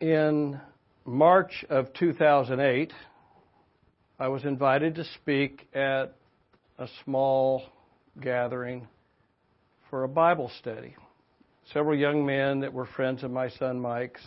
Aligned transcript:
in 0.00 0.60
March 1.04 1.64
of 1.70 1.92
2008, 1.94 2.92
I 4.18 4.28
was 4.28 4.44
invited 4.44 4.94
to 4.96 5.04
speak 5.20 5.66
at 5.74 6.14
a 6.78 6.88
small 7.04 7.64
gathering 8.20 8.88
for 9.90 10.04
a 10.04 10.08
Bible 10.08 10.50
study. 10.60 10.96
Several 11.72 11.96
young 11.96 12.26
men 12.26 12.60
that 12.60 12.72
were 12.72 12.86
friends 12.86 13.22
of 13.22 13.30
my 13.30 13.48
son 13.50 13.80
Mike's 13.80 14.20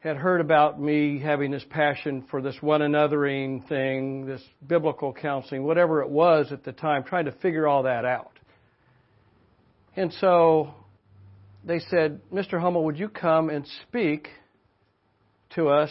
had 0.00 0.16
heard 0.16 0.40
about 0.40 0.80
me 0.80 1.18
having 1.18 1.50
this 1.50 1.64
passion 1.70 2.24
for 2.30 2.40
this 2.40 2.56
one 2.60 2.80
anothering 2.80 3.66
thing, 3.68 4.26
this 4.26 4.42
biblical 4.66 5.12
counseling, 5.12 5.64
whatever 5.64 6.02
it 6.02 6.08
was 6.08 6.52
at 6.52 6.64
the 6.64 6.72
time, 6.72 7.02
trying 7.02 7.24
to 7.24 7.32
figure 7.32 7.66
all 7.66 7.84
that 7.84 8.04
out. 8.04 8.38
And 9.96 10.12
so 10.14 10.74
they 11.64 11.78
said, 11.78 12.20
Mr. 12.32 12.60
Hummel, 12.60 12.84
would 12.84 12.98
you 12.98 13.08
come 13.08 13.48
and 13.50 13.66
speak 13.88 14.28
to 15.54 15.68
us 15.68 15.90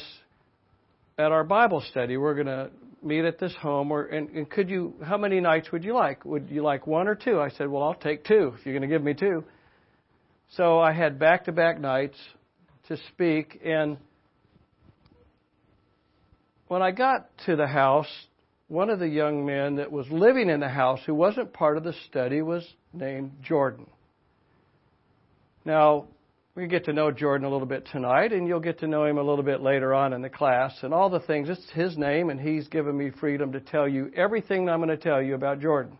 at 1.17 1.31
our 1.31 1.43
Bible 1.43 1.83
study? 1.91 2.17
We're 2.17 2.35
going 2.35 2.47
to 2.47 2.69
meet 3.01 3.25
at 3.25 3.39
this 3.39 3.53
home, 3.61 3.91
or 3.91 4.05
and, 4.05 4.29
and 4.29 4.49
could 4.49 4.69
you? 4.69 4.93
How 5.03 5.17
many 5.17 5.39
nights 5.39 5.71
would 5.71 5.83
you 5.83 5.93
like? 5.93 6.25
Would 6.25 6.49
you 6.49 6.63
like 6.63 6.87
one 6.87 7.07
or 7.07 7.15
two? 7.15 7.39
I 7.39 7.49
said, 7.49 7.69
well, 7.69 7.83
I'll 7.83 7.93
take 7.93 8.23
two 8.23 8.53
if 8.57 8.65
you're 8.65 8.77
going 8.77 8.89
to 8.89 8.93
give 8.93 9.03
me 9.03 9.13
two. 9.13 9.43
So 10.57 10.79
I 10.79 10.91
had 10.91 11.17
back-to-back 11.17 11.79
nights 11.79 12.17
to 12.87 12.97
speak, 13.09 13.61
and 13.65 13.97
when 16.67 16.81
I 16.81 16.91
got 16.91 17.29
to 17.45 17.55
the 17.55 17.67
house, 17.67 18.07
one 18.67 18.89
of 18.89 18.99
the 18.99 19.07
young 19.07 19.45
men 19.45 19.75
that 19.77 19.91
was 19.91 20.07
living 20.09 20.49
in 20.49 20.59
the 20.59 20.69
house 20.69 20.99
who 21.05 21.13
wasn't 21.13 21.53
part 21.53 21.77
of 21.77 21.83
the 21.83 21.93
study 22.07 22.41
was 22.41 22.67
named 22.93 23.31
Jordan. 23.43 23.87
Now, 25.63 26.05
we 26.55 26.67
get 26.67 26.85
to 26.85 26.93
know 26.93 27.11
Jordan 27.11 27.45
a 27.45 27.51
little 27.51 27.67
bit 27.67 27.85
tonight, 27.91 28.31
and 28.31 28.47
you'll 28.47 28.61
get 28.61 28.79
to 28.79 28.87
know 28.87 29.03
him 29.05 29.17
a 29.17 29.23
little 29.23 29.43
bit 29.43 29.61
later 29.61 29.93
on 29.93 30.13
in 30.13 30.21
the 30.21 30.29
class 30.29 30.73
and 30.83 30.93
all 30.93 31.09
the 31.09 31.19
things. 31.19 31.49
It's 31.49 31.69
his 31.71 31.97
name, 31.97 32.29
and 32.29 32.39
he's 32.39 32.69
given 32.69 32.97
me 32.97 33.11
freedom 33.19 33.51
to 33.51 33.59
tell 33.59 33.87
you 33.87 34.09
everything 34.15 34.69
I'm 34.69 34.79
going 34.79 34.89
to 34.89 34.97
tell 34.97 35.21
you 35.21 35.35
about 35.35 35.59
Jordan. 35.59 35.97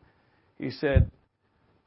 He 0.58 0.72
said, 0.72 1.12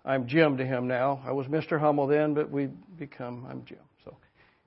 I'm 0.04 0.26
Jim 0.26 0.58
to 0.58 0.66
him 0.66 0.86
now. 0.86 1.22
I 1.24 1.32
was 1.32 1.46
Mr. 1.46 1.80
Hummel 1.80 2.06
then, 2.06 2.34
but 2.34 2.50
we 2.50 2.68
become, 2.98 3.46
I'm 3.48 3.64
Jim. 3.64 3.78
So 4.04 4.16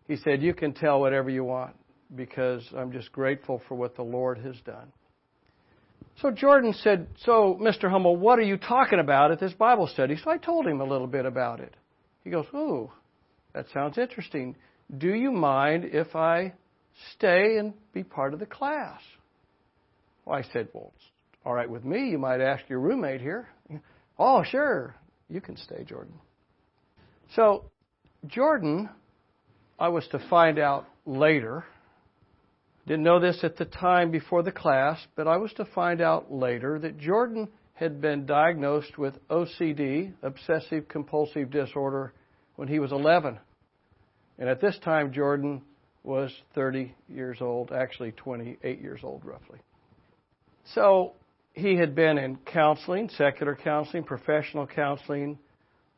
he 0.08 0.16
said, 0.16 0.42
You 0.42 0.56
can 0.56 0.74
tell 0.74 1.00
whatever 1.00 1.30
you 1.30 1.44
want 1.44 1.76
because 2.16 2.64
I'm 2.76 2.92
just 2.92 3.12
grateful 3.12 3.62
for 3.68 3.76
what 3.76 3.96
the 3.96 4.04
Lord 4.04 4.40
has 4.40 4.56
done. 4.66 4.92
So 6.22 6.32
Jordan 6.32 6.74
said, 6.74 7.08
So, 7.26 7.58
Mr. 7.62 7.90
Hummel, 7.90 8.18
what 8.18 8.40
are 8.40 8.44
you 8.44 8.58
talking 8.58 9.00
about 9.00 9.32
at 9.32 9.40
this 9.40 9.54
Bible 9.54 9.88
study? 9.88 10.18
So 10.24 10.32
I 10.32 10.38
told 10.38 10.66
him 10.66 10.82
a 10.82 10.86
little 10.86 11.08
bit 11.08 11.26
about 11.26 11.60
it. 11.60 11.76
He 12.24 12.32
goes, 12.32 12.46
Oh, 12.52 12.92
that 13.54 13.66
sounds 13.74 13.98
interesting. 13.98 14.56
Do 14.98 15.14
you 15.14 15.32
mind 15.32 15.86
if 15.86 16.16
I 16.16 16.54
stay 17.14 17.58
and 17.58 17.74
be 17.94 18.04
part 18.04 18.34
of 18.34 18.40
the 18.40 18.46
class? 18.46 19.00
Well, 20.26 20.38
I 20.38 20.44
said, 20.54 20.70
Well, 20.74 20.92
it's 20.96 21.06
all 21.46 21.54
right 21.54 21.70
with 21.70 21.84
me. 21.84 22.10
You 22.10 22.18
might 22.18 22.42
ask 22.42 22.64
your 22.70 22.80
roommate 22.80 23.22
here. 23.22 23.48
Oh, 24.20 24.44
sure. 24.44 24.96
You 25.30 25.42
can 25.42 25.58
stay, 25.58 25.84
Jordan. 25.84 26.14
So, 27.36 27.72
Jordan, 28.28 28.90
I 29.80 29.88
was 29.88 30.08
to 30.12 30.20
find 30.30 30.60
out 30.60 30.86
later. 31.06 31.66
Didn't 32.86 33.04
know 33.04 33.20
this 33.20 33.40
at 33.44 33.58
the 33.58 33.66
time 33.66 34.12
before 34.12 34.44
the 34.44 34.52
class, 34.52 35.00
but 35.16 35.28
I 35.28 35.38
was 35.38 35.54
to 35.54 35.66
find 35.66 36.02
out 36.02 36.32
later 36.32 36.78
that 36.80 37.00
Jordan 37.00 37.48
had 37.74 38.02
been 38.02 38.26
diagnosed 38.26 38.98
with 38.98 39.16
OCD, 39.30 40.14
obsessive 40.22 40.88
compulsive 40.88 41.50
disorder, 41.50 42.14
when 42.62 42.68
he 42.68 42.78
was 42.78 42.92
11. 42.92 43.40
And 44.38 44.48
at 44.48 44.62
this 44.62 44.78
time, 44.84 45.12
Jordan 45.12 45.64
was 46.04 46.32
30 46.54 46.94
years 47.10 47.40
old, 47.42 47.72
actually 47.72 48.12
28 48.12 48.80
years 48.80 49.00
old, 49.02 49.26
roughly. 49.26 49.58
So 50.76 51.14
he 51.54 51.76
had 51.76 51.96
been 51.96 52.20
in 52.20 52.38
counseling, 52.46 53.10
secular 53.18 53.56
counseling, 53.56 54.04
professional 54.04 54.68
counseling, 54.68 55.40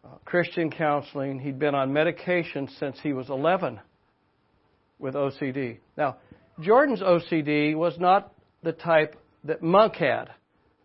uh, 0.05 0.15
Christian 0.23 0.71
counseling. 0.71 1.37
He'd 1.37 1.59
been 1.59 1.75
on 1.75 1.91
medication 1.91 2.69
since 2.79 2.97
he 3.03 3.11
was 3.11 3.29
11 3.29 3.81
with 4.99 5.15
OCD. 5.15 5.79
Now, 5.97 6.15
Jordan's 6.61 7.01
OCD 7.01 7.75
was 7.75 7.99
not 7.99 8.33
the 8.63 8.71
type 8.71 9.17
that 9.43 9.61
Monk 9.61 9.95
had, 9.95 10.29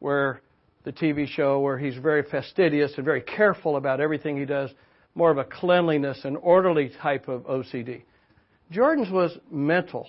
where 0.01 0.41
the 0.83 0.91
TV 0.91 1.29
show 1.29 1.61
where 1.61 1.79
he's 1.79 1.97
very 1.99 2.25
fastidious 2.25 2.95
and 2.97 3.05
very 3.05 3.21
careful 3.21 3.77
about 3.77 4.01
everything 4.01 4.37
he 4.37 4.45
does 4.45 4.75
more 5.19 5.33
of 5.33 5.39
a 5.39 5.45
cleanliness 5.45 6.21
and 6.23 6.37
orderly 6.37 6.93
type 7.03 7.27
of 7.27 7.43
OCD. 7.43 8.03
Jordan's 8.71 9.11
was 9.11 9.37
mental. 9.51 10.07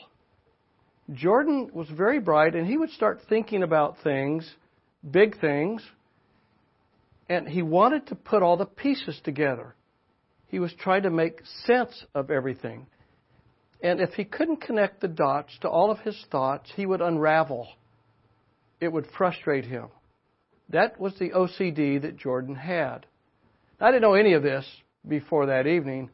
Jordan 1.12 1.72
was 1.74 1.90
very 1.90 2.20
bright, 2.20 2.54
and 2.54 2.68
he 2.68 2.78
would 2.78 2.92
start 2.92 3.20
thinking 3.28 3.64
about 3.64 3.98
things, 4.04 4.48
big 5.10 5.42
things, 5.42 5.82
and 7.28 7.48
he 7.48 7.64
wanted 7.64 8.06
to 8.08 8.16
put 8.16 8.44
all 8.44 8.56
the 8.56 8.68
pieces 8.68 9.20
together. 9.24 9.74
He 10.48 10.60
was 10.60 10.72
trying 10.80 11.04
to 11.04 11.10
make 11.10 11.42
sense 11.66 12.06
of 12.14 12.30
everything. 12.30 12.86
And 13.82 14.00
if 14.00 14.12
he 14.12 14.26
couldn't 14.26 14.62
connect 14.62 15.02
the 15.02 15.08
dots 15.08 15.58
to 15.62 15.70
all 15.70 15.90
of 15.90 16.00
his 16.00 16.24
thoughts, 16.30 16.72
he 16.76 16.86
would 16.86 17.02
unravel. 17.02 17.68
It 18.80 18.92
would 18.92 19.08
frustrate 19.18 19.66
him. 19.66 19.88
That 20.70 21.00
was 21.00 21.18
the 21.18 21.32
OCD 21.32 22.00
that 22.04 22.18
Jordan 22.18 22.56
had. 22.56 23.08
I 23.82 23.88
didn't 23.88 24.04
know 24.04 24.14
any 24.14 24.34
of 24.34 24.44
this 24.44 24.66
before 25.10 25.48
that 25.48 25.68
evening. 25.68 26.10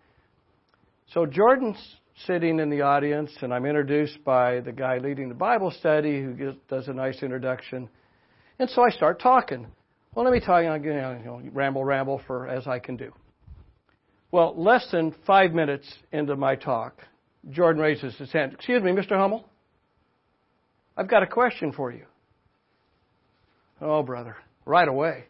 So 1.13 1.25
Jordan's 1.25 1.77
sitting 2.25 2.59
in 2.59 2.69
the 2.69 2.81
audience, 2.81 3.31
and 3.41 3.53
I'm 3.53 3.65
introduced 3.65 4.23
by 4.23 4.61
the 4.61 4.71
guy 4.71 4.97
leading 4.97 5.29
the 5.29 5.35
Bible 5.35 5.71
study 5.71 6.21
who 6.21 6.53
does 6.69 6.87
a 6.87 6.93
nice 6.93 7.21
introduction. 7.21 7.89
And 8.57 8.69
so 8.69 8.83
I 8.83 8.89
start 8.89 9.19
talking. 9.19 9.67
Well, 10.13 10.23
let 10.23 10.33
me 10.33 10.39
tell 10.39 10.63
you, 10.63 10.69
know, 10.69 11.41
ramble, 11.51 11.83
ramble 11.83 12.21
for 12.25 12.47
as 12.47 12.67
I 12.67 12.79
can 12.79 12.95
do. 12.95 13.11
Well, 14.31 14.53
less 14.57 14.87
than 14.91 15.13
five 15.27 15.51
minutes 15.51 15.87
into 16.11 16.35
my 16.35 16.55
talk, 16.55 17.01
Jordan 17.51 17.81
raises 17.81 18.15
his 18.15 18.31
hand. 18.31 18.53
Excuse 18.53 18.81
me, 18.81 18.91
Mr. 18.91 19.17
Hummel. 19.17 19.45
I've 20.97 21.09
got 21.09 21.23
a 21.23 21.27
question 21.27 21.73
for 21.73 21.91
you. 21.91 22.05
Oh, 23.81 24.03
brother, 24.03 24.37
right 24.65 24.87
away. 24.87 25.25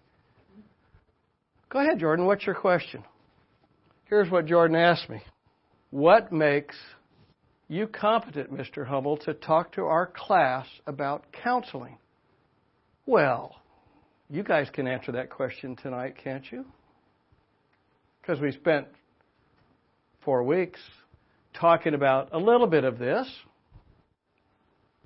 Go 1.70 1.80
ahead, 1.80 2.00
Jordan. 2.00 2.26
What's 2.26 2.46
your 2.46 2.56
question? 2.56 3.04
Here's 4.06 4.30
what 4.30 4.46
Jordan 4.46 4.78
asked 4.78 5.10
me 5.10 5.22
What 5.90 6.32
makes 6.32 6.76
you 7.68 7.88
competent, 7.88 8.54
Mr. 8.54 8.86
Hummel, 8.86 9.18
to 9.18 9.34
talk 9.34 9.74
to 9.74 9.82
our 9.82 10.06
class 10.06 10.68
about 10.86 11.26
counseling? 11.44 11.98
Well, 13.08 13.56
you 14.30 14.44
guys 14.44 14.68
can 14.72 14.88
answer 14.88 15.12
that 15.14 15.30
question 15.30 15.76
tonight, 15.76 16.16
can't 16.24 16.44
you? 16.52 16.66
Because 18.22 18.40
we 18.40 18.52
spent 18.52 18.88
four 20.24 20.44
weeks 20.44 20.80
talking 21.60 21.94
about 21.96 22.30
a 22.32 22.38
little 22.38 22.68
bit 22.68 22.84
of 22.84 23.00
this. 23.00 23.28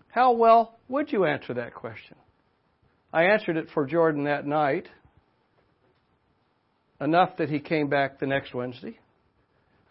How 0.10 0.34
well 0.34 0.78
would 0.90 1.12
you 1.12 1.26
answer 1.26 1.54
that 1.54 1.74
question? 1.74 2.18
I 3.14 3.26
answered 3.26 3.58
it 3.58 3.68
for 3.74 3.86
Jordan 3.86 4.26
that 4.26 4.46
night 4.46 4.88
enough 7.02 7.38
that 7.38 7.50
he 7.50 7.60
came 7.60 7.90
back 7.90 8.20
the 8.20 8.28
next 8.28 8.54
Wednesday, 8.54 9.00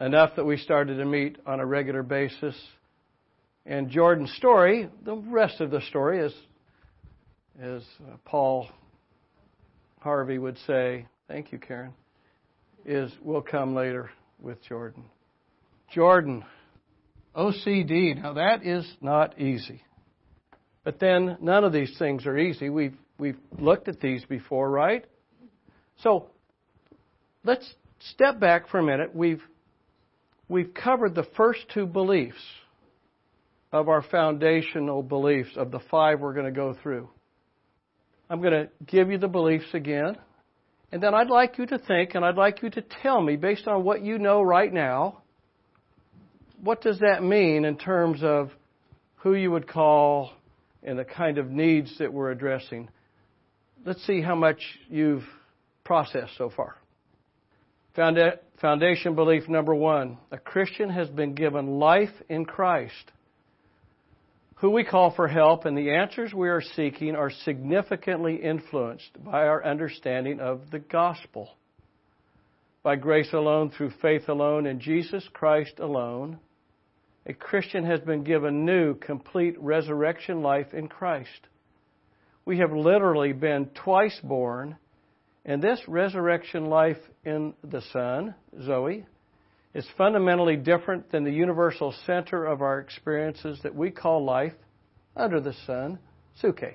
enough 0.01 0.37
that 0.37 0.45
we 0.45 0.57
started 0.57 0.97
to 0.97 1.05
meet 1.05 1.39
on 1.47 1.61
a 1.61 1.67
regular 1.67 2.03
basis. 2.03 2.55
And 3.67 3.91
Jordan's 3.91 4.33
story, 4.35 4.89
the 5.05 5.17
rest 5.17 5.61
of 5.61 5.71
the 5.71 5.81
story, 5.83 6.21
is, 6.21 6.35
as 7.61 7.83
uh, 8.01 8.17
Paul 8.25 8.69
Harvey 10.01 10.39
would 10.39 10.59
say, 10.67 11.07
thank 11.27 11.53
you, 11.53 11.59
Karen, 11.59 11.93
is 12.85 13.11
will 13.23 13.43
come 13.43 13.75
later 13.75 14.11
with 14.41 14.63
Jordan. 14.63 15.05
Jordan, 15.93 16.45
OCD. 17.35 18.21
Now 18.21 18.35
that 18.35 18.65
is 18.65 18.87
not 19.01 19.39
easy. 19.41 19.83
But 20.85 21.01
then 21.01 21.37
none 21.41 21.65
of 21.65 21.73
these 21.73 21.95
things 21.99 22.27
are 22.27 22.39
easy. 22.39 22.71
We've 22.71 22.97
we've 23.19 23.39
looked 23.59 23.89
at 23.89 24.01
these 24.01 24.25
before, 24.25 24.71
right? 24.71 25.05
So 26.03 26.29
let's 27.49 27.75
step 28.11 28.39
back 28.39 28.69
for 28.69 28.79
a 28.79 28.83
minute. 28.83 29.17
We've, 29.17 29.43
we've 30.51 30.75
covered 30.75 31.15
the 31.15 31.27
first 31.35 31.61
two 31.73 31.87
beliefs 31.87 32.37
of 33.73 33.89
our 33.89 34.03
foundational 34.03 35.03
beliefs 35.03 35.49
of 35.57 35.71
the 35.71 35.81
five 35.91 36.21
we're 36.21 36.35
going 36.35 36.45
to 36.45 36.53
go 36.53 36.77
through. 36.83 37.09
I'm 38.29 38.43
going 38.43 38.53
to 38.53 38.69
give 38.85 39.11
you 39.11 39.17
the 39.17 39.29
beliefs 39.29 39.65
again. 39.73 40.19
And 40.93 41.03
then 41.03 41.15
I'd 41.15 41.31
like 41.31 41.57
you 41.57 41.65
to 41.67 41.79
think 41.79 42.15
and 42.15 42.23
I'd 42.23 42.37
like 42.37 42.63
you 42.63 42.69
to 42.69 42.83
tell 43.03 43.23
me, 43.23 43.37
based 43.37 43.67
on 43.67 43.83
what 43.83 44.03
you 44.03 44.19
know 44.19 44.43
right 44.43 44.73
now, 44.73 45.23
what 46.63 46.83
does 46.83 46.99
that 46.99 47.23
mean 47.23 47.65
in 47.65 47.79
terms 47.79 48.21
of 48.23 48.51
who 49.17 49.35
you 49.35 49.51
would 49.51 49.67
call 49.67 50.33
and 50.83 50.99
the 50.99 51.05
kind 51.05 51.39
of 51.39 51.51
needs 51.51 51.97
that 51.99 52.13
we're 52.13 52.31
addressing? 52.31 52.91
Let's 53.87 54.07
see 54.07 54.21
how 54.21 54.35
much 54.35 54.61
you've 54.91 55.25
processed 55.83 56.37
so 56.37 56.51
far. 56.55 56.77
Foundation 57.95 59.15
belief 59.15 59.49
number 59.49 59.75
one 59.75 60.19
a 60.31 60.39
Christian 60.39 60.91
has 60.91 61.09
been 61.09 61.35
given 61.35 61.79
life 61.79 62.13
in 62.29 62.45
Christ. 62.45 63.13
Who 64.57 64.71
we 64.71 64.85
call 64.85 65.13
for 65.15 65.29
help 65.29 65.67
and 65.67 65.79
the 65.79 65.95
answers 65.95 66.35
we 66.35 66.49
are 66.49 66.61
seeking 66.61 67.15
are 67.15 67.31
significantly 67.31 68.37
influenced 68.37 69.23
by 69.25 69.47
our 69.47 69.65
understanding 69.65 70.41
of 70.41 70.71
the 70.73 70.81
gospel. 70.81 71.51
By 72.83 72.97
grace 72.97 73.33
alone, 73.33 73.71
through 73.71 73.93
faith 74.03 74.29
alone, 74.29 74.67
in 74.67 74.81
Jesus 74.81 75.27
Christ 75.33 75.79
alone, 75.79 76.39
a 77.27 77.35
Christian 77.35 77.85
has 77.85 78.01
been 78.01 78.25
given 78.25 78.65
new, 78.65 78.95
complete 78.95 79.61
resurrection 79.61 80.43
life 80.43 80.73
in 80.73 80.89
Christ. 80.89 81.49
We 82.45 82.59
have 82.59 82.73
literally 82.73 83.33
been 83.33 83.67
twice 83.85 84.19
born 84.25 84.77
and 85.49 85.63
this 85.63 85.81
resurrection 85.89 86.67
life 86.67 86.99
in 87.25 87.55
the 87.65 87.81
Son, 87.91 88.35
Zoe, 88.63 89.07
is 89.73 89.87
fundamentally 89.97 90.57
different 90.57 91.11
than 91.11 91.25
the 91.25 91.33
universal 91.33 91.95
center 92.05 92.45
of 92.45 92.61
our 92.61 92.81
experiences 92.81 93.59
that 93.63 93.75
we 93.75 93.91
call 93.91 94.23
life 94.27 94.53
under 95.17 95.41
the 95.41 95.55
sun, 95.67 95.99
Psuche. 96.43 96.75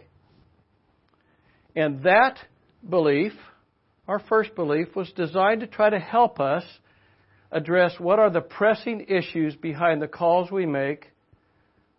And 1.75 2.01
that 2.01 2.39
belief, 2.89 3.33
our 4.07 4.19
first 4.19 4.55
belief, 4.55 4.95
was 4.95 5.11
designed 5.11 5.61
to 5.61 5.67
try 5.67 5.91
to 5.91 5.99
help 5.99 6.39
us 6.39 6.63
address 7.51 7.93
what 7.99 8.17
are 8.17 8.31
the 8.31 8.41
pressing 8.41 9.05
issues 9.07 9.55
behind 9.55 10.01
the 10.01 10.07
calls 10.07 10.49
we 10.49 10.65
make, 10.65 11.11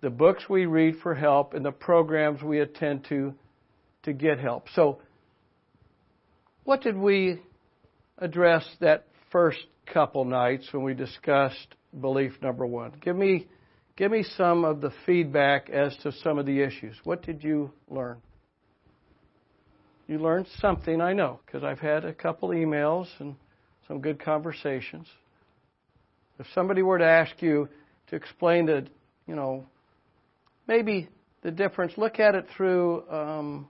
the 0.01 0.11
books 0.11 0.49
we 0.49 0.67
read 0.67 0.97
for 1.05 1.15
help, 1.15 1.55
and 1.55 1.65
the 1.65 1.71
programs 1.71 2.43
we 2.43 2.59
attend 2.59 3.05
to 3.11 3.33
to 4.03 4.13
get 4.13 4.41
help. 4.41 4.67
So 4.75 4.99
what 6.65 6.81
did 6.83 6.97
we 6.97 7.41
address 8.19 8.67
that 8.81 9.07
first 9.31 9.59
couple 9.93 10.25
nights 10.25 10.67
when 10.73 10.83
we 10.83 10.95
discussed 10.95 11.75
belief 12.01 12.33
number 12.43 12.67
one? 12.67 12.93
Give 13.01 13.17
me, 13.17 13.47
give 13.97 14.11
me 14.11 14.25
some 14.37 14.65
of 14.65 14.81
the 14.81 14.91
feedback 15.05 15.69
as 15.71 15.97
to 16.03 16.13
some 16.13 16.39
of 16.39 16.47
the 16.47 16.61
issues. 16.61 16.97
What 17.05 17.23
did 17.23 17.45
you 17.45 17.71
learn? 17.89 18.17
You 20.07 20.19
learned 20.19 20.47
something, 20.59 21.01
I 21.01 21.13
know, 21.13 21.41
because 21.45 21.65
I've 21.65 21.79
had 21.79 22.05
a 22.05 22.13
couple 22.13 22.51
emails 22.51 23.07
and 23.19 23.37
some 23.89 24.01
good 24.01 24.23
conversations. 24.23 25.07
If 26.39 26.47
somebody 26.55 26.83
were 26.83 26.99
to 26.99 27.07
ask 27.07 27.41
you 27.41 27.69
to 28.09 28.17
explain 28.17 28.67
the, 28.67 28.87
you 29.27 29.35
know, 29.35 29.67
maybe 30.67 31.09
the 31.43 31.51
difference, 31.51 31.93
look 31.97 32.19
at 32.19 32.35
it 32.35 32.47
through 32.57 33.09
um, 33.11 33.69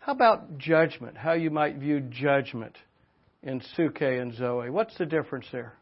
how 0.00 0.12
about 0.12 0.58
judgment? 0.58 1.16
How 1.16 1.34
you 1.34 1.50
might 1.50 1.76
view 1.76 2.00
judgment 2.00 2.76
in 3.42 3.60
Psuche 3.60 4.20
and 4.20 4.34
Zoe? 4.34 4.70
What's 4.70 4.96
the 4.96 5.06
difference 5.06 5.46
there? 5.52 5.74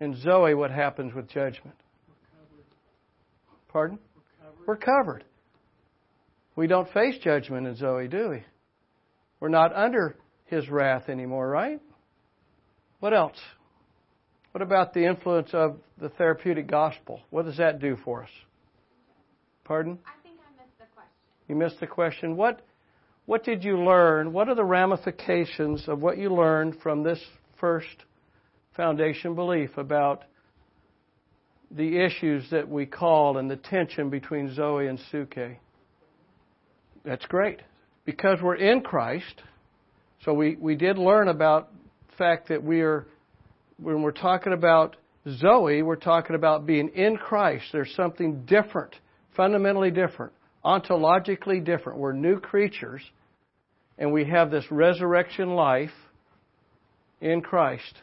In 0.00 0.16
Zoe, 0.16 0.54
what 0.54 0.70
happens 0.70 1.14
with 1.14 1.28
judgment? 1.28 1.76
Pardon? 3.68 3.98
We're 4.14 4.22
covered. 4.42 4.66
We're 4.66 4.76
covered. 4.76 5.24
We 6.56 6.66
don't 6.66 6.90
face 6.92 7.16
judgment 7.22 7.66
in 7.66 7.76
Zoe, 7.76 8.08
do 8.08 8.30
we? 8.30 8.44
We're 9.40 9.50
not 9.50 9.74
under 9.74 10.16
his 10.46 10.68
wrath 10.70 11.10
anymore, 11.10 11.48
right? 11.48 11.80
What 13.00 13.12
else? 13.12 13.36
What 14.52 14.62
about 14.62 14.94
the 14.94 15.04
influence 15.04 15.50
of 15.52 15.76
the 16.00 16.08
therapeutic 16.08 16.66
gospel? 16.66 17.20
What 17.28 17.44
does 17.44 17.58
that 17.58 17.78
do 17.78 17.98
for 18.04 18.22
us? 18.22 18.30
Pardon? 19.64 19.98
I 20.06 20.22
think 20.22 20.38
I 20.40 20.62
missed 20.62 20.78
the 20.78 20.86
question. 20.94 21.12
You 21.46 21.54
missed 21.56 21.80
the 21.80 21.86
question. 21.86 22.36
What 22.36 22.62
what 23.28 23.44
did 23.44 23.62
you 23.62 23.78
learn? 23.78 24.32
What 24.32 24.48
are 24.48 24.54
the 24.54 24.64
ramifications 24.64 25.86
of 25.86 26.00
what 26.00 26.16
you 26.16 26.34
learned 26.34 26.80
from 26.82 27.02
this 27.02 27.20
first 27.60 28.06
foundation 28.74 29.34
belief 29.34 29.76
about 29.76 30.24
the 31.70 31.98
issues 31.98 32.48
that 32.50 32.66
we 32.66 32.86
call 32.86 33.36
and 33.36 33.50
the 33.50 33.56
tension 33.56 34.08
between 34.08 34.54
Zoe 34.54 34.86
and 34.86 34.98
Psuche? 34.98 35.58
That's 37.04 37.26
great. 37.26 37.60
Because 38.06 38.38
we're 38.42 38.54
in 38.54 38.80
Christ, 38.80 39.42
so 40.24 40.32
we, 40.32 40.56
we 40.56 40.74
did 40.74 40.96
learn 40.96 41.28
about 41.28 41.68
the 42.08 42.16
fact 42.16 42.48
that 42.48 42.64
we 42.64 42.80
are, 42.80 43.06
when 43.76 44.00
we're 44.00 44.10
talking 44.10 44.54
about 44.54 44.96
Zoe, 45.28 45.82
we're 45.82 45.96
talking 45.96 46.34
about 46.34 46.64
being 46.64 46.88
in 46.94 47.18
Christ. 47.18 47.66
There's 47.72 47.94
something 47.94 48.46
different, 48.46 48.94
fundamentally 49.36 49.90
different, 49.90 50.32
ontologically 50.64 51.62
different. 51.62 51.98
We're 51.98 52.14
new 52.14 52.40
creatures 52.40 53.02
and 53.98 54.12
we 54.12 54.24
have 54.24 54.50
this 54.50 54.64
resurrection 54.70 55.54
life 55.54 55.90
in 57.20 57.40
Christ. 57.40 57.94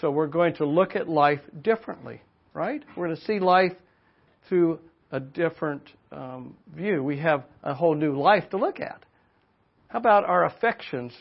So 0.00 0.10
we're 0.10 0.26
going 0.26 0.54
to 0.56 0.64
look 0.64 0.96
at 0.96 1.08
life 1.08 1.40
differently, 1.60 2.22
right? 2.54 2.82
We're 2.96 3.06
going 3.06 3.16
to 3.16 3.24
see 3.24 3.38
life 3.38 3.72
through 4.48 4.80
a 5.10 5.20
different 5.20 5.82
um, 6.10 6.56
view. 6.74 7.02
We 7.02 7.18
have 7.18 7.44
a 7.62 7.74
whole 7.74 7.94
new 7.94 8.18
life 8.18 8.48
to 8.50 8.56
look 8.56 8.80
at. 8.80 9.04
How 9.88 9.98
about 9.98 10.24
our 10.24 10.46
affections? 10.46 11.12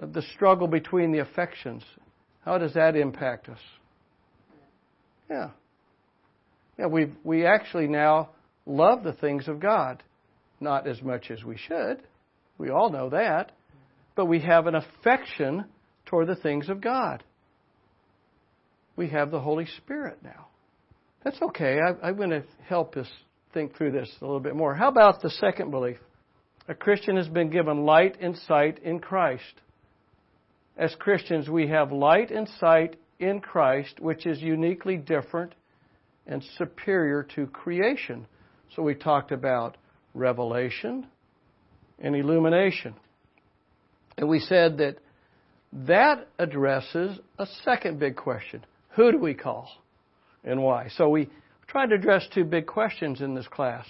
The 0.00 0.22
struggle 0.34 0.66
between 0.66 1.12
the 1.12 1.18
affections. 1.18 1.82
How 2.44 2.58
does 2.58 2.74
that 2.74 2.96
impact 2.96 3.48
us? 3.48 3.58
Yeah. 5.30 5.50
Yeah, 6.78 6.86
we 6.86 7.12
we 7.22 7.46
actually 7.46 7.86
now 7.86 8.30
love 8.66 9.04
the 9.04 9.12
things 9.12 9.46
of 9.46 9.60
God, 9.60 10.02
not 10.60 10.88
as 10.88 11.00
much 11.02 11.30
as 11.30 11.44
we 11.44 11.56
should. 11.56 12.02
We 12.58 12.70
all 12.70 12.90
know 12.90 13.10
that. 13.10 13.52
But 14.14 14.26
we 14.26 14.40
have 14.40 14.66
an 14.66 14.74
affection 14.74 15.64
toward 16.06 16.28
the 16.28 16.36
things 16.36 16.68
of 16.68 16.80
God. 16.80 17.24
We 18.96 19.08
have 19.08 19.30
the 19.30 19.40
Holy 19.40 19.66
Spirit 19.78 20.18
now. 20.22 20.46
That's 21.24 21.40
okay. 21.40 21.78
I, 21.80 22.08
am 22.08 22.16
going 22.16 22.30
to 22.30 22.44
help 22.68 22.96
us 22.96 23.08
think 23.52 23.76
through 23.76 23.92
this 23.92 24.10
a 24.20 24.24
little 24.24 24.40
bit 24.40 24.54
more. 24.54 24.74
How 24.74 24.88
about 24.88 25.22
the 25.22 25.30
second 25.30 25.70
belief? 25.70 25.96
A 26.68 26.74
Christian 26.74 27.16
has 27.16 27.28
been 27.28 27.50
given 27.50 27.84
light 27.84 28.16
and 28.20 28.36
sight 28.46 28.78
in 28.82 29.00
Christ. 29.00 29.60
As 30.76 30.94
Christians, 30.96 31.48
we 31.48 31.68
have 31.68 31.92
light 31.92 32.30
and 32.30 32.48
sight 32.60 32.96
in 33.18 33.40
Christ, 33.40 34.00
which 34.00 34.26
is 34.26 34.40
uniquely 34.40 34.96
different 34.96 35.54
and 36.26 36.42
superior 36.58 37.22
to 37.34 37.46
creation. 37.46 38.26
So 38.74 38.82
we 38.82 38.94
talked 38.94 39.30
about 39.30 39.76
revelation, 40.14 41.06
and 41.98 42.14
illumination. 42.14 42.94
And 44.16 44.28
we 44.28 44.40
said 44.40 44.78
that 44.78 44.98
that 45.72 46.28
addresses 46.38 47.18
a 47.38 47.46
second 47.64 47.98
big 47.98 48.16
question 48.16 48.64
Who 48.90 49.12
do 49.12 49.18
we 49.18 49.34
call 49.34 49.68
and 50.44 50.62
why? 50.62 50.88
So 50.96 51.08
we 51.08 51.28
tried 51.66 51.86
to 51.86 51.96
address 51.96 52.26
two 52.32 52.44
big 52.44 52.66
questions 52.66 53.20
in 53.20 53.34
this 53.34 53.48
class. 53.48 53.86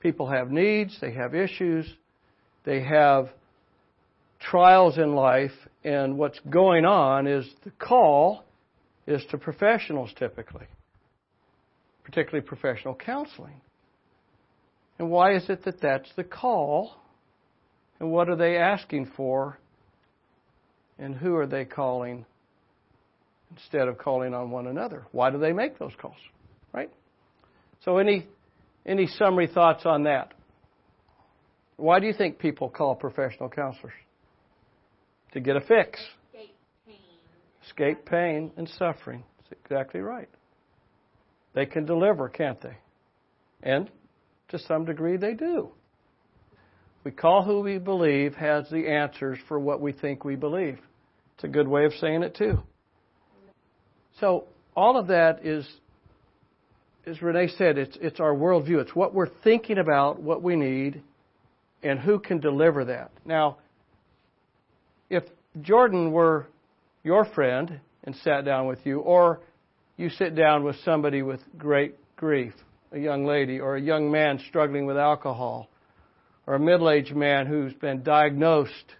People 0.00 0.28
have 0.28 0.50
needs, 0.50 0.96
they 1.00 1.12
have 1.12 1.34
issues, 1.34 1.86
they 2.64 2.82
have 2.82 3.28
trials 4.40 4.96
in 4.96 5.14
life, 5.14 5.52
and 5.84 6.16
what's 6.16 6.40
going 6.48 6.86
on 6.86 7.26
is 7.26 7.46
the 7.64 7.70
call 7.72 8.44
is 9.06 9.22
to 9.30 9.36
professionals 9.36 10.10
typically, 10.18 10.66
particularly 12.04 12.46
professional 12.46 12.94
counseling. 12.94 13.60
And 15.00 15.10
why 15.10 15.34
is 15.34 15.48
it 15.48 15.64
that 15.64 15.80
that's 15.80 16.10
the 16.14 16.24
call? 16.24 16.92
And 18.00 18.12
what 18.12 18.28
are 18.28 18.36
they 18.36 18.58
asking 18.58 19.10
for? 19.16 19.58
And 20.98 21.14
who 21.14 21.36
are 21.36 21.46
they 21.46 21.64
calling 21.64 22.26
instead 23.50 23.88
of 23.88 23.96
calling 23.96 24.34
on 24.34 24.50
one 24.50 24.66
another? 24.66 25.06
Why 25.12 25.30
do 25.30 25.38
they 25.38 25.54
make 25.54 25.78
those 25.78 25.94
calls? 25.98 26.18
Right? 26.74 26.90
So 27.82 27.96
any 27.96 28.26
any 28.84 29.06
summary 29.06 29.46
thoughts 29.46 29.86
on 29.86 30.02
that? 30.02 30.34
Why 31.78 31.98
do 31.98 32.06
you 32.06 32.12
think 32.12 32.38
people 32.38 32.68
call 32.68 32.94
professional 32.94 33.48
counselors? 33.48 33.94
To 35.32 35.40
get 35.40 35.56
a 35.56 35.62
fix. 35.62 35.98
Escape 36.34 36.54
pain. 36.86 36.96
Escape 37.64 38.04
pain 38.04 38.50
and 38.58 38.68
suffering. 38.78 39.24
That's 39.38 39.58
exactly 39.64 40.00
right. 40.02 40.28
They 41.54 41.64
can 41.64 41.86
deliver, 41.86 42.28
can't 42.28 42.60
they? 42.60 42.76
And 43.62 43.90
to 44.50 44.58
some 44.58 44.84
degree, 44.84 45.16
they 45.16 45.34
do. 45.34 45.70
We 47.02 47.10
call 47.10 47.42
who 47.42 47.60
we 47.60 47.78
believe 47.78 48.34
has 48.34 48.68
the 48.70 48.88
answers 48.88 49.38
for 49.48 49.58
what 49.58 49.80
we 49.80 49.92
think 49.92 50.24
we 50.24 50.36
believe. 50.36 50.78
It's 51.34 51.44
a 51.44 51.48
good 51.48 51.66
way 51.66 51.86
of 51.86 51.92
saying 51.94 52.22
it, 52.22 52.34
too. 52.36 52.62
So, 54.20 54.44
all 54.76 54.98
of 54.98 55.06
that 55.06 55.44
is, 55.44 55.66
as 57.06 57.22
Renee 57.22 57.48
said, 57.56 57.78
it's, 57.78 57.96
it's 58.00 58.20
our 58.20 58.34
worldview. 58.34 58.80
It's 58.82 58.94
what 58.94 59.14
we're 59.14 59.30
thinking 59.42 59.78
about, 59.78 60.20
what 60.20 60.42
we 60.42 60.56
need, 60.56 61.02
and 61.82 61.98
who 61.98 62.18
can 62.18 62.40
deliver 62.40 62.84
that. 62.84 63.10
Now, 63.24 63.56
if 65.08 65.24
Jordan 65.62 66.12
were 66.12 66.46
your 67.02 67.24
friend 67.24 67.80
and 68.04 68.14
sat 68.16 68.44
down 68.44 68.66
with 68.66 68.80
you, 68.84 69.00
or 69.00 69.40
you 69.96 70.10
sit 70.10 70.34
down 70.34 70.64
with 70.64 70.76
somebody 70.84 71.22
with 71.22 71.40
great 71.56 71.96
grief, 72.16 72.52
a 72.92 72.98
young 72.98 73.24
lady 73.24 73.60
or 73.60 73.76
a 73.76 73.80
young 73.80 74.10
man 74.10 74.40
struggling 74.48 74.86
with 74.86 74.96
alcohol 74.96 75.68
or 76.46 76.54
a 76.54 76.60
middle 76.60 76.90
aged 76.90 77.14
man 77.14 77.46
who's 77.46 77.74
been 77.74 78.02
diagnosed 78.02 78.94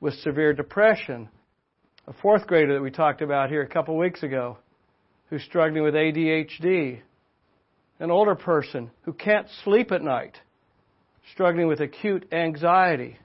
with 0.00 0.14
severe 0.14 0.52
depression 0.52 1.28
a 2.08 2.12
fourth 2.12 2.46
grader 2.46 2.74
that 2.74 2.82
we 2.82 2.90
talked 2.90 3.20
about 3.20 3.50
here 3.50 3.62
a 3.62 3.68
couple 3.68 3.96
weeks 3.96 4.22
ago 4.22 4.58
who's 5.28 5.42
struggling 5.42 5.82
with 5.82 5.94
ADHD, 5.94 7.00
an 7.98 8.10
older 8.12 8.36
person 8.36 8.90
who 9.02 9.12
can't 9.12 9.48
sleep 9.64 9.90
at 9.90 10.02
night, 10.02 10.36
struggling 11.32 11.66
with 11.66 11.80
acute 11.80 12.28
anxiety, 12.32 13.18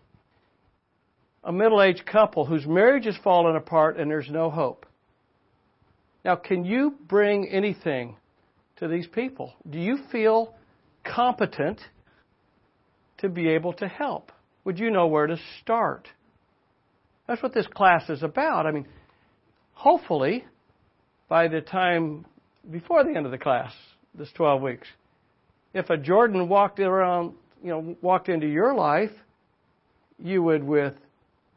a 1.44 1.52
middle 1.52 1.82
aged 1.82 2.06
couple 2.08 2.46
whose 2.46 2.66
marriage 2.66 3.06
has 3.06 3.18
fallen 3.24 3.56
apart 3.56 3.98
and 3.98 4.10
there's 4.10 4.30
no 4.30 4.50
hope. 4.50 4.88
Now, 6.26 6.36
can 6.36 6.66
you 6.66 6.96
bring 7.08 7.50
anything 7.50 8.16
to 8.82 8.88
these 8.88 9.08
people? 9.08 9.54
Do 9.70 9.80
you 9.80 10.00
feel 10.12 10.54
competent 11.06 11.80
to 13.20 13.30
be 13.30 13.50
able 13.50 13.74
to 13.74 13.88
help? 13.88 14.32
Would 14.66 14.80
you 14.80 14.92
know 14.92 15.08
where 15.08 15.28
to 15.28 15.38
start? 15.62 16.08
That's 17.28 17.42
what 17.42 17.54
this 17.54 17.68
class 17.68 18.10
is 18.10 18.24
about. 18.24 18.66
I 18.66 18.72
mean, 18.72 18.88
hopefully, 19.74 20.46
by 21.30 21.48
the 21.48 21.62
time 21.62 22.26
before 22.70 23.04
the 23.04 23.16
end 23.16 23.26
of 23.26 23.32
the 23.32 23.38
class, 23.38 23.72
this 24.16 24.30
12 24.34 24.62
weeks, 24.62 24.88
if 25.74 25.90
a 25.90 25.98
Jordan 25.98 26.50
walked 26.50 26.80
around, 26.80 27.34
you 27.64 27.70
know, 27.70 27.96
walked 28.02 28.30
into 28.30 28.48
your 28.48 28.74
life, 28.74 29.12
you 30.18 30.42
would, 30.42 30.64
with 30.64 30.94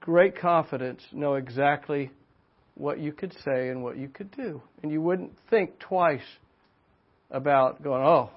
great 0.00 0.38
confidence, 0.38 1.02
know 1.10 1.34
exactly 1.34 2.10
what 2.74 2.98
you 2.98 3.12
could 3.12 3.34
say 3.44 3.70
and 3.70 3.82
what 3.82 3.96
you 3.96 4.08
could 4.08 4.30
do. 4.32 4.60
And 4.82 4.92
you 4.92 5.00
wouldn't 5.00 5.32
think 5.48 5.78
twice 5.78 6.20
about 7.34 7.82
going, 7.82 8.02
oh, 8.02 8.30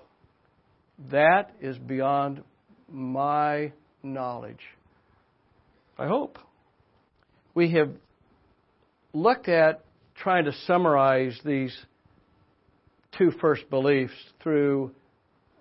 that 1.12 1.52
is 1.62 1.78
beyond 1.78 2.44
my 2.92 3.72
knowledge. 4.02 4.60
I 6.00 6.08
hope. 6.08 6.40
We 7.54 7.72
have 7.74 7.92
looked 9.14 9.48
at 9.50 9.84
trying 10.16 10.46
to 10.46 10.52
summarize 10.66 11.40
these 11.46 11.78
two 13.16 13.32
first 13.40 13.70
beliefs 13.70 14.14
through 14.42 14.92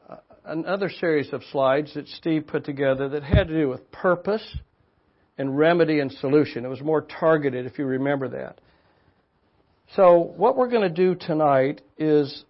uh, 0.09 0.17
another 0.47 0.89
series 0.89 1.31
of 1.35 1.43
slides 1.53 1.93
that 1.95 2.09
Steve 2.09 2.47
put 2.47 2.65
together 2.65 3.11
that 3.11 3.23
had 3.23 3.49
to 3.49 3.55
do 3.55 3.69
with 3.69 3.93
purpose 3.93 4.57
and 5.37 5.59
remedy 5.59 6.01
and 6.01 6.11
solution. 6.11 6.65
It 6.65 6.69
was 6.69 6.81
more 6.81 7.03
targeted, 7.03 7.67
if 7.67 7.79
you 7.79 7.85
remember 7.85 8.29
that. 8.29 8.61
So, 9.95 10.33
what 10.37 10.57
we're 10.57 10.71
going 10.71 10.89
to 10.89 10.95
do 10.95 11.15
tonight 11.15 11.83
is 11.99 12.45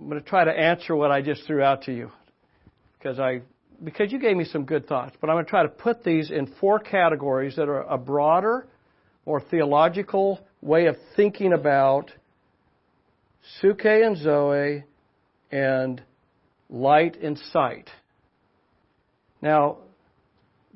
I'm 0.00 0.08
going 0.08 0.22
to 0.22 0.26
try 0.26 0.44
to 0.44 0.50
answer 0.50 0.96
what 0.96 1.10
I 1.10 1.20
just 1.20 1.44
threw 1.46 1.62
out 1.62 1.82
to 1.82 1.92
you 1.92 2.10
because 2.98 3.18
I 3.18 3.42
because 3.82 4.12
you 4.12 4.18
gave 4.18 4.36
me 4.36 4.44
some 4.44 4.64
good 4.64 4.86
thoughts, 4.86 5.16
but 5.20 5.30
I'm 5.30 5.36
going 5.36 5.44
to 5.44 5.50
try 5.50 5.62
to 5.62 5.68
put 5.68 6.04
these 6.04 6.30
in 6.30 6.52
four 6.60 6.78
categories 6.78 7.56
that 7.56 7.68
are 7.68 7.82
a 7.82 7.96
broader, 7.96 8.66
more 9.24 9.40
theological 9.40 10.40
way 10.60 10.86
of 10.86 10.96
thinking 11.16 11.52
about 11.54 12.10
psuche 13.62 14.06
and 14.06 14.18
Zoe 14.18 14.84
and 15.50 16.02
light 16.68 17.16
and 17.22 17.38
sight. 17.52 17.88
Now, 19.40 19.78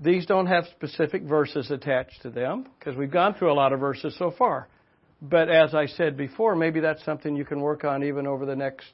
these 0.02 0.24
don't 0.24 0.46
have 0.46 0.64
specific 0.74 1.22
verses 1.22 1.70
attached 1.70 2.22
to 2.22 2.30
them 2.30 2.66
because 2.78 2.96
we've 2.96 3.10
gone 3.10 3.34
through 3.34 3.52
a 3.52 3.54
lot 3.54 3.72
of 3.72 3.80
verses 3.80 4.16
so 4.18 4.32
far. 4.36 4.68
But 5.20 5.48
as 5.48 5.74
I 5.74 5.86
said 5.86 6.16
before, 6.16 6.56
maybe 6.56 6.80
that's 6.80 7.04
something 7.04 7.36
you 7.36 7.44
can 7.44 7.60
work 7.60 7.84
on 7.84 8.02
even 8.02 8.26
over 8.26 8.46
the 8.46 8.56
next 8.56 8.86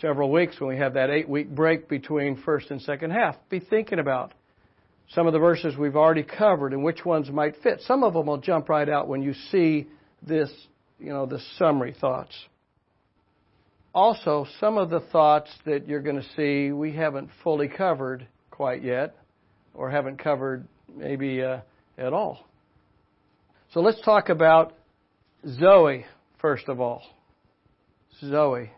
several 0.00 0.30
weeks 0.30 0.60
when 0.60 0.70
we 0.70 0.76
have 0.76 0.94
that 0.94 1.10
eight 1.10 1.28
week 1.28 1.48
break 1.54 1.88
between 1.88 2.40
first 2.42 2.70
and 2.70 2.80
second 2.82 3.10
half. 3.10 3.36
Be 3.50 3.60
thinking 3.60 3.98
about 3.98 4.32
some 5.10 5.26
of 5.26 5.32
the 5.32 5.38
verses 5.38 5.76
we've 5.76 5.96
already 5.96 6.22
covered 6.22 6.72
and 6.72 6.84
which 6.84 7.04
ones 7.04 7.30
might 7.30 7.54
fit. 7.62 7.80
Some 7.82 8.02
of 8.04 8.14
them 8.14 8.26
will 8.26 8.38
jump 8.38 8.68
right 8.68 8.88
out 8.88 9.08
when 9.08 9.22
you 9.22 9.34
see 9.50 9.86
this, 10.22 10.50
you 10.98 11.10
know, 11.10 11.26
the 11.26 11.40
summary 11.56 11.94
thoughts. 11.98 12.34
Also, 13.94 14.46
some 14.60 14.76
of 14.76 14.90
the 14.90 15.00
thoughts 15.00 15.50
that 15.64 15.88
you're 15.88 16.02
going 16.02 16.20
to 16.20 16.28
see 16.36 16.72
we 16.72 16.92
haven't 16.92 17.30
fully 17.42 17.68
covered 17.68 18.26
quite 18.50 18.82
yet 18.82 19.16
or 19.74 19.90
haven't 19.90 20.18
covered 20.18 20.66
maybe 20.94 21.42
uh, 21.42 21.60
at 21.96 22.12
all. 22.12 22.46
So 23.72 23.80
let's 23.80 24.00
talk 24.02 24.28
about 24.28 24.74
Zoe 25.46 26.04
first 26.40 26.68
of 26.68 26.80
all. 26.80 27.02
Zoe 28.20 28.70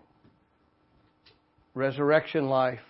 resurrection 1.75 2.49
life, 2.49 2.81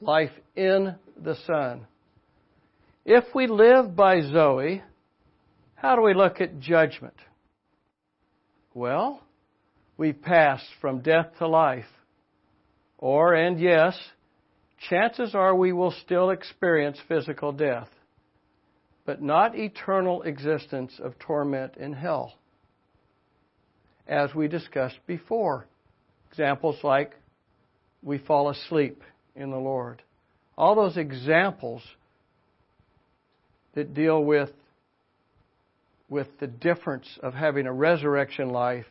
life 0.00 0.32
in 0.56 0.94
the 1.22 1.36
Son. 1.46 1.86
If 3.04 3.24
we 3.34 3.46
live 3.46 3.96
by 3.96 4.20
Zoe, 4.22 4.82
how 5.74 5.96
do 5.96 6.02
we 6.02 6.14
look 6.14 6.40
at 6.40 6.60
judgment? 6.60 7.16
Well, 8.74 9.22
we 9.96 10.12
pass 10.12 10.62
from 10.80 11.00
death 11.00 11.26
to 11.38 11.48
life. 11.48 11.84
Or, 12.98 13.34
and 13.34 13.58
yes, 13.58 13.98
chances 14.88 15.34
are 15.34 15.54
we 15.54 15.72
will 15.72 15.94
still 16.04 16.30
experience 16.30 16.98
physical 17.08 17.52
death, 17.52 17.88
but 19.06 19.22
not 19.22 19.58
eternal 19.58 20.22
existence 20.22 20.92
of 21.02 21.18
torment 21.18 21.76
in 21.76 21.94
hell, 21.94 22.34
as 24.06 24.34
we 24.34 24.48
discussed 24.48 24.98
before. 25.06 25.66
Examples 26.30 26.76
like 26.84 27.14
we 28.02 28.18
fall 28.18 28.50
asleep 28.50 29.02
in 29.36 29.50
the 29.50 29.58
Lord. 29.58 30.02
All 30.56 30.74
those 30.74 30.96
examples 30.96 31.82
that 33.74 33.94
deal 33.94 34.22
with, 34.22 34.50
with 36.08 36.28
the 36.40 36.46
difference 36.46 37.06
of 37.22 37.34
having 37.34 37.66
a 37.66 37.72
resurrection 37.72 38.50
life 38.50 38.86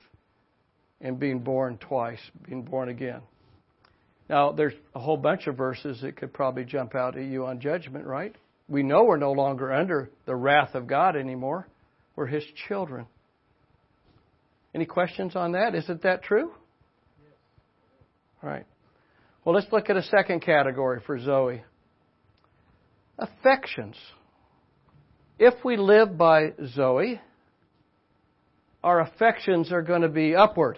and 1.01 1.19
being 1.19 1.39
born 1.39 1.77
twice, 1.77 2.19
being 2.47 2.63
born 2.63 2.89
again. 2.89 3.21
Now, 4.29 4.51
there's 4.51 4.73
a 4.93 4.99
whole 4.99 5.17
bunch 5.17 5.47
of 5.47 5.57
verses 5.57 6.01
that 6.01 6.15
could 6.15 6.33
probably 6.33 6.63
jump 6.63 6.93
out 6.93 7.17
at 7.17 7.23
you 7.23 7.45
on 7.45 7.59
judgment, 7.59 8.05
right? 8.05 8.35
We 8.67 8.83
know 8.83 9.03
we're 9.03 9.17
no 9.17 9.31
longer 9.31 9.73
under 9.73 10.09
the 10.25 10.35
wrath 10.35 10.75
of 10.75 10.85
God 10.85 11.15
anymore. 11.15 11.67
We're 12.15 12.27
His 12.27 12.43
children. 12.67 13.07
Any 14.75 14.85
questions 14.85 15.35
on 15.35 15.53
that? 15.53 15.73
Isn't 15.73 16.03
that 16.03 16.21
true? 16.21 16.51
All 18.43 18.49
right. 18.49 18.65
Well, 19.49 19.55
let's 19.55 19.73
look 19.73 19.89
at 19.89 19.97
a 19.97 20.03
second 20.03 20.41
category 20.41 21.01
for 21.07 21.19
Zoe 21.19 21.63
affections. 23.17 23.95
If 25.39 25.55
we 25.65 25.75
live 25.75 26.19
by 26.19 26.53
Zoe, 26.75 27.19
our 28.83 28.99
affections 29.01 29.71
are 29.71 29.81
going 29.81 30.03
to 30.03 30.07
be 30.07 30.35
upward. 30.35 30.77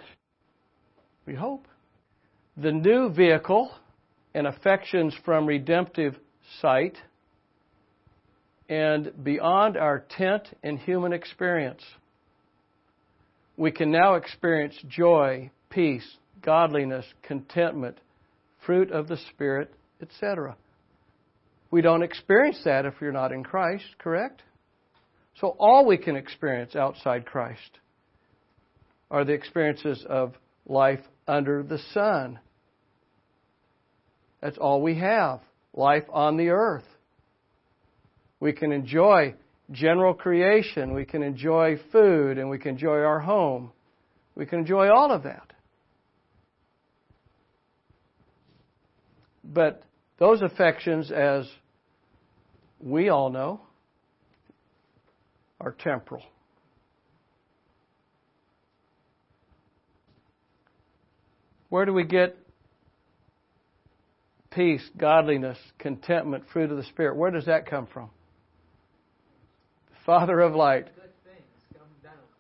We 1.26 1.36
hope. 1.36 1.68
The 2.56 2.72
new 2.72 3.10
vehicle 3.10 3.72
and 4.34 4.48
affections 4.48 5.14
from 5.26 5.48
redemptive 5.48 6.16
sight 6.62 6.96
and 8.70 9.12
beyond 9.22 9.76
our 9.76 10.00
tent 10.00 10.48
and 10.64 10.80
human 10.80 11.12
experience. 11.12 11.84
We 13.58 13.72
can 13.72 13.92
now 13.92 14.14
experience 14.14 14.76
joy, 14.88 15.52
peace, 15.70 16.10
godliness, 16.42 17.06
contentment, 17.22 17.98
fruit 18.66 18.92
of 18.92 19.08
the 19.08 19.18
Spirit, 19.32 19.74
etc. 20.02 20.56
We 21.70 21.82
don't 21.82 22.04
experience 22.04 22.60
that 22.66 22.86
if 22.86 22.96
you're 23.02 23.12
not 23.12 23.32
in 23.32 23.44
Christ, 23.44 23.86
correct? 23.98 24.44
So 25.40 25.56
all 25.60 25.86
we 25.86 25.98
can 25.98 26.16
experience 26.16 26.76
outside 26.76 27.26
Christ 27.26 27.80
are 29.10 29.24
the 29.26 29.34
experiences 29.34 30.06
of 30.08 30.34
life 30.66 31.02
under 31.28 31.64
the 31.64 31.80
sun. 31.94 32.40
That's 34.42 34.58
all 34.58 34.82
we 34.82 34.98
have. 35.00 35.42
Life 35.74 36.04
on 36.12 36.38
the 36.38 36.50
earth. 36.50 36.86
We 38.40 38.54
can 38.54 38.72
enjoy 38.72 39.36
general 39.72 40.14
creation. 40.14 40.94
We 40.94 41.06
can 41.06 41.24
enjoy 41.24 41.78
food 41.92 42.38
and 42.38 42.50
we 42.50 42.58
can 42.58 42.72
enjoy 42.72 43.00
our 43.00 43.20
home. 43.20 43.72
We 44.36 44.46
can 44.46 44.60
enjoy 44.60 44.90
all 44.90 45.12
of 45.12 45.24
that. 45.24 45.51
But 49.54 49.84
those 50.18 50.42
affections, 50.42 51.12
as 51.12 51.50
we 52.80 53.10
all 53.10 53.30
know, 53.30 53.62
are 55.60 55.76
temporal. 55.78 56.24
Where 61.70 61.86
do 61.86 61.94
we 61.94 62.04
get 62.04 62.38
peace, 64.52 64.84
godliness, 64.98 65.58
contentment, 65.80 66.44
fruit 66.52 66.70
of 66.72 66.78
the 66.78 66.84
Spirit? 66.84 67.16
Where 67.16 67.32
does 67.32 67.46
that 67.46 67.66
come 67.66 67.88
from? 67.88 68.10
Father 70.06 70.40
of 70.42 70.54
light. 70.54 70.88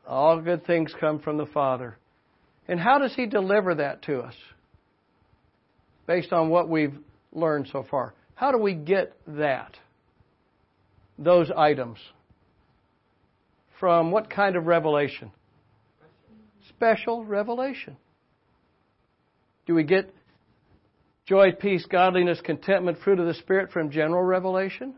All 0.07 0.41
good 0.41 0.65
things 0.65 0.93
come 0.99 1.19
from 1.19 1.37
the 1.37 1.45
Father. 1.45 1.97
And 2.67 2.79
how 2.79 2.97
does 2.97 3.13
He 3.15 3.25
deliver 3.25 3.75
that 3.75 4.01
to 4.03 4.19
us? 4.19 4.35
Based 6.11 6.33
on 6.33 6.49
what 6.49 6.67
we've 6.67 6.97
learned 7.31 7.69
so 7.71 7.85
far. 7.89 8.13
How 8.35 8.51
do 8.51 8.57
we 8.57 8.73
get 8.73 9.13
that? 9.27 9.77
Those 11.17 11.49
items 11.55 11.99
from 13.79 14.11
what 14.11 14.29
kind 14.29 14.57
of 14.57 14.65
revelation? 14.65 15.31
Special 16.67 17.23
revelation. 17.23 17.95
Do 19.65 19.73
we 19.73 19.85
get 19.85 20.13
joy, 21.27 21.53
peace, 21.53 21.85
godliness, 21.89 22.41
contentment, 22.43 22.97
fruit 23.05 23.21
of 23.21 23.25
the 23.25 23.35
Spirit 23.35 23.71
from 23.71 23.89
general 23.89 24.21
revelation? 24.21 24.95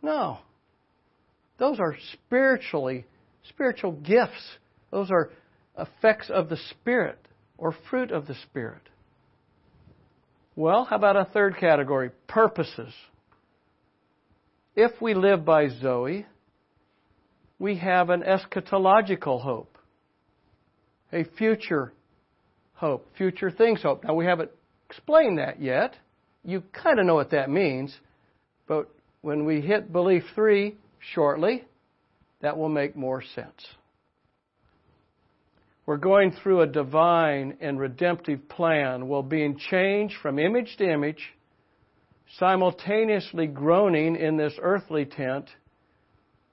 No. 0.00 0.38
Those 1.58 1.80
are 1.80 1.96
spiritually, 2.12 3.04
spiritual 3.48 3.90
gifts. 3.90 4.58
Those 4.92 5.10
are 5.10 5.30
effects 5.76 6.30
of 6.30 6.48
the 6.48 6.58
Spirit 6.70 7.18
or 7.58 7.74
fruit 7.90 8.12
of 8.12 8.28
the 8.28 8.36
Spirit. 8.46 8.82
Well, 10.60 10.84
how 10.84 10.96
about 10.96 11.16
a 11.16 11.24
third 11.24 11.56
category? 11.56 12.10
Purposes. 12.28 12.92
If 14.76 15.00
we 15.00 15.14
live 15.14 15.42
by 15.42 15.68
Zoe, 15.68 16.26
we 17.58 17.78
have 17.78 18.10
an 18.10 18.22
eschatological 18.22 19.40
hope, 19.40 19.78
a 21.14 21.24
future 21.38 21.94
hope, 22.74 23.06
future 23.16 23.50
things 23.50 23.80
hope. 23.80 24.04
Now, 24.04 24.12
we 24.12 24.26
haven't 24.26 24.50
explained 24.90 25.38
that 25.38 25.62
yet. 25.62 25.96
You 26.44 26.62
kind 26.74 27.00
of 27.00 27.06
know 27.06 27.14
what 27.14 27.30
that 27.30 27.48
means, 27.48 27.96
but 28.68 28.90
when 29.22 29.46
we 29.46 29.62
hit 29.62 29.90
belief 29.90 30.24
three 30.34 30.76
shortly, 31.14 31.64
that 32.42 32.58
will 32.58 32.68
make 32.68 32.94
more 32.94 33.22
sense. 33.34 33.66
We're 35.90 35.96
going 35.96 36.30
through 36.30 36.60
a 36.60 36.68
divine 36.68 37.56
and 37.60 37.76
redemptive 37.76 38.48
plan 38.48 39.08
while 39.08 39.24
being 39.24 39.58
changed 39.58 40.14
from 40.22 40.38
image 40.38 40.76
to 40.76 40.88
image, 40.88 41.20
simultaneously 42.38 43.48
groaning 43.48 44.14
in 44.14 44.36
this 44.36 44.52
earthly 44.62 45.04
tent 45.04 45.46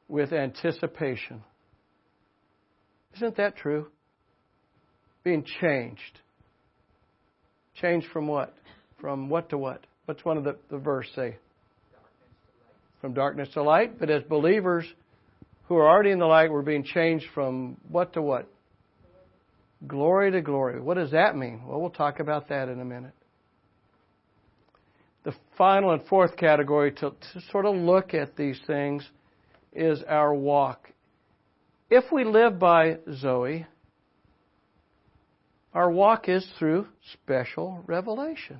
with 0.08 0.34
anticipation. 0.34 1.44
Isn't 3.16 3.38
that 3.38 3.58
true? 3.58 3.90
Being 5.24 5.46
changed. 5.62 6.20
Changed 7.80 8.08
from 8.12 8.26
what? 8.26 8.56
From 9.00 9.30
what 9.30 9.50
to 9.50 9.60
what? 9.60 9.86
What's 10.06 10.26
one 10.26 10.38
of 10.38 10.46
the, 10.46 10.56
the 10.72 10.80
verse 10.80 11.10
say? 11.16 11.38
From 13.02 13.14
darkness 13.14 13.50
to 13.54 13.62
light. 13.62 14.00
But 14.00 14.10
as 14.10 14.24
believers 14.24 14.92
who 15.68 15.76
are 15.76 15.88
already 15.88 16.10
in 16.10 16.18
the 16.18 16.26
light, 16.26 16.50
we're 16.50 16.64
being 16.64 16.84
changed 16.84 17.28
from 17.36 17.78
what 17.88 18.14
to 18.14 18.22
what? 18.24 18.50
Glory 19.86 20.32
to 20.32 20.42
glory. 20.42 20.82
What 20.82 20.96
does 20.96 21.12
that 21.12 21.36
mean? 21.36 21.62
Well, 21.66 21.80
we'll 21.80 21.90
talk 21.92 22.20
about 22.20 22.50
that 22.50 22.68
in 22.68 22.80
a 22.80 22.86
minute. 22.86 23.14
The 25.24 25.34
final 25.58 25.92
and 25.92 26.02
fourth 26.08 26.36
category 26.38 26.92
to, 26.94 27.12
to 27.12 27.42
sort 27.52 27.66
of 27.66 27.76
look 27.76 28.14
at 28.14 28.36
these 28.36 28.60
things 28.66 29.08
is 29.74 30.02
our 30.08 30.34
walk. 30.34 30.90
If 31.90 32.12
we 32.12 32.24
live 32.24 32.58
by 32.58 32.98
Zoe, 33.14 33.68
our 35.74 35.92
walk 35.92 36.28
is 36.28 36.48
through 36.58 36.88
special 37.14 37.84
revelation. 37.86 38.60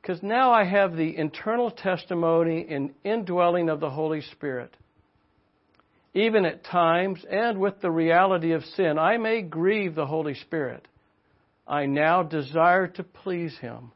Because 0.00 0.22
now 0.22 0.52
I 0.52 0.64
have 0.64 0.96
the 0.96 1.16
internal 1.16 1.70
testimony 1.70 2.66
and 2.70 2.94
indwelling 3.04 3.68
of 3.68 3.80
the 3.80 3.90
Holy 3.90 4.20
Spirit 4.20 4.76
even 6.14 6.44
at 6.44 6.64
times 6.64 7.24
and 7.30 7.60
with 7.60 7.80
the 7.80 7.90
reality 7.90 8.52
of 8.52 8.64
sin, 8.64 8.98
I 8.98 9.16
may 9.16 9.42
grieve 9.42 9.94
the 9.94 10.06
Holy 10.06 10.34
Spirit. 10.34 10.86
I 11.66 11.86
now 11.86 12.22
desire 12.22 12.88
to 12.88 13.04
please 13.04 13.56
Him. 13.58 13.92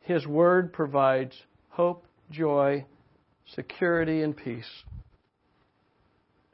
His 0.00 0.26
Word 0.26 0.72
provides 0.72 1.34
hope, 1.70 2.04
joy, 2.30 2.84
security, 3.54 4.22
and 4.22 4.36
peace. 4.36 4.68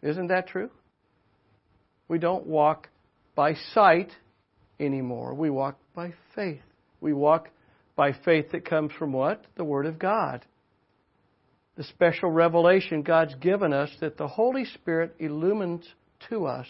Isn't 0.03 0.29
that 0.29 0.47
true? 0.47 0.71
We 2.07 2.19
don't 2.19 2.47
walk 2.47 2.89
by 3.35 3.55
sight 3.75 4.13
anymore. 4.79 5.35
We 5.35 5.51
walk 5.51 5.77
by 5.95 6.15
faith. 6.35 6.63
We 7.01 7.13
walk 7.13 7.49
by 7.97 8.13
faith 8.25 8.53
that 8.53 8.65
comes 8.65 8.93
from 8.97 9.13
what? 9.13 9.45
The 9.57 9.65
Word 9.65 9.87
of 9.87 9.99
God 9.99 10.45
the 11.79 11.85
special 11.85 12.29
revelation 12.29 13.03
God's 13.03 13.37
given 13.37 13.73
us 13.73 13.89
that 14.01 14.19
the 14.19 14.27
Holy 14.27 14.65
Spirit 14.65 15.15
illumines 15.21 15.87
to 16.29 16.45
us 16.45 16.67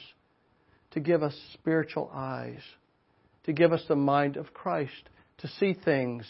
to 0.91 1.01
give 1.01 1.23
us 1.23 1.35
spiritual 1.55 2.11
eyes, 2.15 2.61
to 3.45 3.55
give 3.55 3.73
us 3.73 3.83
the 3.89 3.97
mind 3.97 4.37
of 4.37 4.53
Christ, 4.53 5.09
to 5.39 5.49
see 5.49 5.73
things 5.73 6.27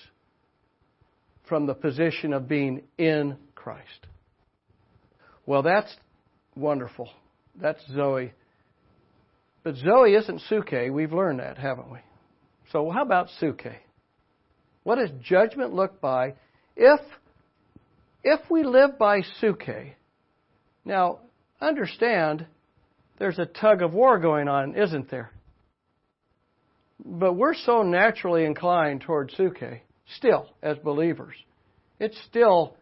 from 1.49 1.67
the 1.67 1.75
position 1.75 2.33
of 2.33 2.49
being 2.49 2.83
in 2.99 3.37
Christ. 3.57 4.07
Well, 5.45 5.62
that's 5.62 5.93
wonderful. 6.55 7.11
That's 7.61 7.81
Zoe. 7.93 8.33
But 9.64 9.75
Zoe 9.75 10.14
isn't 10.14 10.43
Psuche. 10.49 10.93
We've 10.93 11.12
learned 11.12 11.41
that, 11.41 11.59
haven't 11.59 11.91
we? 11.91 11.99
So, 12.71 12.88
how 12.91 13.03
about 13.03 13.27
Psuche? 13.41 13.75
What 14.85 14.97
does 14.97 15.11
judgment 15.21 15.75
look 15.75 16.01
by 16.01 16.35
if 16.77 17.01
if 18.22 18.40
we 18.50 18.64
live 18.64 18.98
by 18.98 19.20
psuche, 19.20 19.92
now 20.85 21.20
understand 21.61 22.46
there's 23.18 23.38
a 23.38 23.46
tug 23.46 23.83
of 23.83 23.92
war 23.92 24.18
going 24.18 24.48
on, 24.48 24.74
isn't 24.74 25.11
there? 25.11 25.31
But 27.04 27.35
we're 27.35 27.54
so 27.54 27.83
naturally 27.83 28.44
inclined 28.44 29.02
toward 29.02 29.31
psuche, 29.31 29.81
still, 30.16 30.48
as 30.62 30.76
believers. 30.78 31.35
It's 32.00 32.18
still, 32.26 32.76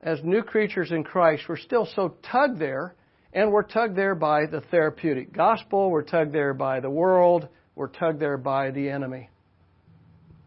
as 0.00 0.20
new 0.22 0.42
creatures 0.42 0.90
in 0.90 1.04
Christ, 1.04 1.44
we're 1.48 1.56
still 1.56 1.88
so 1.94 2.16
tugged 2.30 2.58
there, 2.58 2.94
and 3.32 3.50
we're 3.50 3.62
tugged 3.62 3.96
there 3.96 4.14
by 4.14 4.46
the 4.46 4.60
therapeutic 4.60 5.32
gospel, 5.32 5.90
we're 5.90 6.02
tugged 6.02 6.32
there 6.32 6.54
by 6.54 6.80
the 6.80 6.90
world, 6.90 7.48
we're 7.74 7.88
tugged 7.88 8.20
there 8.20 8.38
by 8.38 8.70
the 8.70 8.88
enemy. 8.88 9.28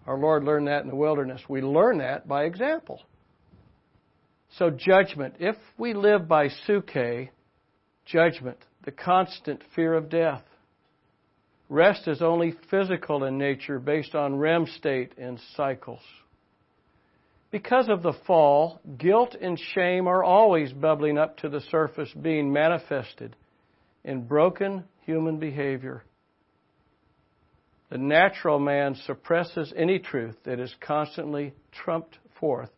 Our 0.06 0.17
Lord 0.17 0.45
learned 0.45 0.67
that 0.67 0.84
in 0.84 0.89
the 0.89 0.95
wilderness. 0.95 1.41
We 1.49 1.62
learn 1.62 1.97
that 1.97 2.27
by 2.30 2.45
example. 2.45 3.01
So, 4.52 4.70
judgment. 4.70 5.36
If 5.40 5.56
we 5.78 5.94
live 5.94 6.28
by 6.28 6.48
psuche, 6.48 7.30
judgment, 8.06 8.58
the 8.86 8.92
constant 8.92 9.62
fear 9.76 9.94
of 9.94 10.10
death. 10.10 10.44
Rest 11.70 12.08
is 12.08 12.22
only 12.22 12.54
physical 12.72 13.26
in 13.26 13.38
nature 13.38 13.80
based 13.80 14.16
on 14.16 14.38
REM 14.38 14.66
state 14.68 15.14
and 15.18 15.40
cycles. 15.58 16.00
Because 17.52 17.90
of 17.90 18.04
the 18.04 18.14
fall, 18.26 18.80
guilt 18.98 19.36
and 19.40 19.60
shame 19.74 20.08
are 20.08 20.24
always 20.24 20.72
bubbling 20.72 21.18
up 21.18 21.38
to 21.38 21.50
the 21.50 21.62
surface, 21.62 22.10
being 22.22 22.52
manifested 22.52 23.36
in 24.04 24.26
broken 24.26 24.86
human 25.02 25.38
behavior. 25.38 26.04
The 27.90 27.98
natural 27.98 28.60
man 28.60 28.96
suppresses 29.06 29.74
any 29.76 30.00
truth 30.00 30.36
that 30.44 30.60
is 30.60 30.74
constantly 30.82 31.54
trumped 31.72 32.18
forth 32.40 32.70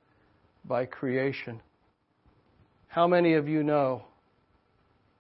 by 0.69 0.85
creation. 0.85 1.59
How 2.87 3.07
many 3.07 3.33
of 3.33 3.49
you 3.49 3.63
know, 3.63 4.03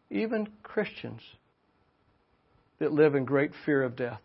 even 0.09 0.47
Christians, 0.63 1.21
that 2.77 2.93
live 2.93 3.15
in 3.15 3.25
great 3.25 3.51
fear 3.65 3.83
of 3.83 3.97
death? 3.97 4.21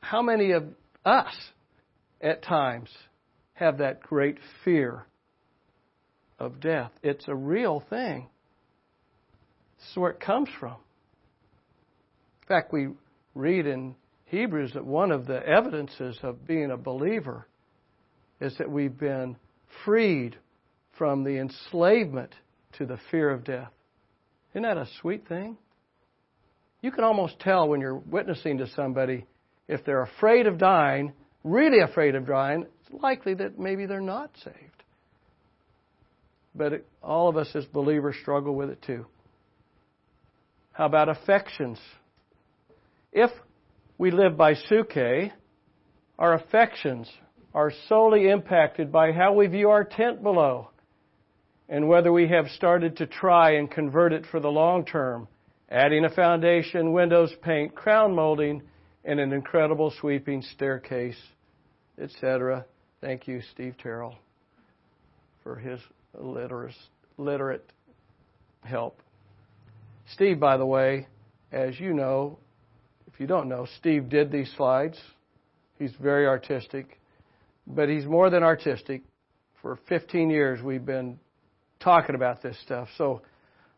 How 0.00 0.22
many 0.22 0.52
of 0.52 0.64
us, 1.04 1.34
at 2.20 2.42
times, 2.42 2.90
have 3.54 3.78
that 3.78 4.02
great 4.02 4.38
fear 4.64 5.06
of 6.38 6.60
death? 6.60 6.92
It's 7.02 7.26
a 7.26 7.34
real 7.34 7.82
thing. 7.90 8.28
This 9.78 9.90
is 9.90 9.96
where 9.96 10.10
it 10.10 10.20
comes 10.20 10.48
from. 10.60 10.76
In 12.42 12.48
fact, 12.48 12.72
we 12.72 12.88
read 13.34 13.66
in 13.66 13.94
Hebrews 14.26 14.72
that 14.74 14.84
one 14.84 15.10
of 15.10 15.26
the 15.26 15.44
evidences 15.46 16.18
of 16.22 16.46
being 16.46 16.70
a 16.70 16.76
believer 16.76 17.46
is 18.40 18.56
that 18.58 18.70
we've 18.70 18.96
been 18.96 19.36
freed 19.84 20.36
from 20.98 21.24
the 21.24 21.38
enslavement 21.38 22.34
to 22.78 22.86
the 22.86 22.98
fear 23.10 23.30
of 23.30 23.44
death. 23.44 23.72
Isn't 24.52 24.62
that 24.62 24.76
a 24.76 24.86
sweet 25.00 25.26
thing? 25.28 25.56
You 26.82 26.90
can 26.90 27.04
almost 27.04 27.38
tell 27.40 27.68
when 27.68 27.80
you're 27.80 27.96
witnessing 27.96 28.58
to 28.58 28.68
somebody 28.68 29.26
if 29.68 29.84
they're 29.84 30.02
afraid 30.02 30.46
of 30.46 30.58
dying, 30.58 31.12
really 31.44 31.80
afraid 31.80 32.14
of 32.16 32.26
dying, 32.26 32.66
it's 32.82 33.02
likely 33.02 33.34
that 33.34 33.58
maybe 33.58 33.86
they're 33.86 34.00
not 34.00 34.30
saved. 34.42 34.82
But 36.54 36.72
it, 36.72 36.86
all 37.02 37.28
of 37.28 37.36
us 37.36 37.48
as 37.54 37.64
believers 37.66 38.16
struggle 38.20 38.54
with 38.54 38.70
it 38.70 38.82
too. 38.82 39.06
How 40.72 40.86
about 40.86 41.08
affections? 41.08 41.78
If 43.12 43.30
we 43.96 44.10
live 44.10 44.36
by 44.36 44.54
psuche, 44.54 45.30
our 46.18 46.34
affections 46.34 47.08
are 47.54 47.72
solely 47.88 48.28
impacted 48.28 48.92
by 48.92 49.12
how 49.12 49.32
we 49.32 49.46
view 49.46 49.70
our 49.70 49.84
tent 49.84 50.22
below 50.22 50.70
and 51.68 51.88
whether 51.88 52.12
we 52.12 52.28
have 52.28 52.48
started 52.48 52.96
to 52.96 53.06
try 53.06 53.52
and 53.52 53.70
convert 53.70 54.12
it 54.12 54.26
for 54.30 54.40
the 54.40 54.50
long 54.50 54.84
term, 54.84 55.28
adding 55.70 56.04
a 56.04 56.10
foundation, 56.10 56.92
windows, 56.92 57.32
paint, 57.42 57.74
crown 57.74 58.14
molding, 58.14 58.60
and 59.04 59.20
an 59.20 59.32
incredible 59.32 59.92
sweeping 60.00 60.42
staircase, 60.42 61.16
etc. 62.00 62.64
Thank 63.00 63.28
you, 63.28 63.40
Steve 63.52 63.76
Terrell, 63.80 64.16
for 65.42 65.56
his 65.56 65.80
literate 67.16 67.72
help. 68.62 69.00
Steve, 70.12 70.40
by 70.40 70.56
the 70.56 70.66
way, 70.66 71.06
as 71.52 71.78
you 71.78 71.94
know, 71.94 72.38
if 73.06 73.20
you 73.20 73.26
don't 73.26 73.48
know, 73.48 73.66
Steve 73.78 74.08
did 74.08 74.32
these 74.32 74.52
slides. 74.56 74.98
He's 75.78 75.92
very 76.00 76.26
artistic, 76.26 76.99
but 77.74 77.88
he's 77.88 78.06
more 78.06 78.30
than 78.30 78.42
artistic. 78.42 79.02
For 79.62 79.78
15 79.88 80.30
years, 80.30 80.62
we've 80.62 80.84
been 80.84 81.18
talking 81.80 82.14
about 82.14 82.42
this 82.42 82.58
stuff. 82.62 82.88
So, 82.96 83.22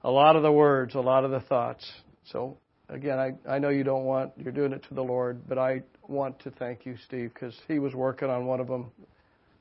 a 0.04 0.10
lot 0.10 0.36
of 0.36 0.42
the 0.42 0.52
words, 0.52 0.94
a 0.94 1.00
lot 1.00 1.24
of 1.24 1.30
the 1.30 1.40
thoughts. 1.40 1.90
So, 2.24 2.58
again, 2.88 3.18
I, 3.18 3.32
I 3.48 3.58
know 3.58 3.68
you 3.68 3.84
don't 3.84 4.04
want, 4.04 4.32
you're 4.36 4.52
doing 4.52 4.72
it 4.72 4.84
to 4.88 4.94
the 4.94 5.02
Lord, 5.02 5.48
but 5.48 5.58
I 5.58 5.82
want 6.08 6.40
to 6.40 6.50
thank 6.50 6.84
you, 6.86 6.96
Steve, 7.06 7.32
because 7.34 7.54
he 7.68 7.78
was 7.78 7.94
working 7.94 8.28
on 8.28 8.46
one 8.46 8.60
of 8.60 8.66
them, 8.66 8.90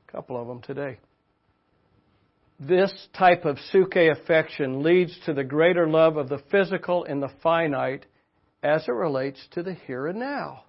a 0.08 0.12
couple 0.12 0.40
of 0.40 0.46
them 0.46 0.60
today. 0.62 0.98
This 2.60 2.92
type 3.16 3.44
of 3.44 3.56
psuche 3.72 4.10
affection 4.12 4.82
leads 4.82 5.16
to 5.26 5.34
the 5.34 5.42
greater 5.42 5.88
love 5.88 6.16
of 6.16 6.28
the 6.28 6.42
physical 6.50 7.04
and 7.04 7.22
the 7.22 7.30
finite 7.42 8.06
as 8.62 8.86
it 8.86 8.92
relates 8.92 9.44
to 9.52 9.62
the 9.62 9.74
here 9.74 10.06
and 10.06 10.20
now. 10.20 10.64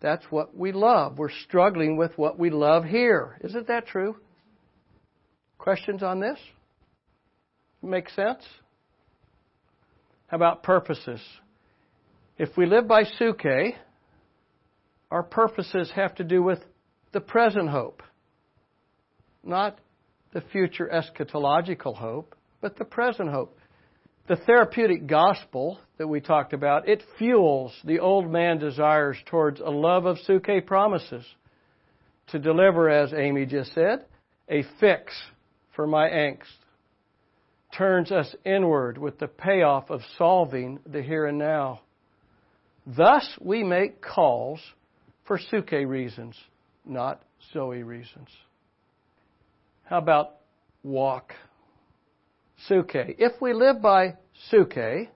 That's 0.00 0.24
what 0.30 0.56
we 0.56 0.72
love. 0.72 1.18
We're 1.18 1.30
struggling 1.30 1.96
with 1.96 2.16
what 2.16 2.38
we 2.38 2.50
love 2.50 2.84
here. 2.84 3.38
Isn't 3.42 3.68
that 3.68 3.86
true? 3.86 4.16
Questions 5.58 6.02
on 6.02 6.20
this? 6.20 6.38
Make 7.82 8.08
sense? 8.10 8.42
How 10.28 10.36
about 10.36 10.62
purposes? 10.62 11.20
If 12.38 12.56
we 12.56 12.64
live 12.64 12.88
by 12.88 13.04
psuche, 13.04 13.74
our 15.10 15.22
purposes 15.22 15.90
have 15.94 16.14
to 16.14 16.24
do 16.24 16.42
with 16.42 16.60
the 17.12 17.20
present 17.20 17.68
hope, 17.68 18.02
not 19.42 19.78
the 20.32 20.40
future 20.40 20.88
eschatological 20.92 21.96
hope, 21.96 22.34
but 22.60 22.78
the 22.78 22.84
present 22.84 23.30
hope. 23.30 23.58
The 24.30 24.36
therapeutic 24.36 25.08
gospel 25.08 25.80
that 25.98 26.06
we 26.06 26.20
talked 26.20 26.52
about, 26.52 26.88
it 26.88 27.02
fuels 27.18 27.76
the 27.84 27.98
old 27.98 28.30
man 28.30 28.58
desires 28.58 29.16
towards 29.26 29.58
a 29.58 29.70
love 29.70 30.06
of 30.06 30.18
psuche 30.18 30.64
promises 30.66 31.26
to 32.28 32.38
deliver, 32.38 32.88
as 32.88 33.12
Amy 33.12 33.44
just 33.44 33.74
said, 33.74 34.04
a 34.48 34.62
fix 34.78 35.12
for 35.74 35.84
my 35.84 36.08
angst. 36.08 36.44
Turns 37.76 38.12
us 38.12 38.32
inward 38.44 38.98
with 38.98 39.18
the 39.18 39.26
payoff 39.26 39.90
of 39.90 40.00
solving 40.16 40.78
the 40.86 41.02
here 41.02 41.26
and 41.26 41.36
now. 41.36 41.80
Thus, 42.86 43.28
we 43.40 43.64
make 43.64 44.00
calls 44.00 44.60
for 45.26 45.40
psuche 45.40 45.88
reasons, 45.88 46.36
not 46.86 47.20
Zoe 47.52 47.82
reasons. 47.82 48.28
How 49.82 49.98
about 49.98 50.36
walk? 50.84 51.32
Psuche. 52.68 53.14
If 53.18 53.40
we 53.40 53.52
live 53.52 53.80
by 53.80 54.16
psuche, 54.52 55.08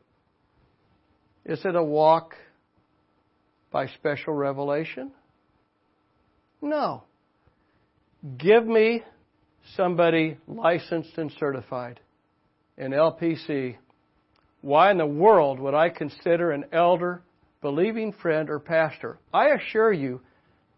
is 1.44 1.64
it 1.64 1.74
a 1.74 1.83
walk 1.83 2.35
by 3.70 3.88
special 3.88 4.33
revelation? 4.33 5.12
No. 6.62 7.04
Give 8.38 8.66
me 8.66 9.02
somebody 9.76 10.38
licensed 10.46 11.18
and 11.18 11.30
certified 11.38 12.00
in 12.78 12.92
LPC. 12.92 13.76
Why 14.62 14.90
in 14.90 14.98
the 14.98 15.07
world 15.07 15.61
would 15.61 15.74
I 15.74 15.90
consider 15.90 16.52
an 16.52 16.64
elder, 16.72 17.22
believing 17.61 18.12
friend, 18.12 18.48
or 18.48 18.59
pastor? 18.59 19.18
I 19.33 19.48
assure 19.48 19.92
you, 19.92 20.22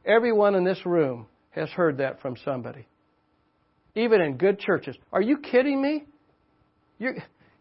everyone 0.04 0.56
in 0.56 0.64
this 0.64 0.84
room 0.84 1.26
has 1.50 1.70
heard 1.70 1.98
that 1.98 2.20
from 2.20 2.36
somebody. 2.44 2.86
Even 3.94 4.20
in 4.20 4.36
good 4.36 4.58
churches. 4.58 4.96
Are 5.12 5.22
you 5.22 5.38
kidding 5.38 5.80
me? 5.80 6.04
You, 6.98 7.14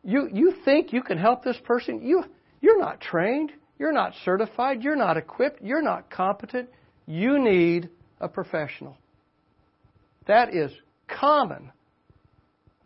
you, 0.03 0.29
you 0.31 0.53
think 0.63 0.93
you 0.93 1.01
can 1.01 1.17
help 1.17 1.43
this 1.43 1.57
person? 1.63 2.01
You, 2.01 2.23
you're 2.61 2.79
not 2.79 3.01
trained. 3.01 3.51
You're 3.77 3.91
not 3.91 4.13
certified. 4.23 4.83
You're 4.83 4.95
not 4.95 5.17
equipped. 5.17 5.61
You're 5.61 5.81
not 5.81 6.09
competent. 6.09 6.69
You 7.05 7.39
need 7.39 7.89
a 8.19 8.27
professional. 8.27 8.97
That 10.27 10.53
is 10.53 10.71
common. 11.07 11.71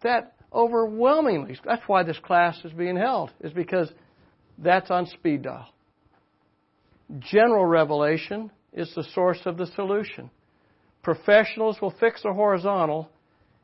That 0.01 0.35
overwhelmingly, 0.51 1.57
that's 1.63 1.83
why 1.88 2.03
this 2.03 2.17
class 2.19 2.59
is 2.63 2.71
being 2.73 2.97
held, 2.97 3.31
is 3.41 3.53
because 3.53 3.91
that's 4.57 4.89
on 4.89 5.05
speed 5.05 5.43
dial. 5.43 5.69
General 7.19 7.65
revelation 7.65 8.51
is 8.73 8.91
the 8.95 9.03
source 9.15 9.39
of 9.45 9.57
the 9.57 9.67
solution. 9.75 10.29
Professionals 11.03 11.77
will 11.81 11.93
fix 11.99 12.23
the 12.23 12.33
horizontal 12.33 13.09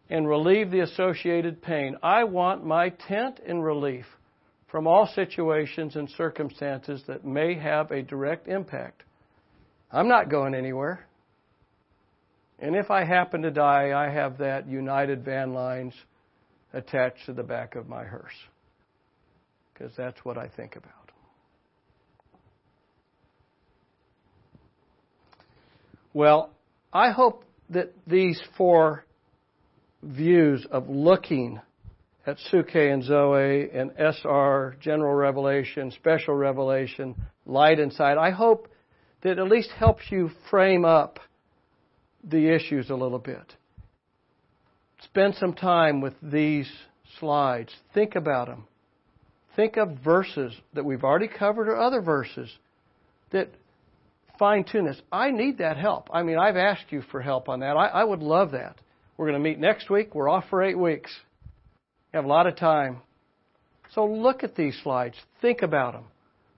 and 0.09 0.27
relieve 0.27 0.71
the 0.71 0.81
associated 0.81 1.61
pain. 1.61 1.97
I 2.03 2.23
want 2.25 2.65
my 2.65 2.89
tent 2.89 3.39
in 3.45 3.61
relief 3.61 4.05
from 4.67 4.87
all 4.87 5.07
situations 5.15 5.95
and 5.95 6.09
circumstances 6.11 7.01
that 7.07 7.25
may 7.25 7.55
have 7.55 7.91
a 7.91 8.01
direct 8.01 8.47
impact. 8.47 9.03
I'm 9.91 10.07
not 10.07 10.29
going 10.29 10.53
anywhere. 10.53 11.05
And 12.59 12.75
if 12.75 12.89
I 12.89 13.03
happen 13.03 13.41
to 13.41 13.51
die, 13.51 13.91
I 13.95 14.11
have 14.11 14.37
that 14.39 14.67
United 14.67 15.23
Van 15.25 15.53
Lines 15.53 15.93
attached 16.73 17.25
to 17.25 17.33
the 17.33 17.43
back 17.43 17.75
of 17.75 17.87
my 17.87 18.03
hearse. 18.03 18.33
Because 19.73 19.91
that's 19.97 20.23
what 20.23 20.37
I 20.37 20.47
think 20.47 20.75
about. 20.75 20.91
Well, 26.13 26.51
I 26.93 27.11
hope 27.11 27.43
that 27.71 27.91
these 28.07 28.41
four 28.57 29.03
views 30.05 30.65
of 30.71 30.87
looking 30.89 31.59
at 32.25 32.37
Psuche 32.37 32.93
and 32.93 33.03
Zoe 33.03 33.69
and 33.71 33.91
SR, 33.97 34.75
general 34.79 35.13
revelation, 35.13 35.91
special 35.91 36.35
revelation, 36.35 37.15
light 37.45 37.79
inside, 37.79 38.17
I 38.17 38.31
hope 38.31 38.67
that 39.23 39.39
at 39.39 39.47
least 39.47 39.69
helps 39.77 40.03
you 40.09 40.29
frame 40.49 40.85
up 40.85 41.19
the 42.23 42.53
issues 42.53 42.89
a 42.89 42.95
little 42.95 43.19
bit. 43.19 43.55
Spend 45.03 45.35
some 45.35 45.53
time 45.53 46.01
with 46.01 46.13
these 46.21 46.71
slides. 47.19 47.73
Think 47.93 48.15
about 48.15 48.47
them. 48.47 48.65
Think 49.55 49.77
of 49.77 49.99
verses 50.03 50.53
that 50.73 50.83
we've 50.83 51.03
already 51.03 51.27
covered 51.27 51.69
or 51.69 51.77
other 51.77 52.01
verses 52.01 52.49
that 53.31 53.49
fine 54.37 54.63
tune 54.63 54.85
this. 54.85 55.01
I 55.11 55.31
need 55.31 55.59
that 55.59 55.77
help. 55.77 56.09
I 56.11 56.23
mean, 56.23 56.37
I've 56.37 56.57
asked 56.57 56.85
you 56.89 57.03
for 57.11 57.21
help 57.21 57.47
on 57.47 57.61
that. 57.61 57.77
I, 57.77 57.87
I 57.87 58.03
would 58.03 58.21
love 58.21 58.51
that. 58.51 58.77
We're 59.17 59.28
going 59.28 59.41
to 59.41 59.49
meet 59.49 59.60
next 59.60 59.89
week. 59.89 60.13
We're 60.13 60.30
off 60.30 60.45
for 60.49 60.62
eight 60.62 60.78
weeks. 60.78 61.12
We 62.12 62.17
have 62.17 62.25
a 62.25 62.30
lot 62.30 62.47
of 62.47 62.58
time. 62.58 63.01
So 63.93 64.06
look 64.06 64.43
at 64.43 64.56
these 64.56 64.78
slides. 64.84 65.15
Think 65.41 65.62
about 65.62 65.93
them. 65.93 66.06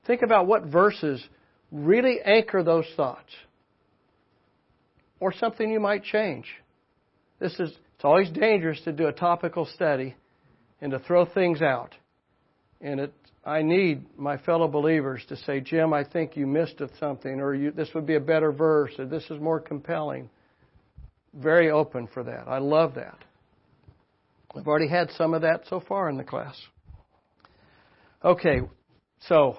Think 0.06 0.22
about 0.22 0.48
what 0.48 0.65
verses 0.65 1.24
really 1.72 2.20
anchor 2.24 2.63
those 2.63 2.86
thoughts. 2.96 3.32
Or 5.20 5.34
something 5.34 5.70
you 5.70 5.80
might 5.80 6.04
change. 6.04 6.46
This 7.39 7.54
is 7.60 7.70
it's 7.98 8.06
always 8.06 8.30
dangerous 8.30 8.80
to 8.82 8.91
do 8.91 9.08
a 9.08 9.12
topical 9.12 9.65
study 9.65 10.15
and 10.82 10.91
to 10.91 11.00
throw 11.00 11.26
things 11.26 11.63
out. 11.63 11.96
And 12.80 13.00
it, 13.00 13.13
I 13.43 13.63
need 13.63 14.06
my 14.15 14.38
fellow 14.38 14.67
believers 14.67 15.24
to 15.30 15.36
say, 15.36 15.62
Jim, 15.62 15.93
I 15.93 16.04
think 16.04 16.38
you 16.38 16.46
missed 16.46 16.80
something, 17.00 17.41
or 17.41 17.56
you, 17.56 17.72
this 17.72 17.89
would 17.96 18.06
be 18.06 18.13
a 18.13 18.20
better 18.20 18.52
verse, 18.52 18.91
or 19.00 19.06
this 19.06 19.24
is 19.32 19.41
more 19.41 19.60
compelling 19.60 20.30
very 21.33 21.69
open 21.69 22.07
for 22.13 22.23
that. 22.23 22.47
I 22.47 22.59
love 22.59 22.95
that. 22.95 23.17
I've 24.55 24.67
already 24.67 24.87
had 24.87 25.11
some 25.11 25.33
of 25.33 25.41
that 25.41 25.63
so 25.69 25.79
far 25.79 26.09
in 26.09 26.17
the 26.17 26.23
class. 26.23 26.55
Okay, 28.23 28.61
so 29.27 29.57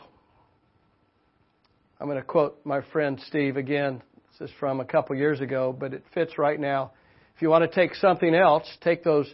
I'm 2.00 2.06
going 2.06 2.18
to 2.18 2.24
quote 2.24 2.60
my 2.64 2.80
friend 2.92 3.20
Steve 3.26 3.56
again. 3.56 4.02
This 4.38 4.50
is 4.50 4.56
from 4.58 4.80
a 4.80 4.84
couple 4.84 5.14
years 5.16 5.40
ago, 5.40 5.76
but 5.78 5.94
it 5.94 6.04
fits 6.14 6.38
right 6.38 6.58
now. 6.58 6.92
If 7.36 7.42
you 7.42 7.50
want 7.50 7.70
to 7.70 7.74
take 7.74 7.94
something 7.94 8.34
else, 8.34 8.68
take 8.80 9.04
those 9.04 9.32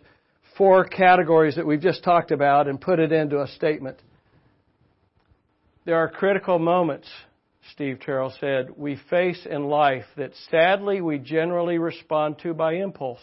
four 0.58 0.84
categories 0.84 1.56
that 1.56 1.66
we've 1.66 1.80
just 1.80 2.04
talked 2.04 2.30
about 2.30 2.68
and 2.68 2.80
put 2.80 2.98
it 2.98 3.12
into 3.12 3.40
a 3.40 3.48
statement. 3.48 4.00
There 5.84 5.96
are 5.96 6.08
critical 6.08 6.58
moments 6.58 7.08
Steve 7.72 7.98
Terrell 8.00 8.32
said, 8.40 8.70
we 8.76 8.96
face 9.08 9.46
in 9.48 9.64
life 9.64 10.04
that 10.16 10.34
sadly 10.50 11.00
we 11.00 11.18
generally 11.18 11.78
respond 11.78 12.38
to 12.40 12.52
by 12.52 12.74
impulse. 12.74 13.22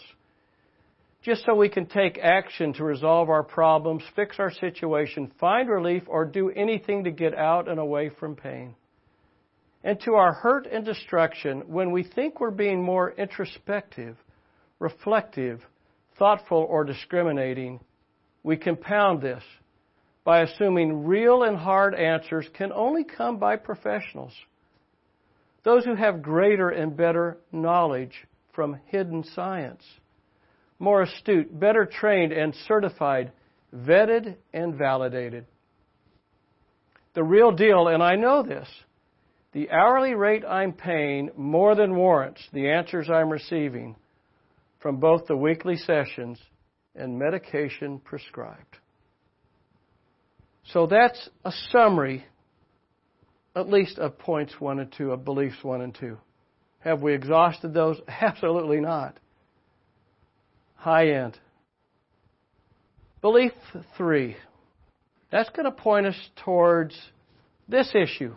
Just 1.22 1.44
so 1.44 1.54
we 1.54 1.68
can 1.68 1.86
take 1.86 2.18
action 2.18 2.72
to 2.74 2.84
resolve 2.84 3.30
our 3.30 3.44
problems, 3.44 4.02
fix 4.16 4.40
our 4.40 4.50
situation, 4.50 5.30
find 5.38 5.68
relief, 5.68 6.02
or 6.08 6.24
do 6.24 6.50
anything 6.50 7.04
to 7.04 7.12
get 7.12 7.34
out 7.34 7.68
and 7.68 7.78
away 7.78 8.08
from 8.08 8.34
pain. 8.34 8.74
And 9.84 10.00
to 10.00 10.14
our 10.14 10.32
hurt 10.32 10.66
and 10.66 10.84
destruction, 10.84 11.62
when 11.68 11.92
we 11.92 12.02
think 12.02 12.40
we're 12.40 12.50
being 12.50 12.82
more 12.82 13.12
introspective, 13.12 14.16
reflective, 14.80 15.60
thoughtful, 16.18 16.66
or 16.68 16.84
discriminating, 16.84 17.78
we 18.42 18.56
compound 18.56 19.22
this 19.22 19.44
by 20.24 20.42
assuming 20.42 21.04
real 21.04 21.42
and 21.42 21.56
hard 21.56 21.94
answers 21.94 22.48
can 22.54 22.72
only 22.72 23.04
come 23.04 23.38
by 23.38 23.56
professionals. 23.56 24.32
Those 25.64 25.84
who 25.84 25.94
have 25.94 26.22
greater 26.22 26.70
and 26.70 26.96
better 26.96 27.38
knowledge 27.50 28.26
from 28.52 28.78
hidden 28.86 29.24
science, 29.34 29.82
more 30.78 31.02
astute, 31.02 31.58
better 31.58 31.86
trained, 31.86 32.32
and 32.32 32.54
certified 32.66 33.32
vetted 33.74 34.36
and 34.52 34.74
validated. 34.74 35.46
The 37.14 37.24
real 37.24 37.52
deal, 37.52 37.88
and 37.88 38.02
I 38.02 38.16
know 38.16 38.42
this, 38.42 38.68
the 39.52 39.70
hourly 39.70 40.14
rate 40.14 40.44
I'm 40.44 40.72
paying 40.72 41.30
more 41.36 41.74
than 41.74 41.94
warrants 41.94 42.40
the 42.52 42.70
answers 42.70 43.10
I'm 43.10 43.30
receiving 43.30 43.96
from 44.80 44.96
both 44.96 45.26
the 45.26 45.36
weekly 45.36 45.76
sessions 45.76 46.38
and 46.94 47.18
medication 47.18 48.00
prescribed. 48.00 48.78
So 50.66 50.86
that's 50.86 51.28
a 51.44 51.52
summary, 51.70 52.24
at 53.56 53.68
least 53.68 53.98
of 53.98 54.18
points 54.18 54.54
one 54.58 54.78
and 54.78 54.92
two, 54.96 55.10
of 55.10 55.24
beliefs 55.24 55.62
one 55.62 55.80
and 55.80 55.94
two. 55.94 56.18
Have 56.80 57.00
we 57.00 57.14
exhausted 57.14 57.74
those? 57.74 58.00
Absolutely 58.08 58.80
not. 58.80 59.18
High 60.76 61.10
end. 61.10 61.38
Belief 63.20 63.52
three. 63.96 64.36
That's 65.30 65.48
going 65.50 65.64
to 65.64 65.72
point 65.72 66.06
us 66.06 66.16
towards 66.44 66.98
this 67.68 67.90
issue, 67.94 68.34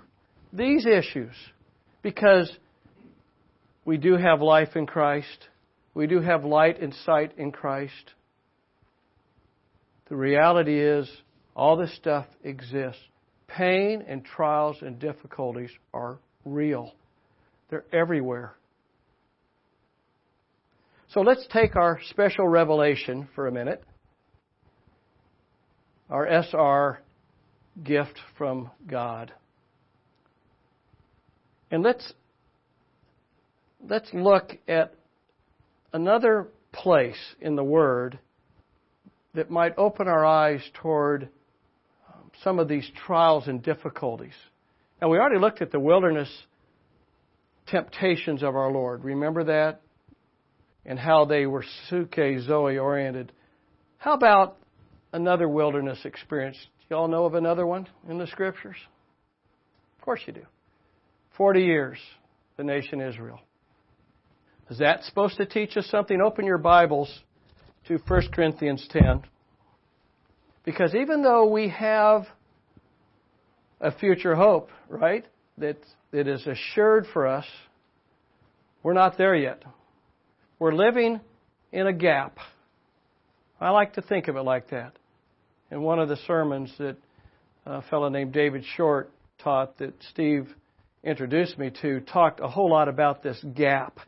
these 0.53 0.85
issues, 0.85 1.33
because 2.01 2.51
we 3.83 3.97
do 3.97 4.15
have 4.15 4.41
life 4.41 4.75
in 4.75 4.85
Christ. 4.85 5.49
We 5.93 6.07
do 6.07 6.21
have 6.21 6.45
light 6.45 6.81
and 6.81 6.93
sight 7.05 7.37
in 7.37 7.51
Christ. 7.51 8.13
The 10.07 10.15
reality 10.15 10.79
is, 10.79 11.09
all 11.55 11.77
this 11.77 11.95
stuff 11.95 12.25
exists. 12.43 13.01
Pain 13.47 14.03
and 14.07 14.25
trials 14.25 14.77
and 14.81 14.99
difficulties 14.99 15.69
are 15.93 16.19
real, 16.43 16.93
they're 17.69 17.85
everywhere. 17.93 18.55
So 21.09 21.21
let's 21.21 21.47
take 21.53 21.75
our 21.75 21.99
special 22.09 22.47
revelation 22.47 23.29
for 23.35 23.47
a 23.47 23.51
minute, 23.51 23.83
our 26.09 26.27
SR 26.27 26.99
gift 27.83 28.19
from 28.37 28.69
God. 28.87 29.31
And 31.71 31.83
let's 31.83 32.13
let's 33.87 34.09
look 34.13 34.57
at 34.67 34.93
another 35.93 36.47
place 36.71 37.35
in 37.39 37.55
the 37.55 37.63
Word 37.63 38.19
that 39.33 39.49
might 39.49 39.77
open 39.77 40.07
our 40.07 40.25
eyes 40.25 40.61
toward 40.73 41.29
some 42.43 42.59
of 42.59 42.67
these 42.67 42.89
trials 43.05 43.47
and 43.47 43.61
difficulties. 43.61 44.33
And 45.01 45.09
we 45.09 45.17
already 45.17 45.39
looked 45.39 45.61
at 45.61 45.71
the 45.71 45.79
wilderness 45.79 46.29
temptations 47.67 48.43
of 48.43 48.55
our 48.55 48.71
Lord. 48.71 49.03
Remember 49.03 49.43
that? 49.45 49.81
And 50.85 50.99
how 50.99 51.25
they 51.25 51.45
were 51.45 51.63
psuche 51.89 52.45
zoe 52.45 52.77
oriented. 52.77 53.31
How 53.97 54.13
about 54.13 54.57
another 55.13 55.49
wilderness 55.49 55.99
experience? 56.05 56.57
Do 56.61 56.85
you 56.91 56.95
all 56.97 57.07
know 57.07 57.25
of 57.25 57.33
another 57.33 57.65
one 57.65 57.87
in 58.07 58.19
the 58.19 58.27
scriptures? 58.27 58.77
Of 59.97 60.05
course 60.05 60.21
you 60.27 60.33
do. 60.33 60.45
Forty 61.35 61.63
years, 61.63 61.97
the 62.57 62.63
nation 62.63 63.01
Israel. 63.01 63.39
Is 64.69 64.77
that 64.77 65.03
supposed 65.03 65.37
to 65.37 65.45
teach 65.45 65.75
us 65.77 65.87
something? 65.87 66.21
Open 66.21 66.45
your 66.45 66.57
Bibles 66.57 67.09
to 67.87 67.97
1 68.07 68.21
Corinthians 68.31 68.87
10. 68.91 69.23
Because 70.65 70.95
even 70.95 71.21
though 71.21 71.45
we 71.45 71.69
have 71.69 72.25
a 73.79 73.91
future 73.91 74.35
hope, 74.35 74.69
right, 74.89 75.23
that, 75.59 75.77
that 76.11 76.27
is 76.27 76.45
assured 76.47 77.05
for 77.13 77.27
us, 77.27 77.45
we're 78.81 78.93
not 78.93 79.17
there 79.17 79.35
yet. 79.35 79.63
We're 80.57 80.73
living 80.73 81.21
in 81.71 81.85
a 81.85 81.93
gap. 81.93 82.37
I 83.61 83.69
like 83.69 83.93
to 83.93 84.01
think 84.01 84.27
of 84.27 84.35
it 84.35 84.41
like 84.41 84.71
that. 84.71 84.93
In 85.69 85.81
one 85.81 85.99
of 85.99 86.09
the 86.09 86.17
sermons 86.27 86.73
that 86.79 86.97
a 87.65 87.83
fellow 87.83 88.09
named 88.09 88.33
David 88.33 88.63
Short 88.75 89.11
taught 89.43 89.77
that 89.77 89.93
Steve 90.11 90.47
introduced 91.03 91.59
me 91.59 91.71
to, 91.81 91.99
talked 91.99 92.39
a 92.39 92.47
whole 92.47 92.71
lot 92.71 92.87
about 92.87 93.21
this 93.21 93.43
gap 93.55 93.99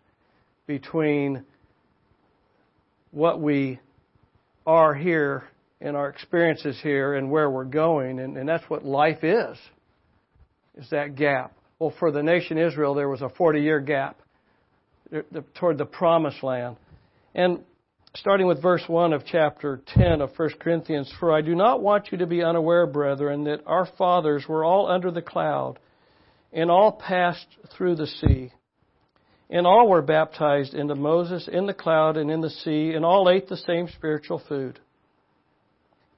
between 0.65 1.43
what 3.11 3.39
we 3.39 3.79
are 4.65 4.93
here 4.93 5.43
and 5.81 5.95
our 5.95 6.09
experiences 6.09 6.79
here 6.81 7.15
and 7.15 7.29
where 7.29 7.49
we're 7.49 7.65
going, 7.65 8.19
and, 8.19 8.37
and 8.37 8.47
that's 8.47 8.67
what 8.69 8.83
life 8.83 9.23
is, 9.23 9.57
is 10.75 10.89
that 10.89 11.15
gap. 11.15 11.53
Well, 11.79 11.93
for 11.99 12.11
the 12.11 12.23
nation 12.23 12.57
Israel, 12.57 12.95
there 12.95 13.09
was 13.09 13.21
a 13.21 13.29
40 13.29 13.61
year 13.61 13.79
gap 13.79 14.17
toward 15.55 15.77
the 15.77 15.85
promised 15.85 16.43
land. 16.43 16.77
And 17.35 17.59
starting 18.15 18.47
with 18.47 18.61
verse 18.61 18.83
1 18.87 19.13
of 19.13 19.23
chapter 19.25 19.81
10 19.87 20.21
of 20.21 20.31
1 20.35 20.49
Corinthians, 20.59 21.13
For 21.19 21.31
I 21.31 21.41
do 21.41 21.53
not 21.53 21.81
want 21.81 22.11
you 22.11 22.17
to 22.19 22.25
be 22.25 22.43
unaware, 22.43 22.87
brethren, 22.87 23.43
that 23.43 23.61
our 23.67 23.87
fathers 23.97 24.45
were 24.49 24.63
all 24.63 24.87
under 24.87 25.11
the 25.11 25.21
cloud, 25.21 25.77
and 26.51 26.71
all 26.71 26.91
passed 26.91 27.47
through 27.77 27.95
the 27.95 28.07
sea 28.07 28.51
and 29.49 29.65
all 29.65 29.87
were 29.87 30.01
baptized 30.01 30.73
into 30.73 30.95
Moses 30.95 31.47
in 31.51 31.65
the 31.65 31.73
cloud 31.73 32.17
and 32.17 32.29
in 32.29 32.41
the 32.41 32.49
sea, 32.49 32.93
and 32.93 33.05
all 33.05 33.29
ate 33.29 33.47
the 33.47 33.57
same 33.57 33.87
spiritual 33.95 34.41
food. 34.47 34.79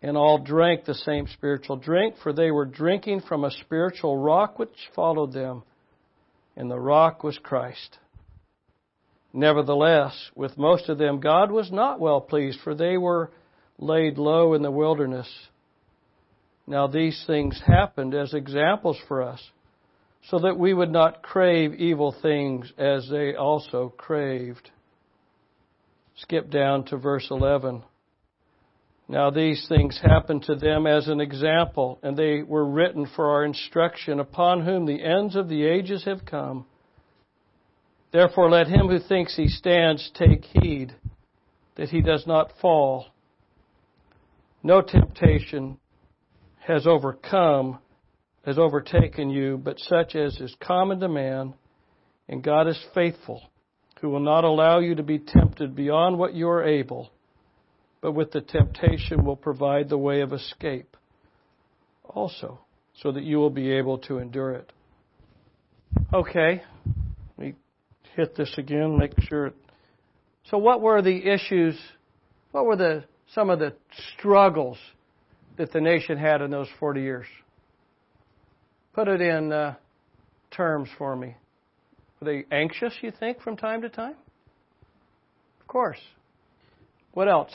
And 0.01 0.15
all 0.15 0.37
drank 0.37 0.85
the 0.85 0.95
same 0.95 1.27
spiritual 1.27 1.75
drink, 1.75 2.15
for 2.23 2.31
they 2.31 2.51
were 2.51 2.65
drinking 2.65 3.21
from 3.21 3.43
a 3.43 3.51
spiritual 3.51 4.17
rock 4.17 4.57
which 4.57 4.69
followed 4.95 5.33
them, 5.33 5.63
and 6.55 6.71
the 6.71 6.79
rock 6.79 7.23
was 7.23 7.37
Christ. 7.37 7.97
Nevertheless, 9.33 10.31
with 10.35 10.57
most 10.57 10.89
of 10.89 10.97
them 10.97 11.19
God 11.19 11.51
was 11.51 11.71
not 11.71 11.99
well 11.99 12.21
pleased, 12.21 12.59
for 12.63 12.73
they 12.73 12.97
were 12.97 13.31
laid 13.77 14.17
low 14.17 14.53
in 14.53 14.61
the 14.61 14.71
wilderness. 14.71 15.29
Now 16.65 16.87
these 16.87 17.23
things 17.27 17.61
happened 17.65 18.13
as 18.13 18.33
examples 18.33 18.97
for 19.07 19.21
us 19.21 19.41
so 20.29 20.39
that 20.39 20.57
we 20.57 20.73
would 20.73 20.91
not 20.91 21.23
crave 21.23 21.73
evil 21.73 22.15
things 22.21 22.71
as 22.77 23.09
they 23.09 23.35
also 23.35 23.93
craved. 23.97 24.69
Skip 26.17 26.51
down 26.51 26.83
to 26.85 26.97
verse 26.97 27.27
11. 27.31 27.83
Now 29.09 29.31
these 29.31 29.65
things 29.67 29.99
happened 29.99 30.43
to 30.43 30.55
them 30.55 30.85
as 30.85 31.07
an 31.07 31.19
example, 31.19 31.97
and 32.03 32.15
they 32.15 32.43
were 32.43 32.63
written 32.63 33.07
for 33.15 33.31
our 33.31 33.43
instruction, 33.43 34.19
upon 34.19 34.63
whom 34.63 34.85
the 34.85 35.03
ends 35.03 35.35
of 35.35 35.49
the 35.49 35.65
ages 35.65 36.05
have 36.05 36.25
come. 36.25 36.67
Therefore 38.11 38.51
let 38.51 38.67
him 38.67 38.87
who 38.87 38.99
thinks 38.99 39.35
he 39.35 39.47
stands 39.47 40.11
take 40.13 40.45
heed 40.45 40.95
that 41.75 41.89
he 41.89 42.01
does 42.01 42.27
not 42.27 42.53
fall. 42.61 43.07
No 44.61 44.83
temptation 44.83 45.79
has 46.59 46.85
overcome 46.85 47.79
has 48.45 48.59
overtaken 48.59 49.29
you, 49.29 49.57
but 49.57 49.79
such 49.79 50.15
as 50.15 50.39
is 50.39 50.55
common 50.59 50.99
to 50.99 51.09
man, 51.09 51.53
and 52.27 52.43
God 52.43 52.67
is 52.67 52.79
faithful, 52.93 53.41
who 54.01 54.09
will 54.09 54.19
not 54.19 54.43
allow 54.43 54.79
you 54.79 54.95
to 54.95 55.03
be 55.03 55.19
tempted 55.19 55.75
beyond 55.75 56.17
what 56.17 56.33
you 56.33 56.47
are 56.47 56.63
able, 56.63 57.11
but 58.01 58.13
with 58.13 58.31
the 58.31 58.41
temptation 58.41 59.25
will 59.25 59.35
provide 59.35 59.89
the 59.89 59.97
way 59.97 60.21
of 60.21 60.33
escape 60.33 60.95
also, 62.05 62.59
so 63.01 63.11
that 63.11 63.23
you 63.23 63.37
will 63.37 63.49
be 63.49 63.71
able 63.71 63.97
to 63.97 64.17
endure 64.17 64.51
it. 64.51 64.71
Okay, 66.13 66.61
let 67.37 67.47
me 67.47 67.55
hit 68.15 68.35
this 68.35 68.53
again, 68.57 68.97
make 68.97 69.13
sure. 69.21 69.51
So, 70.49 70.57
what 70.57 70.81
were 70.81 71.01
the 71.01 71.29
issues? 71.29 71.77
What 72.51 72.65
were 72.65 72.75
the 72.75 73.03
some 73.33 73.49
of 73.49 73.59
the 73.59 73.75
struggles 74.15 74.77
that 75.57 75.71
the 75.71 75.81
nation 75.81 76.17
had 76.17 76.41
in 76.41 76.49
those 76.49 76.67
40 76.79 77.01
years? 77.01 77.27
Put 78.93 79.07
it 79.07 79.21
in 79.21 79.51
uh, 79.51 79.75
terms 80.51 80.89
for 80.97 81.15
me. 81.15 81.35
Were 82.19 82.25
they 82.25 82.45
anxious, 82.51 82.93
you 83.01 83.11
think, 83.11 83.41
from 83.41 83.55
time 83.55 83.81
to 83.81 83.89
time? 83.89 84.15
Of 85.61 85.67
course. 85.67 85.99
What 87.19 87.27
else? 87.27 87.51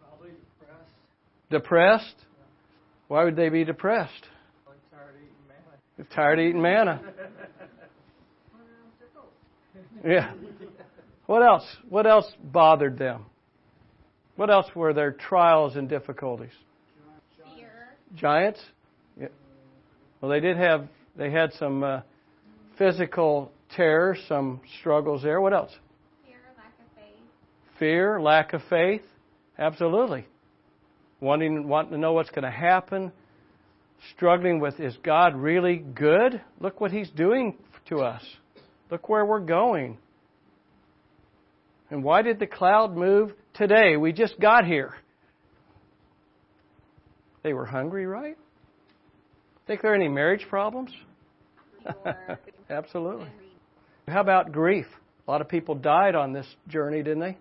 Probably 0.00 0.32
depressed. 0.58 1.50
Depressed? 1.50 2.16
Why 3.06 3.22
would 3.22 3.36
they 3.36 3.48
be 3.48 3.62
depressed? 3.62 4.26
Like 4.66 4.76
tired 4.90 5.14
of 5.14 5.20
eating 5.20 5.36
manna. 5.46 5.76
They're 5.96 6.06
tired 6.16 6.38
of 6.40 6.44
eating 6.44 6.62
manna. 6.62 7.00
Yeah. 10.04 10.32
What 11.26 11.42
else? 11.42 11.64
What 11.88 12.08
else 12.08 12.26
bothered 12.42 12.98
them? 12.98 13.26
What 14.34 14.50
else 14.50 14.66
were 14.74 14.92
their 14.92 15.12
trials 15.12 15.76
and 15.76 15.88
difficulties? 15.88 16.52
Fear. 17.56 17.70
Giants? 18.16 18.60
Well, 20.20 20.30
they 20.30 20.40
did 20.40 20.56
have 20.56 20.88
they 21.16 21.30
had 21.30 21.52
some 21.52 21.84
uh, 21.84 22.00
physical 22.78 23.52
terror, 23.76 24.16
some 24.28 24.60
struggles 24.80 25.22
there. 25.22 25.40
What 25.40 25.52
else? 25.52 25.70
Fear, 26.24 26.38
lack 26.56 26.72
of 26.80 26.96
faith. 26.96 27.22
Fear, 27.78 28.20
lack 28.20 28.52
of 28.52 28.62
faith. 28.68 29.02
Absolutely. 29.58 30.26
Wanting 31.20 31.68
wanting 31.68 31.92
to 31.92 31.98
know 31.98 32.12
what's 32.12 32.30
going 32.30 32.44
to 32.44 32.50
happen. 32.50 33.12
Struggling 34.14 34.60
with 34.60 34.78
is 34.78 34.96
God 35.02 35.36
really 35.36 35.76
good? 35.76 36.40
Look 36.60 36.80
what 36.80 36.92
He's 36.92 37.10
doing 37.10 37.56
to 37.88 37.98
us. 37.98 38.22
Look 38.90 39.08
where 39.08 39.24
we're 39.24 39.40
going. 39.40 39.98
And 41.90 42.04
why 42.04 42.22
did 42.22 42.38
the 42.38 42.46
cloud 42.46 42.96
move 42.96 43.32
today? 43.54 43.96
We 43.96 44.12
just 44.12 44.38
got 44.38 44.64
here. 44.64 44.94
They 47.42 47.52
were 47.52 47.64
hungry, 47.64 48.06
right? 48.06 48.36
Think 49.66 49.82
there 49.82 49.92
are 49.92 49.94
any 49.94 50.08
marriage 50.08 50.46
problems? 50.48 50.90
Absolutely. 52.70 53.28
How 54.06 54.20
about 54.20 54.52
grief? 54.52 54.86
A 55.26 55.30
lot 55.30 55.40
of 55.40 55.48
people 55.48 55.74
died 55.74 56.14
on 56.14 56.32
this 56.32 56.46
journey, 56.68 57.02
didn't 57.02 57.20
they? 57.20 57.36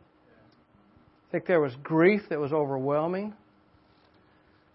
Think 1.31 1.45
there 1.45 1.59
was 1.59 1.73
grief 1.83 2.21
that 2.29 2.39
was 2.39 2.53
overwhelming? 2.53 3.33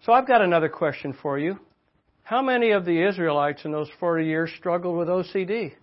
So 0.05 0.11
I've 0.13 0.27
got 0.27 0.41
another 0.41 0.69
question 0.69 1.15
for 1.21 1.39
you. 1.39 1.59
How 2.23 2.41
many 2.41 2.71
of 2.71 2.85
the 2.85 3.07
Israelites 3.07 3.65
in 3.65 3.71
those 3.71 3.89
40 3.99 4.25
years 4.25 4.51
struggled 4.57 4.97
with 4.97 5.07
OCD? 5.07 5.73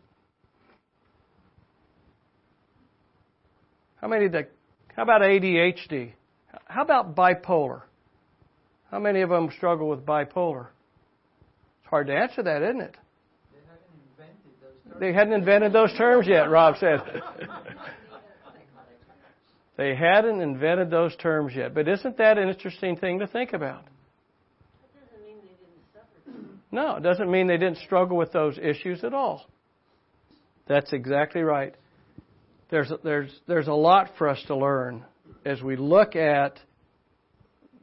How 4.01 4.09
many 4.09 4.29
that 4.29 4.51
how 4.95 5.03
about 5.03 5.23
ADHD? 5.23 6.13
How 6.67 6.83
about 6.83 7.15
bipolar? 7.15 7.83
How 8.91 8.99
many 8.99 9.21
of 9.21 9.31
them 9.31 9.51
struggle 9.57 9.89
with 9.89 10.05
bipolar? 10.05 10.67
It's 11.81 11.89
hard 11.89 12.09
to 12.09 12.15
answer 12.15 12.43
that, 12.43 12.63
isn't 12.63 12.81
it? 12.81 12.97
They 14.99 15.13
hadn't 15.13 15.33
invented 15.33 15.73
those 15.73 15.97
terms 15.97 16.27
yet, 16.27 16.51
Rob 16.51 16.77
said. 16.79 17.01
they 19.81 19.95
hadn't 19.95 20.43
invented 20.43 20.91
those 20.91 21.17
terms 21.17 21.55
yet. 21.57 21.73
But 21.73 21.89
isn't 21.89 22.19
that 22.19 22.37
an 22.37 22.51
interesting 22.51 22.99
thing 22.99 23.21
to 23.21 23.27
think 23.27 23.55
about? 23.55 23.85
No, 26.71 26.97
it 26.97 27.03
doesn't 27.03 27.31
mean 27.31 27.47
they 27.47 27.57
didn't 27.57 27.79
struggle 27.79 28.19
with 28.19 28.31
those 28.31 28.59
issues 28.59 29.03
at 29.05 29.15
all. 29.15 29.47
That's 30.69 30.93
exactly 30.93 31.41
right. 31.41 31.75
There's, 32.71 32.93
there's, 33.03 33.31
there's 33.47 33.69
a 33.69 33.73
lot 33.73 34.11
for 34.19 34.29
us 34.29 34.39
to 34.49 34.55
learn 34.55 35.03
as 35.47 35.63
we 35.63 35.77
look 35.77 36.15
at 36.15 36.61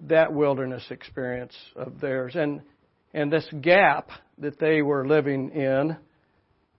that 0.01 0.31
wilderness 0.31 0.83
experience 0.91 1.55
of 1.75 1.99
theirs 1.99 2.35
and, 2.35 2.61
and 3.15 3.33
this 3.33 3.47
gap 3.61 4.11
that 4.37 4.59
they 4.59 4.83
were 4.83 5.07
living 5.07 5.49
in 5.49 5.97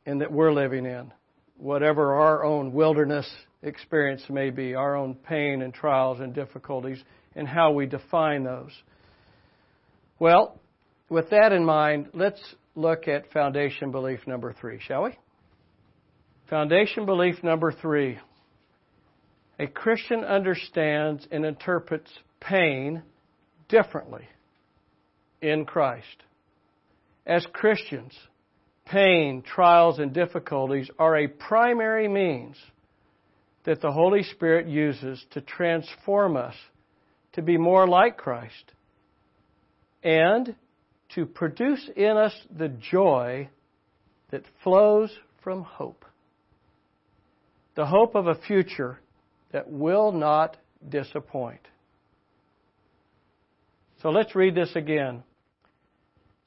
and 0.06 0.20
that 0.20 0.30
we're 0.30 0.52
living 0.52 0.86
in. 0.86 1.12
Whatever 1.56 2.14
our 2.14 2.44
own 2.44 2.72
wilderness 2.72 3.28
experience 3.62 4.22
may 4.28 4.50
be, 4.50 4.74
our 4.74 4.96
own 4.96 5.14
pain 5.14 5.62
and 5.62 5.72
trials 5.74 6.20
and 6.20 6.34
difficulties, 6.34 7.02
and 7.34 7.46
how 7.46 7.72
we 7.72 7.86
define 7.86 8.44
those. 8.44 8.72
Well, 10.18 10.60
with 11.08 11.30
that 11.30 11.52
in 11.52 11.64
mind, 11.64 12.08
let's 12.14 12.42
look 12.74 13.08
at 13.08 13.32
foundation 13.32 13.90
belief 13.90 14.20
number 14.26 14.52
three, 14.52 14.80
shall 14.80 15.04
we? 15.04 15.18
Foundation 16.50 17.06
belief 17.06 17.42
number 17.42 17.72
three. 17.72 18.18
A 19.58 19.66
Christian 19.66 20.24
understands 20.24 21.26
and 21.30 21.44
interprets 21.44 22.10
pain 22.40 23.02
differently 23.68 24.26
in 25.42 25.64
Christ. 25.64 26.06
As 27.26 27.46
Christians, 27.52 28.12
pain, 28.86 29.42
trials, 29.42 29.98
and 29.98 30.14
difficulties 30.14 30.88
are 30.98 31.16
a 31.16 31.28
primary 31.28 32.08
means 32.08 32.56
that 33.64 33.80
the 33.80 33.92
Holy 33.92 34.22
Spirit 34.22 34.66
uses 34.66 35.24
to 35.32 35.40
transform 35.40 36.36
us 36.36 36.54
to 37.32 37.42
be 37.42 37.56
more 37.56 37.86
like 37.86 38.16
Christ 38.16 38.72
and 40.02 40.54
to 41.14 41.26
produce 41.26 41.88
in 41.96 42.16
us 42.16 42.34
the 42.56 42.68
joy 42.68 43.48
that 44.30 44.42
flows 44.62 45.10
from 45.42 45.62
hope. 45.62 46.04
The 47.74 47.86
hope 47.86 48.14
of 48.14 48.26
a 48.26 48.34
future 48.34 48.98
that 49.52 49.70
will 49.70 50.12
not 50.12 50.56
disappoint. 50.86 51.60
So 54.02 54.10
let's 54.10 54.34
read 54.34 54.54
this 54.54 54.70
again. 54.74 55.22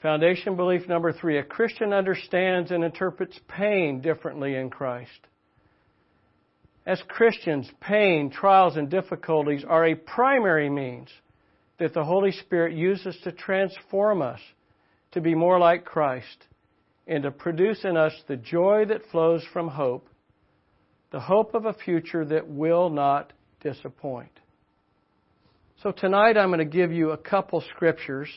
Foundation 0.01 0.55
belief 0.55 0.87
number 0.87 1.11
three 1.11 1.37
a 1.37 1.43
Christian 1.43 1.93
understands 1.93 2.71
and 2.71 2.83
interprets 2.83 3.39
pain 3.47 4.01
differently 4.01 4.55
in 4.55 4.69
Christ. 4.69 5.27
As 6.85 7.01
Christians, 7.07 7.69
pain, 7.79 8.31
trials, 8.31 8.75
and 8.75 8.89
difficulties 8.89 9.63
are 9.67 9.85
a 9.85 9.95
primary 9.95 10.69
means 10.69 11.09
that 11.77 11.93
the 11.93 12.03
Holy 12.03 12.31
Spirit 12.31 12.75
uses 12.75 13.17
to 13.23 13.31
transform 13.31 14.21
us 14.21 14.39
to 15.11 15.21
be 15.21 15.35
more 15.35 15.59
like 15.59 15.85
Christ 15.85 16.47
and 17.07 17.23
to 17.23 17.31
produce 17.31 17.83
in 17.83 17.97
us 17.97 18.13
the 18.27 18.37
joy 18.37 18.85
that 18.87 19.05
flows 19.11 19.43
from 19.53 19.67
hope, 19.67 20.07
the 21.11 21.19
hope 21.19 21.53
of 21.53 21.65
a 21.65 21.73
future 21.73 22.25
that 22.25 22.47
will 22.47 22.89
not 22.89 23.33
disappoint. 23.61 24.31
So 25.83 25.91
tonight 25.91 26.37
I'm 26.37 26.49
going 26.49 26.59
to 26.59 26.65
give 26.65 26.91
you 26.91 27.11
a 27.11 27.17
couple 27.17 27.63
scriptures 27.75 28.29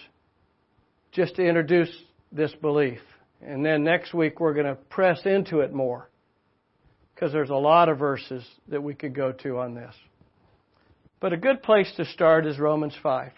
just 1.12 1.36
to 1.36 1.42
introduce 1.42 1.94
this 2.32 2.52
belief. 2.60 3.00
And 3.40 3.64
then 3.64 3.84
next 3.84 4.12
week 4.12 4.40
we're 4.40 4.54
going 4.54 4.66
to 4.66 4.74
press 4.74 5.20
into 5.24 5.60
it 5.60 5.72
more 5.72 6.08
because 7.24 7.32
there's 7.32 7.48
a 7.48 7.54
lot 7.54 7.88
of 7.88 7.98
verses 7.98 8.44
that 8.68 8.82
we 8.82 8.92
could 8.92 9.14
go 9.14 9.32
to 9.32 9.58
on 9.58 9.74
this. 9.74 9.94
But 11.20 11.32
a 11.32 11.38
good 11.38 11.62
place 11.62 11.90
to 11.96 12.04
start 12.04 12.44
is 12.44 12.58
Romans 12.58 12.94
5. 13.02 13.32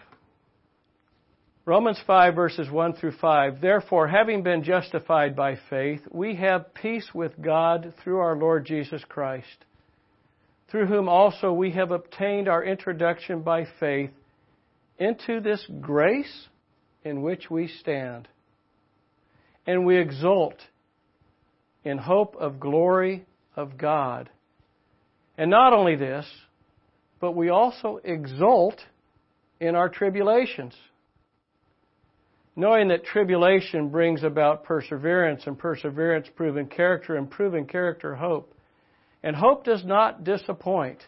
Romans 1.63 1.97
5, 2.05 2.35
verses 2.35 2.69
1 2.69 2.95
through 2.95 3.13
5. 3.13 3.61
Therefore, 3.61 4.09
having 4.09 4.43
been 4.43 4.61
justified 4.61 5.37
by 5.37 5.57
faith, 5.69 6.01
we 6.11 6.35
have 6.35 6.73
peace 6.73 7.09
with 7.13 7.41
God 7.41 7.93
through 8.03 8.17
our 8.19 8.35
Lord 8.35 8.65
Jesus 8.65 9.01
Christ, 9.07 9.63
through 10.69 10.87
whom 10.87 11.07
also 11.07 11.53
we 11.53 11.71
have 11.71 11.91
obtained 11.91 12.49
our 12.49 12.65
introduction 12.65 13.41
by 13.41 13.67
faith 13.79 14.11
into 14.99 15.39
this 15.39 15.65
grace 15.79 16.49
in 17.05 17.21
which 17.21 17.49
we 17.49 17.69
stand. 17.69 18.27
And 19.65 19.85
we 19.85 19.95
exult 19.95 20.57
in 21.85 21.97
hope 21.97 22.35
of 22.35 22.59
glory 22.59 23.25
of 23.57 23.77
God. 23.77 24.29
And 25.37 25.51
not 25.51 25.73
only 25.73 25.95
this, 25.95 26.25
but 27.19 27.33
we 27.33 27.49
also 27.49 27.99
exult 28.03 28.79
in 29.59 29.75
our 29.75 29.89
tribulations, 29.89 30.75
knowing 32.55 32.89
that 32.89 33.03
tribulation 33.03 33.89
brings 33.89 34.23
about 34.23 34.63
perseverance, 34.63 35.43
and 35.45 35.57
perseverance, 35.57 36.27
proven 36.35 36.67
character, 36.67 37.15
and 37.15 37.29
proven 37.29 37.65
character, 37.65 38.15
hope. 38.15 38.53
And 39.23 39.35
hope 39.35 39.65
does 39.65 39.83
not 39.83 40.23
disappoint 40.23 40.99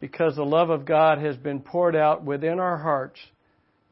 because 0.00 0.36
the 0.36 0.44
love 0.44 0.70
of 0.70 0.84
God 0.84 1.18
has 1.18 1.36
been 1.36 1.60
poured 1.60 1.96
out 1.96 2.24
within 2.24 2.58
our 2.58 2.78
hearts 2.78 3.18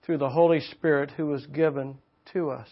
through 0.03 0.19
the 0.19 0.29
Holy 0.29 0.61
Spirit 0.61 1.11
who 1.17 1.27
was 1.27 1.45
given 1.47 1.99
to 2.33 2.51
us. 2.51 2.69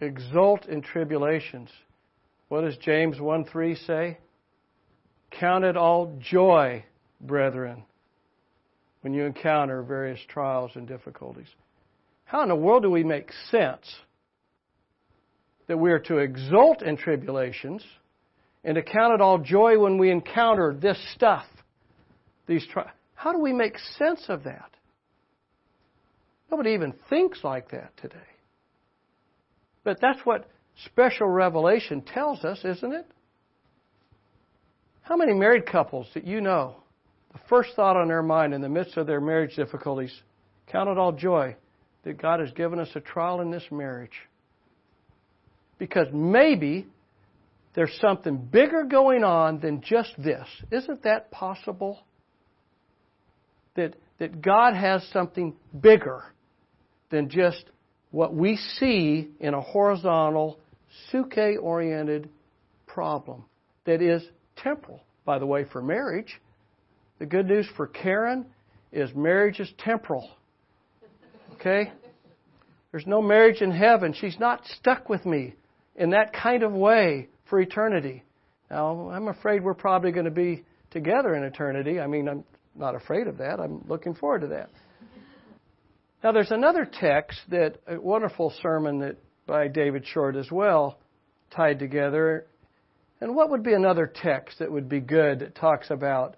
Exult 0.00 0.66
in 0.66 0.80
tribulations. 0.80 1.70
What 2.48 2.62
does 2.62 2.76
James 2.78 3.20
1 3.20 3.44
3 3.44 3.74
say? 3.74 4.18
Count 5.30 5.64
it 5.64 5.76
all 5.76 6.16
joy, 6.18 6.84
brethren, 7.20 7.84
when 9.02 9.12
you 9.12 9.24
encounter 9.24 9.82
various 9.82 10.20
trials 10.28 10.72
and 10.74 10.88
difficulties. 10.88 11.48
How 12.24 12.42
in 12.42 12.48
the 12.48 12.56
world 12.56 12.82
do 12.82 12.90
we 12.90 13.04
make 13.04 13.30
sense 13.50 13.86
that 15.66 15.78
we 15.78 15.90
are 15.92 15.98
to 16.00 16.18
exult 16.18 16.82
in 16.82 16.96
tribulations 16.96 17.82
and 18.64 18.74
to 18.74 18.82
count 18.82 19.14
it 19.14 19.20
all 19.20 19.38
joy 19.38 19.78
when 19.78 19.98
we 19.98 20.10
encounter 20.10 20.74
this 20.74 20.98
stuff, 21.14 21.46
these 22.46 22.66
trials? 22.72 22.90
How 23.14 23.32
do 23.32 23.38
we 23.38 23.52
make 23.52 23.76
sense 23.98 24.24
of 24.28 24.44
that? 24.44 24.70
Nobody 26.50 26.70
even 26.70 26.94
thinks 27.10 27.44
like 27.44 27.70
that 27.72 27.94
today. 27.98 28.16
But 29.84 30.00
that's 30.00 30.20
what 30.24 30.48
special 30.84 31.28
revelation 31.28 32.02
tells 32.02 32.44
us, 32.44 32.58
isn't 32.64 32.92
it? 32.92 33.06
How 35.02 35.16
many 35.16 35.32
married 35.32 35.66
couples 35.66 36.06
that 36.14 36.24
you 36.24 36.40
know, 36.40 36.76
the 37.32 37.38
first 37.48 37.70
thought 37.74 37.96
on 37.96 38.08
their 38.08 38.22
mind 38.22 38.52
in 38.52 38.60
the 38.60 38.68
midst 38.68 38.96
of 38.96 39.06
their 39.06 39.20
marriage 39.20 39.56
difficulties, 39.56 40.14
count 40.66 40.88
it 40.88 40.98
all 40.98 41.12
joy 41.12 41.56
that 42.04 42.20
God 42.20 42.40
has 42.40 42.50
given 42.52 42.78
us 42.78 42.90
a 42.94 43.00
trial 43.00 43.40
in 43.40 43.50
this 43.50 43.64
marriage? 43.70 44.12
Because 45.78 46.08
maybe 46.12 46.86
there's 47.74 47.96
something 48.00 48.36
bigger 48.36 48.84
going 48.84 49.24
on 49.24 49.60
than 49.60 49.80
just 49.80 50.10
this. 50.18 50.46
Isn't 50.70 51.02
that 51.04 51.30
possible? 51.30 52.00
That, 53.76 53.94
that 54.18 54.42
God 54.42 54.74
has 54.74 55.06
something 55.12 55.54
bigger 55.80 56.24
than 57.10 57.30
just 57.30 57.64
what 58.10 58.34
we 58.34 58.56
see 58.78 59.28
in 59.38 59.54
a 59.54 59.60
horizontal, 59.60 60.58
psuche 61.12 61.60
oriented 61.60 62.28
problem 62.86 63.44
that 63.84 64.02
is 64.02 64.22
temporal, 64.56 65.02
by 65.24 65.38
the 65.38 65.46
way, 65.46 65.64
for 65.64 65.82
marriage. 65.82 66.40
The 67.18 67.26
good 67.26 67.46
news 67.46 67.66
for 67.76 67.86
Karen 67.86 68.46
is 68.92 69.14
marriage 69.14 69.60
is 69.60 69.70
temporal. 69.78 70.30
Okay? 71.54 71.92
There's 72.90 73.06
no 73.06 73.20
marriage 73.20 73.60
in 73.60 73.70
heaven. 73.70 74.14
She's 74.18 74.38
not 74.38 74.64
stuck 74.78 75.08
with 75.08 75.26
me 75.26 75.54
in 75.96 76.10
that 76.10 76.32
kind 76.32 76.62
of 76.62 76.72
way 76.72 77.28
for 77.50 77.60
eternity. 77.60 78.22
Now, 78.70 79.10
I'm 79.10 79.28
afraid 79.28 79.62
we're 79.62 79.74
probably 79.74 80.12
going 80.12 80.24
to 80.24 80.30
be 80.30 80.64
together 80.90 81.34
in 81.34 81.42
eternity. 81.42 82.00
I 82.00 82.06
mean, 82.06 82.28
I'm 82.28 82.44
not 82.74 82.94
afraid 82.94 83.26
of 83.26 83.38
that. 83.38 83.60
I'm 83.60 83.84
looking 83.88 84.14
forward 84.14 84.42
to 84.42 84.46
that. 84.48 84.70
Now, 86.22 86.32
there's 86.32 86.50
another 86.50 86.88
text 86.90 87.38
that 87.50 87.76
a 87.86 88.00
wonderful 88.00 88.52
sermon 88.62 89.00
that 89.00 89.16
by 89.48 89.66
David 89.66 90.06
Short 90.06 90.36
as 90.36 90.52
well, 90.52 90.98
tied 91.50 91.80
together. 91.80 92.46
And 93.20 93.34
what 93.34 93.50
would 93.50 93.64
be 93.64 93.72
another 93.72 94.06
text 94.06 94.60
that 94.60 94.70
would 94.70 94.88
be 94.88 95.00
good 95.00 95.40
that 95.40 95.56
talks 95.56 95.90
about 95.90 96.36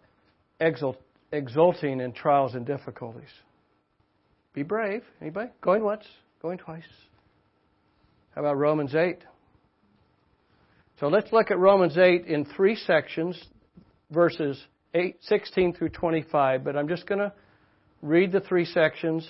exult, 0.61 0.99
exulting 1.31 2.01
in 2.01 2.13
trials 2.13 2.55
and 2.55 2.65
difficulties? 2.65 3.29
Be 4.55 4.63
brave. 4.63 5.03
Anybody? 5.21 5.51
Going 5.61 5.85
once, 5.85 6.05
going 6.41 6.57
twice. 6.57 6.85
How 8.35 8.41
about 8.41 8.57
Romans 8.57 8.95
8? 8.95 9.19
So 11.01 11.09
let's 11.09 11.33
look 11.33 11.51
at 11.51 11.59
Romans 11.59 11.99
8 11.99 12.27
in 12.27 12.45
three 12.45 12.77
sections, 12.77 13.43
verses 14.11 14.63
8, 14.95 15.17
16 15.23 15.75
through 15.75 15.89
25. 15.91 16.63
But 16.63 16.77
I'm 16.77 16.89
just 16.89 17.07
going 17.07 17.19
to 17.19 17.33
read 18.03 18.33
the 18.33 18.41
three 18.41 18.65
sections, 18.65 19.27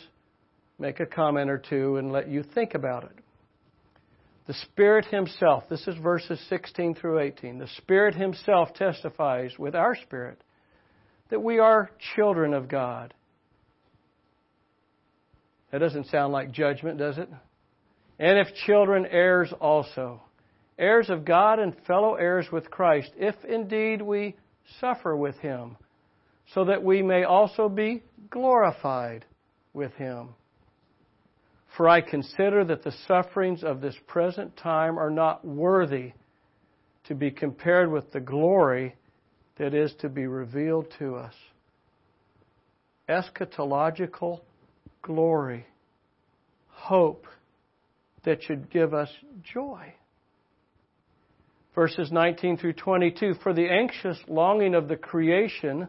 make 0.79 1.01
a 1.01 1.07
comment 1.07 1.51
or 1.51 1.59
two, 1.59 1.97
and 1.97 2.13
let 2.13 2.29
you 2.29 2.43
think 2.43 2.75
about 2.75 3.05
it. 3.05 3.20
The 4.51 4.67
Spirit 4.73 5.05
Himself, 5.05 5.69
this 5.69 5.87
is 5.87 5.95
verses 6.03 6.45
16 6.49 6.97
through 6.97 7.21
18. 7.21 7.59
The 7.59 7.69
Spirit 7.77 8.17
Himself 8.17 8.75
testifies 8.75 9.57
with 9.57 9.77
our 9.77 9.95
spirit 9.95 10.43
that 11.29 11.41
we 11.41 11.61
are 11.61 11.93
children 12.17 12.53
of 12.53 12.67
God. 12.67 13.15
That 15.71 15.79
doesn't 15.79 16.09
sound 16.09 16.33
like 16.33 16.51
judgment, 16.51 16.99
does 16.99 17.17
it? 17.17 17.29
And 18.19 18.39
if 18.41 18.53
children, 18.67 19.07
heirs 19.09 19.53
also. 19.61 20.21
Heirs 20.77 21.11
of 21.11 21.25
God 21.25 21.61
and 21.61 21.77
fellow 21.87 22.17
heirs 22.17 22.49
with 22.51 22.73
Christ, 22.73 23.13
if 23.17 23.37
indeed 23.49 24.03
we 24.03 24.35
suffer 24.81 25.17
with 25.17 25.37
Him, 25.37 25.77
so 26.55 26.65
that 26.65 26.83
we 26.83 27.03
may 27.03 27.23
also 27.23 27.69
be 27.69 28.03
glorified 28.31 29.25
with 29.73 29.93
Him. 29.93 30.31
For 31.77 31.89
I 31.89 32.01
consider 32.01 32.65
that 32.65 32.83
the 32.83 32.95
sufferings 33.07 33.63
of 33.63 33.81
this 33.81 33.97
present 34.07 34.57
time 34.57 34.99
are 34.99 35.11
not 35.11 35.45
worthy 35.45 36.13
to 37.05 37.15
be 37.15 37.31
compared 37.31 37.91
with 37.91 38.13
the 38.13 38.21
glory 38.21 38.97
that 39.57 39.75
is 39.75 39.93
to 40.01 40.09
be 40.09 40.27
revealed 40.27 40.87
to 40.99 41.17
us. 41.17 41.35
Eschatological 43.09 44.41
glory, 45.03 45.67
hope 46.69 47.27
that 48.25 48.43
should 48.43 48.71
give 48.71 48.95
us 48.95 49.11
joy. 49.43 49.95
Verses 51.75 52.11
19 52.11 52.57
through 52.57 52.75
22 52.75 53.35
For 53.43 53.53
the 53.53 53.69
anxious 53.69 54.19
longing 54.29 54.75
of 54.75 54.89
the 54.89 54.97
creation 54.97 55.89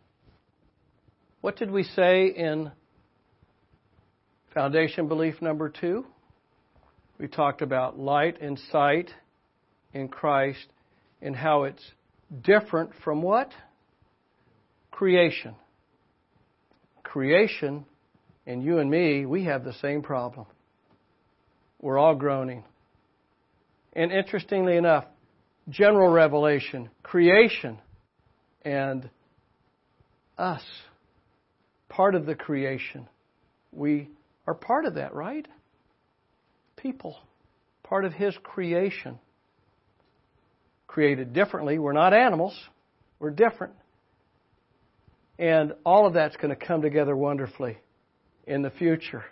What 1.41 1.55
did 1.55 1.71
we 1.71 1.83
say 1.83 2.27
in 2.27 2.71
foundation 4.53 5.07
belief 5.07 5.41
number 5.41 5.69
two? 5.69 6.05
We 7.17 7.27
talked 7.27 7.63
about 7.63 7.97
light 7.97 8.39
and 8.39 8.59
sight 8.71 9.09
in 9.91 10.07
Christ 10.07 10.67
and 11.19 11.35
how 11.35 11.63
it's 11.63 11.83
different 12.43 12.91
from 13.03 13.23
what? 13.23 13.49
Creation. 14.91 15.55
Creation 17.01 17.85
and 18.45 18.63
you 18.63 18.77
and 18.77 18.89
me, 18.89 19.25
we 19.25 19.45
have 19.45 19.63
the 19.63 19.73
same 19.81 20.03
problem. 20.03 20.45
We're 21.79 21.97
all 21.97 22.13
groaning. 22.13 22.63
And 23.93 24.11
interestingly 24.11 24.77
enough, 24.77 25.05
general 25.69 26.11
revelation, 26.11 26.91
creation, 27.01 27.79
and 28.63 29.09
us 30.37 30.61
part 31.91 32.15
of 32.15 32.25
the 32.25 32.35
creation. 32.35 33.05
We 33.73 34.07
are 34.47 34.53
part 34.53 34.85
of 34.85 34.95
that, 34.95 35.13
right? 35.13 35.45
People, 36.77 37.17
part 37.83 38.05
of 38.05 38.13
His 38.13 38.33
creation. 38.41 39.19
Created 40.87 41.33
differently. 41.33 41.77
We're 41.77 41.91
not 41.91 42.13
animals, 42.13 42.57
we're 43.19 43.29
different. 43.29 43.73
And 45.37 45.73
all 45.85 46.07
of 46.07 46.13
that's 46.13 46.37
going 46.37 46.49
to 46.49 46.65
come 46.65 46.81
together 46.81 47.15
wonderfully 47.15 47.77
in 48.47 48.61
the 48.61 48.69
future. 48.69 49.25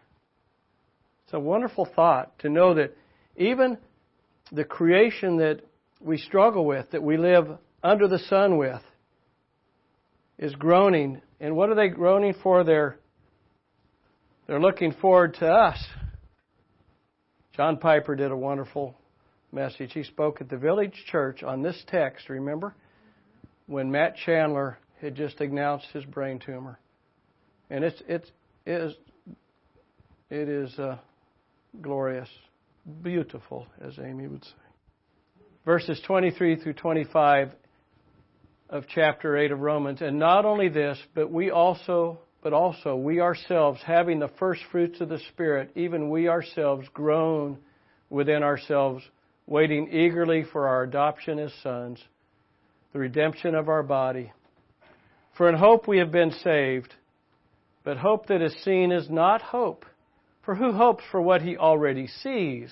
It's 1.24 1.34
a 1.34 1.39
wonderful 1.39 1.88
thought 1.95 2.38
to 2.39 2.49
know 2.49 2.74
that 2.74 2.95
even 3.38 3.78
the 4.51 4.66
creation 4.66 5.38
that 5.38 5.62
we 6.01 6.18
struggle 6.18 6.66
with, 6.66 6.91
that 6.91 7.03
we 7.03 7.16
live 7.16 7.47
under 7.84 8.07
the 8.07 8.20
sun 8.20 8.57
with, 8.57 8.82
is 10.40 10.56
groaning. 10.56 11.22
And 11.40 11.56
what 11.56 11.70
are 11.70 11.76
they 11.76 11.90
groaning 11.90 12.34
for? 12.42 12.64
They're, 12.64 12.98
they're 14.48 14.60
looking 14.60 14.94
forward 14.94 15.36
to 15.36 15.48
us. 15.48 15.78
John 17.56 17.78
Piper 17.78 18.16
did 18.16 18.32
a 18.32 18.38
wonderful 18.38 18.96
message. 19.52 19.92
He 19.94 20.04
spoke 20.04 20.42
at 20.42 20.50
the 20.50 20.58
village 20.58 21.04
church 21.12 21.44
on 21.44 21.62
this 21.62 21.84
text, 21.88 22.30
remember? 22.30 22.74
When 23.68 23.92
Matt 23.92 24.16
Chandler 24.26 24.80
had 25.02 25.16
just 25.16 25.40
announced 25.42 25.88
his 25.94 26.06
brain 26.06 26.40
tumor. 26.40 26.80
And 27.70 27.84
it's, 27.84 28.02
it's, 28.08 28.32
it 28.66 28.82
is, 28.82 28.94
it 30.30 30.50
is 30.50 30.80
uh, 30.80 30.98
glorious, 31.82 32.30
beautiful, 33.04 33.68
as 33.82 34.00
Amy 34.00 34.28
would 34.28 34.44
say. 34.44 34.52
Verses 35.66 36.02
23 36.08 36.56
through 36.56 36.74
25 36.74 37.52
of 38.70 38.86
chapter 38.88 39.38
8 39.38 39.51
of 39.51 39.59
Romans. 39.59 40.01
And 40.01 40.20
not 40.20 40.45
only 40.45 40.70
this, 40.70 40.97
but 41.15 41.32
we 41.32 41.51
also, 41.51 42.20
but 42.43 42.53
also 42.53 42.95
we 42.95 43.20
ourselves, 43.20 43.80
having 43.86 44.20
the 44.20 44.32
first 44.39 44.61
fruits 44.72 45.01
of 45.01 45.09
the 45.09 45.20
Spirit, 45.32 45.72
even 45.76 46.09
we 46.09 46.28
ourselves 46.28 46.88
groan 46.93 47.57
within 48.09 48.43
ourselves, 48.43 49.03
waiting 49.47 49.91
eagerly 49.91 50.43
for 50.51 50.67
our 50.67 50.84
adoption 50.84 51.39
as 51.39 51.51
sons, 51.63 52.03
the 52.93 52.99
redemption 52.99 53.55
of 53.55 53.70
our 53.70 53.84
body. 53.84 54.32
For 55.36 55.49
in 55.49 55.55
hope 55.55 55.88
we 55.88 55.99
have 55.99 56.11
been 56.11 56.32
saved. 56.32 56.93
But 57.84 57.97
hope 57.97 58.28
that 58.28 58.41
is 58.41 58.53
seen 58.63 58.91
is 58.91 59.09
not 59.09 59.41
hope. 59.41 59.86
For 60.43 60.53
who 60.53 60.74
hopes 60.74 61.03
for 61.11 61.22
what 61.22 61.41
he 61.41 61.57
already 61.57 62.07
sees? 62.07 62.70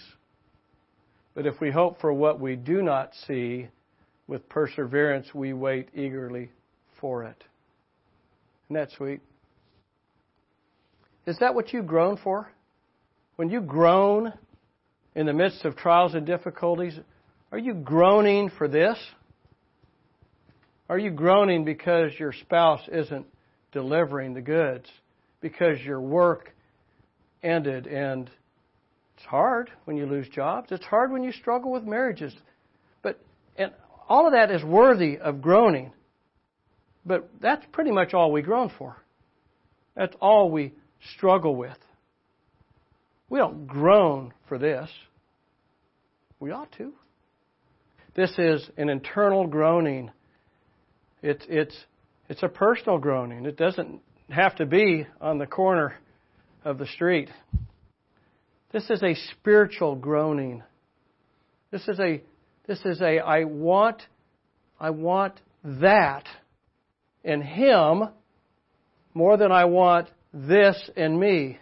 But 1.33 1.45
if 1.45 1.61
we 1.61 1.71
hope 1.71 2.01
for 2.01 2.11
what 2.11 2.39
we 2.39 2.55
do 2.55 2.81
not 2.81 3.13
see, 3.27 3.69
with 4.27 4.47
perseverance 4.49 5.33
we 5.33 5.53
wait 5.53 5.89
eagerly 5.95 6.51
for 6.99 7.23
it. 7.23 7.43
Isn't 8.65 8.75
that 8.75 8.91
sweet? 8.97 9.21
Is 11.25 11.37
that 11.39 11.55
what 11.55 11.73
you 11.73 11.81
groan 11.81 12.17
for? 12.17 12.51
When 13.37 13.49
you 13.49 13.61
groan 13.61 14.33
in 15.15 15.25
the 15.25 15.33
midst 15.33 15.63
of 15.65 15.75
trials 15.75 16.13
and 16.13 16.25
difficulties, 16.25 16.97
are 17.51 17.57
you 17.57 17.73
groaning 17.73 18.49
for 18.57 18.67
this? 18.67 18.97
Are 20.89 20.97
you 20.97 21.11
groaning 21.11 21.65
because 21.65 22.11
your 22.17 22.33
spouse 22.33 22.81
isn't 22.91 23.25
delivering 23.71 24.33
the 24.33 24.41
goods? 24.41 24.85
Because 25.41 25.79
your 25.81 26.01
work 26.01 26.53
ended 27.43 27.87
and 27.87 28.29
it's 29.17 29.25
hard 29.25 29.69
when 29.85 29.97
you 29.97 30.05
lose 30.05 30.29
jobs. 30.29 30.71
It's 30.71 30.85
hard 30.85 31.11
when 31.11 31.23
you 31.23 31.31
struggle 31.31 31.71
with 31.71 31.83
marriages. 31.83 32.33
But 33.01 33.19
and 33.57 33.71
all 34.07 34.27
of 34.27 34.33
that 34.33 34.51
is 34.51 34.63
worthy 34.63 35.17
of 35.17 35.41
groaning. 35.41 35.91
But 37.05 37.29
that's 37.41 37.65
pretty 37.71 37.91
much 37.91 38.13
all 38.13 38.31
we 38.31 38.41
groan 38.41 38.71
for. 38.77 38.97
That's 39.95 40.15
all 40.19 40.51
we 40.51 40.73
struggle 41.15 41.55
with. 41.55 41.77
We 43.29 43.39
don't 43.39 43.67
groan 43.67 44.33
for 44.47 44.57
this. 44.57 44.89
We 46.39 46.51
ought 46.51 46.71
to. 46.77 46.93
This 48.15 48.31
is 48.37 48.69
an 48.77 48.89
internal 48.89 49.47
groaning. 49.47 50.11
It's, 51.21 51.45
it's, 51.49 51.75
it's 52.29 52.43
a 52.43 52.47
personal 52.47 52.97
groaning. 52.97 53.45
It 53.45 53.57
doesn't 53.57 54.01
have 54.29 54.55
to 54.57 54.65
be 54.65 55.07
on 55.21 55.37
the 55.37 55.45
corner 55.45 55.95
of 56.63 56.77
the 56.77 56.87
street. 56.87 57.29
This 58.71 58.89
is 58.89 59.01
a 59.01 59.15
spiritual 59.31 59.95
groaning. 59.95 60.63
This 61.71 61.87
is 61.87 61.99
a 61.99 62.21
this 62.67 62.79
is 62.85 63.01
a 63.01 63.19
I 63.19 63.45
want 63.45 64.01
I 64.79 64.91
want 64.91 65.39
that 65.63 66.25
in 67.23 67.41
him 67.41 68.03
more 69.13 69.37
than 69.37 69.51
I 69.51 69.65
want 69.65 70.09
this 70.33 70.89
in 70.95 71.19
me. 71.19 71.57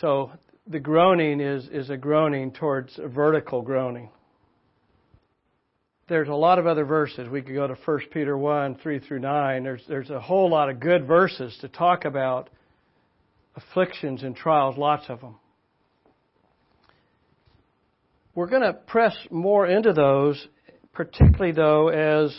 So 0.00 0.30
the 0.66 0.78
groaning 0.78 1.40
is, 1.40 1.68
is 1.68 1.90
a 1.90 1.96
groaning 1.96 2.52
towards 2.52 2.98
a 2.98 3.08
vertical 3.08 3.62
groaning. 3.62 4.10
There's 6.08 6.28
a 6.28 6.34
lot 6.34 6.58
of 6.58 6.66
other 6.66 6.84
verses. 6.84 7.28
We 7.28 7.42
could 7.42 7.54
go 7.54 7.66
to 7.66 7.76
1 7.84 7.98
Peter 8.12 8.36
1, 8.36 8.76
3 8.76 8.98
through 9.00 9.20
9. 9.20 9.62
There's, 9.62 9.82
there's 9.88 10.10
a 10.10 10.20
whole 10.20 10.50
lot 10.50 10.68
of 10.68 10.80
good 10.80 11.06
verses 11.06 11.56
to 11.60 11.68
talk 11.68 12.04
about 12.04 12.50
afflictions 13.56 14.22
and 14.22 14.34
trials, 14.34 14.76
lots 14.76 15.04
of 15.08 15.20
them. 15.20 15.36
We're 18.40 18.46
going 18.46 18.62
to 18.62 18.72
press 18.72 19.14
more 19.30 19.66
into 19.66 19.92
those, 19.92 20.48
particularly 20.94 21.52
though 21.52 21.88
as 21.88 22.34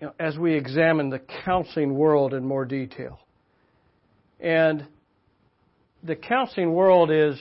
you 0.00 0.06
know, 0.06 0.12
as 0.20 0.38
we 0.38 0.54
examine 0.54 1.10
the 1.10 1.18
counseling 1.44 1.96
world 1.96 2.34
in 2.34 2.46
more 2.46 2.64
detail. 2.64 3.18
And 4.38 4.86
the 6.04 6.14
counseling 6.14 6.72
world 6.72 7.10
is, 7.10 7.36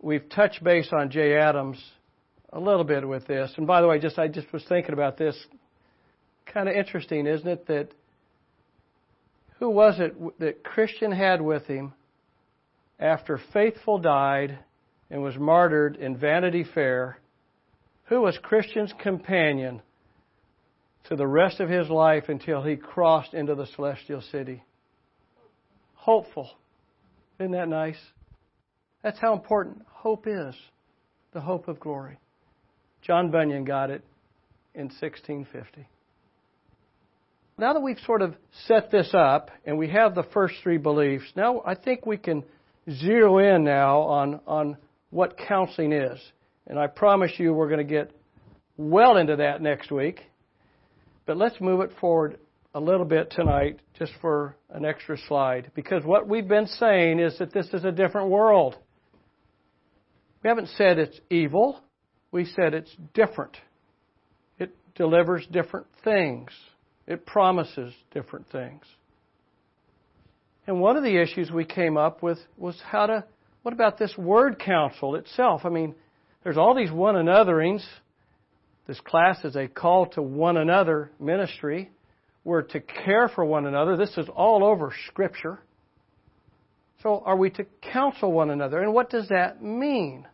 we've 0.00 0.26
touched 0.30 0.64
base 0.64 0.88
on 0.90 1.10
Jay 1.10 1.36
Adams 1.36 1.76
a 2.50 2.58
little 2.58 2.84
bit 2.84 3.06
with 3.06 3.26
this. 3.26 3.52
And 3.58 3.66
by 3.66 3.82
the 3.82 3.86
way, 3.86 3.98
just 3.98 4.18
I 4.18 4.28
just 4.28 4.50
was 4.54 4.64
thinking 4.66 4.94
about 4.94 5.18
this. 5.18 5.36
Kind 6.46 6.66
of 6.66 6.74
interesting, 6.74 7.26
isn't 7.26 7.46
it? 7.46 7.66
That 7.66 7.88
who 9.58 9.68
was 9.68 9.96
it 9.98 10.14
that 10.38 10.64
Christian 10.64 11.12
had 11.12 11.42
with 11.42 11.66
him 11.66 11.92
after 12.98 13.38
Faithful 13.52 13.98
died 13.98 14.58
and 15.12 15.22
was 15.22 15.36
martyred 15.36 15.96
in 15.96 16.16
Vanity 16.16 16.64
Fair? 16.74 17.18
Who 18.04 18.22
was 18.22 18.36
Christian's 18.42 18.92
companion 19.00 19.82
to 21.04 21.16
the 21.16 21.26
rest 21.26 21.60
of 21.60 21.68
his 21.68 21.88
life 21.90 22.24
until 22.28 22.62
he 22.62 22.76
crossed 22.76 23.34
into 23.34 23.54
the 23.54 23.66
celestial 23.66 24.22
city? 24.22 24.64
Hopeful. 25.94 26.50
Isn't 27.38 27.52
that 27.52 27.68
nice? 27.68 27.98
That's 29.02 29.18
how 29.20 29.34
important 29.34 29.82
hope 29.86 30.26
is 30.26 30.54
the 31.34 31.40
hope 31.40 31.68
of 31.68 31.78
glory. 31.78 32.18
John 33.02 33.30
Bunyan 33.30 33.64
got 33.64 33.90
it 33.90 34.02
in 34.74 34.84
1650. 34.84 35.86
Now 37.58 37.74
that 37.74 37.80
we've 37.80 37.98
sort 38.06 38.22
of 38.22 38.34
set 38.66 38.90
this 38.90 39.10
up 39.12 39.50
and 39.66 39.76
we 39.76 39.90
have 39.90 40.14
the 40.14 40.24
first 40.32 40.54
three 40.62 40.78
beliefs, 40.78 41.24
now 41.36 41.62
I 41.66 41.74
think 41.74 42.06
we 42.06 42.16
can 42.16 42.44
zero 42.90 43.38
in 43.38 43.64
now 43.64 44.00
on, 44.00 44.40
on 44.46 44.76
what 45.12 45.36
counseling 45.36 45.92
is. 45.92 46.18
And 46.66 46.78
I 46.78 46.88
promise 46.88 47.30
you 47.38 47.52
we're 47.52 47.68
going 47.68 47.86
to 47.86 47.94
get 47.94 48.10
well 48.76 49.18
into 49.18 49.36
that 49.36 49.62
next 49.62 49.92
week. 49.92 50.20
But 51.26 51.36
let's 51.36 51.60
move 51.60 51.82
it 51.82 51.90
forward 52.00 52.38
a 52.74 52.80
little 52.80 53.04
bit 53.04 53.30
tonight 53.30 53.78
just 53.98 54.12
for 54.20 54.56
an 54.70 54.84
extra 54.84 55.16
slide. 55.28 55.70
Because 55.74 56.02
what 56.04 56.26
we've 56.26 56.48
been 56.48 56.66
saying 56.66 57.20
is 57.20 57.38
that 57.38 57.52
this 57.52 57.68
is 57.72 57.84
a 57.84 57.92
different 57.92 58.30
world. 58.30 58.76
We 60.42 60.48
haven't 60.48 60.70
said 60.76 60.98
it's 60.98 61.20
evil. 61.30 61.78
We 62.32 62.46
said 62.46 62.74
it's 62.74 62.94
different. 63.14 63.56
It 64.58 64.74
delivers 64.94 65.46
different 65.52 65.86
things. 66.02 66.50
It 67.06 67.26
promises 67.26 67.92
different 68.12 68.50
things. 68.50 68.82
And 70.66 70.80
one 70.80 70.96
of 70.96 71.02
the 71.02 71.20
issues 71.20 71.50
we 71.50 71.64
came 71.64 71.96
up 71.98 72.22
with 72.22 72.38
was 72.56 72.80
how 72.90 73.06
to, 73.06 73.24
what 73.62 73.72
about 73.72 73.98
this 73.98 74.16
word 74.16 74.58
counsel 74.58 75.14
itself? 75.16 75.62
I 75.64 75.68
mean, 75.68 75.94
there's 76.44 76.56
all 76.56 76.74
these 76.74 76.90
one 76.90 77.14
anotherings. 77.14 77.84
This 78.86 79.00
class 79.00 79.44
is 79.44 79.56
a 79.56 79.68
call 79.68 80.06
to 80.10 80.22
one 80.22 80.56
another 80.56 81.10
ministry. 81.20 81.90
We're 82.44 82.62
to 82.62 82.80
care 82.80 83.28
for 83.28 83.44
one 83.44 83.66
another. 83.66 83.96
This 83.96 84.16
is 84.16 84.28
all 84.34 84.64
over 84.64 84.92
Scripture. 85.08 85.60
So, 87.02 87.22
are 87.24 87.36
we 87.36 87.50
to 87.50 87.66
counsel 87.92 88.32
one 88.32 88.50
another? 88.50 88.80
And 88.80 88.92
what 88.92 89.10
does 89.10 89.28
that 89.28 89.62
mean? 89.62 90.26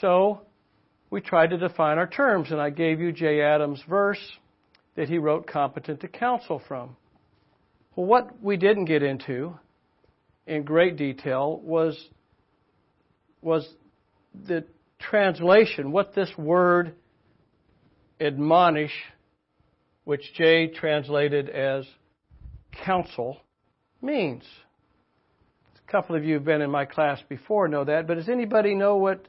So, 0.00 0.42
we 1.10 1.20
tried 1.20 1.50
to 1.50 1.58
define 1.58 1.98
our 1.98 2.08
terms, 2.08 2.50
and 2.50 2.60
I 2.60 2.70
gave 2.70 3.00
you 3.00 3.12
Jay 3.12 3.40
Adams' 3.40 3.82
verse 3.88 4.20
that 4.96 5.08
he 5.08 5.18
wrote 5.18 5.46
Competent 5.46 6.00
to 6.00 6.08
Counsel 6.08 6.60
from. 6.66 6.96
Well, 7.94 8.06
what 8.06 8.42
we 8.42 8.56
didn't 8.56 8.86
get 8.86 9.02
into 9.02 9.56
in 10.46 10.64
great 10.64 10.96
detail 10.96 11.60
was, 11.62 12.08
was 13.44 13.68
the 14.46 14.64
translation, 14.98 15.92
what 15.92 16.14
this 16.14 16.30
word 16.38 16.94
admonish, 18.20 18.92
which 20.04 20.22
Jay 20.34 20.68
translated 20.68 21.48
as 21.48 21.84
counsel, 22.84 23.40
means. 24.00 24.44
A 25.86 25.90
couple 25.90 26.16
of 26.16 26.24
you 26.24 26.34
have 26.34 26.44
been 26.44 26.62
in 26.62 26.70
my 26.70 26.84
class 26.84 27.20
before 27.28 27.68
know 27.68 27.84
that, 27.84 28.06
but 28.06 28.14
does 28.14 28.28
anybody 28.28 28.74
know 28.74 28.96
what 28.96 29.26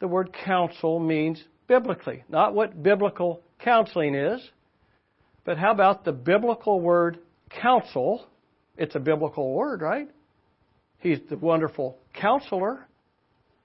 the 0.00 0.08
word 0.08 0.34
counsel 0.44 0.98
means 0.98 1.42
biblically? 1.66 2.24
Not 2.28 2.54
what 2.54 2.82
biblical 2.82 3.42
counseling 3.58 4.14
is, 4.14 4.40
but 5.44 5.58
how 5.58 5.72
about 5.72 6.04
the 6.04 6.12
biblical 6.12 6.80
word 6.80 7.18
counsel? 7.50 8.26
It's 8.76 8.94
a 8.94 9.00
biblical 9.00 9.52
word, 9.52 9.82
right? 9.82 10.08
He's 10.98 11.18
the 11.28 11.36
wonderful 11.36 11.98
counselor. 12.14 12.86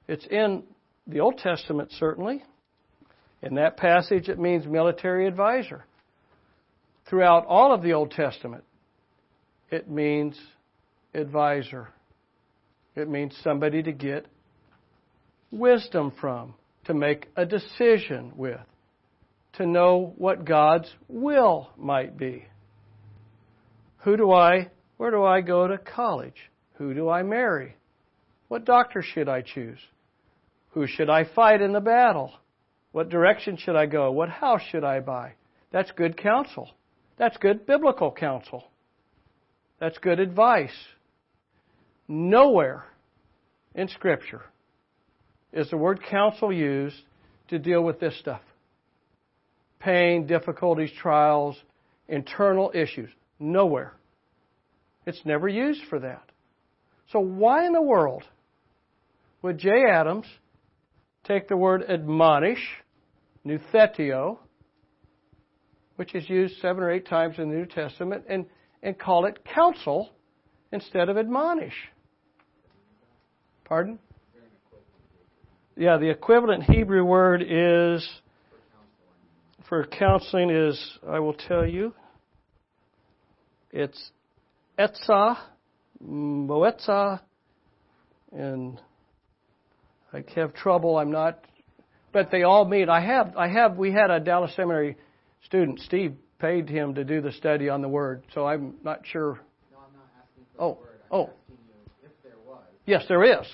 It's 0.10 0.26
in 0.26 0.64
the 1.06 1.20
Old 1.20 1.38
Testament, 1.38 1.92
certainly. 2.00 2.44
In 3.44 3.56
that 3.56 3.78
passage, 3.78 4.28
it 4.28 4.40
means 4.40 4.66
military 4.66 5.28
advisor. 5.28 5.86
Throughout 7.08 7.46
all 7.46 7.72
of 7.72 7.84
the 7.84 7.94
Old 7.94 8.10
Testament, 8.10 8.64
it 9.70 9.88
means 9.88 10.36
advisor. 11.14 11.90
It 12.96 13.08
means 13.08 13.38
somebody 13.44 13.84
to 13.84 13.92
get 13.92 14.26
wisdom 15.52 16.12
from, 16.20 16.56
to 16.86 16.96
make 16.96 17.28
a 17.36 17.46
decision 17.46 18.34
with 18.36 18.60
to 19.54 19.66
know 19.68 20.14
what 20.18 20.44
God's 20.44 20.90
will 21.08 21.70
might 21.78 22.18
be. 22.18 22.46
Who 24.00 24.18
do 24.18 24.32
I, 24.32 24.72
where 24.98 25.12
do 25.12 25.24
I 25.24 25.42
go 25.42 25.68
to 25.68 25.78
college? 25.78 26.50
Who 26.76 26.96
do 26.96 27.10
I 27.10 27.22
marry? 27.22 27.76
What 28.48 28.66
doctor 28.66 29.04
should 29.04 29.30
I 29.30 29.42
choose? 29.42 29.80
Who 30.72 30.88
should 30.88 31.10
I 31.10 31.24
fight 31.24 31.62
in 31.62 31.74
the 31.74 31.80
battle? 31.80 32.34
What 32.92 33.10
direction 33.10 33.58
should 33.58 33.76
I 33.76 33.86
go? 33.86 34.12
What 34.12 34.30
house 34.30 34.62
should 34.72 34.84
I 34.84 35.00
buy? 35.00 35.34
That's 35.72 35.92
good 35.92 36.18
counsel. 36.18 36.70
That's 37.18 37.38
good 37.38 37.66
biblical 37.66 38.12
counsel. 38.12 38.64
That's 39.80 39.98
good 39.98 40.20
advice. 40.20 40.76
Nowhere 42.08 42.86
in 43.76 43.88
Scripture 43.88 44.42
is 45.54 45.70
the 45.70 45.78
word 45.78 46.02
counsel 46.10 46.52
used 46.52 47.02
to 47.50 47.60
deal 47.60 47.84
with 47.84 48.00
this 48.00 48.18
stuff 48.20 48.42
pain, 49.80 50.28
difficulties, 50.28 50.92
trials, 51.00 51.58
internal 52.10 52.70
issues. 52.76 53.10
Nowhere. 53.40 53.94
It's 55.06 55.22
never 55.24 55.48
used 55.48 55.82
for 55.90 56.00
that. 56.00 56.30
So 57.12 57.20
why 57.20 57.66
in 57.66 57.72
the 57.72 57.82
world 57.82 58.24
would 59.42 59.58
Jay 59.58 59.86
Adams 59.90 60.26
take 61.24 61.48
the 61.48 61.58
word 61.58 61.84
admonish, 61.88 62.66
nuthetio, 63.46 64.38
which 65.96 66.16
is 66.16 66.30
used 66.30 66.60
seven 66.62 66.84
or 66.84 66.92
eight 66.92 67.08
times 67.08 67.36
in 67.38 67.50
the 67.50 67.56
New 67.56 67.66
Testament, 67.66 68.24
and, 68.30 68.46
and 68.82 68.98
call 68.98 69.26
it 69.26 69.44
counsel 69.46 70.10
instead 70.72 71.10
of 71.10 71.18
admonish? 71.18 71.74
Pardon? 73.66 74.00
Yeah, 75.76 75.98
the 75.98 76.10
equivalent 76.10 76.64
Hebrew 76.64 77.04
word 77.06 77.42
is 77.42 78.08
for 79.70 79.86
counseling 79.86 80.50
is, 80.50 80.98
I 81.08 81.20
will 81.20 81.36
tell 81.36 81.66
you, 81.66 81.94
it's 83.72 84.12
etza, 84.80 85.38
moetza, 86.04 87.20
and 88.32 88.82
I 90.14 90.24
have 90.36 90.54
trouble. 90.54 90.98
I'm 90.98 91.12
not, 91.12 91.40
but 92.12 92.32
they 92.32 92.44
all 92.44 92.66
meet. 92.66 92.90
I 92.90 93.02
have, 93.02 93.36
I 93.38 93.48
have. 93.48 93.78
We 93.78 93.92
had 93.92 94.10
a 94.10 94.20
Dallas 94.20 94.56
Seminary 94.56 94.98
student, 95.46 95.80
Steve, 95.82 96.16
paid 96.40 96.70
him 96.70 96.96
to 96.96 97.04
do 97.04 97.22
the 97.22 97.32
study 97.32 97.70
on 97.70 97.82
the 97.82 97.88
word, 97.88 98.24
so 98.34 98.46
I'm 98.46 98.76
not 98.84 99.02
sure. 99.06 99.40
No, 99.72 99.80
I'm 99.80 99.94
not 99.94 100.10
asking 100.20 100.46
for 100.56 100.62
oh, 100.62 100.74
the 100.74 100.80
word. 100.80 101.00
I'm 101.04 101.20
oh. 101.20 101.24
asking 101.24 101.58
you 101.68 102.06
if 102.06 102.12
there 102.24 102.40
was. 102.48 102.64
Yes, 102.86 103.04
there 103.08 103.24
is. 103.24 103.48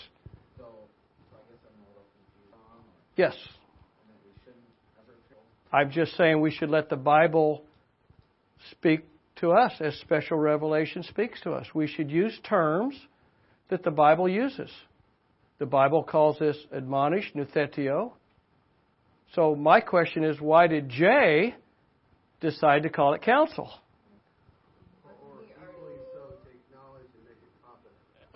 So, 0.58 0.64
so 0.64 1.36
I 1.36 1.44
guess 1.50 1.60
I'm 1.66 1.82
a 1.82 1.88
little 1.90 2.06
confused 2.16 2.54
on, 2.54 2.84
Yes. 3.18 3.34
and 3.34 4.10
that 4.10 4.22
we 4.24 4.32
shouldn't 4.44 4.64
ever 5.02 5.18
feel. 5.30 5.40
I'm 5.74 5.92
just 5.92 6.16
saying 6.16 6.40
we 6.40 6.52
should 6.52 6.70
let 6.70 6.90
the 6.90 6.96
Bible 6.96 7.64
speak 8.72 9.02
to 9.38 9.52
us 9.52 9.74
as 9.80 9.96
special 9.96 10.38
revelation 10.38 11.04
speaks 11.04 11.42
to 11.42 11.52
us. 11.52 11.68
We 11.74 11.88
should 11.88 12.10
use 12.10 12.40
terms 12.48 12.96
that 13.70 13.84
the 13.84 13.92
Bible 13.92 14.30
uses. 14.30 14.72
The 15.58 15.66
Bible 15.66 16.04
calls 16.04 16.38
this 16.40 16.58
admonish, 16.74 17.32
nouthetio. 17.34 18.12
So 19.34 19.56
my 19.56 19.80
question 19.80 20.24
is, 20.24 20.40
why 20.40 20.68
did 20.68 20.90
Jay 20.90 21.56
decide 22.42 22.84
to 22.84 22.90
call 22.90 23.14
it 23.14 23.22
counsel? 23.22 23.72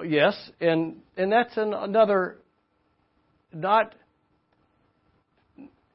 Yes, 0.05 0.51
and 0.61 1.01
and 1.17 1.29
that's 1.29 1.57
an, 1.57 1.73
another 1.73 2.37
not 3.51 3.95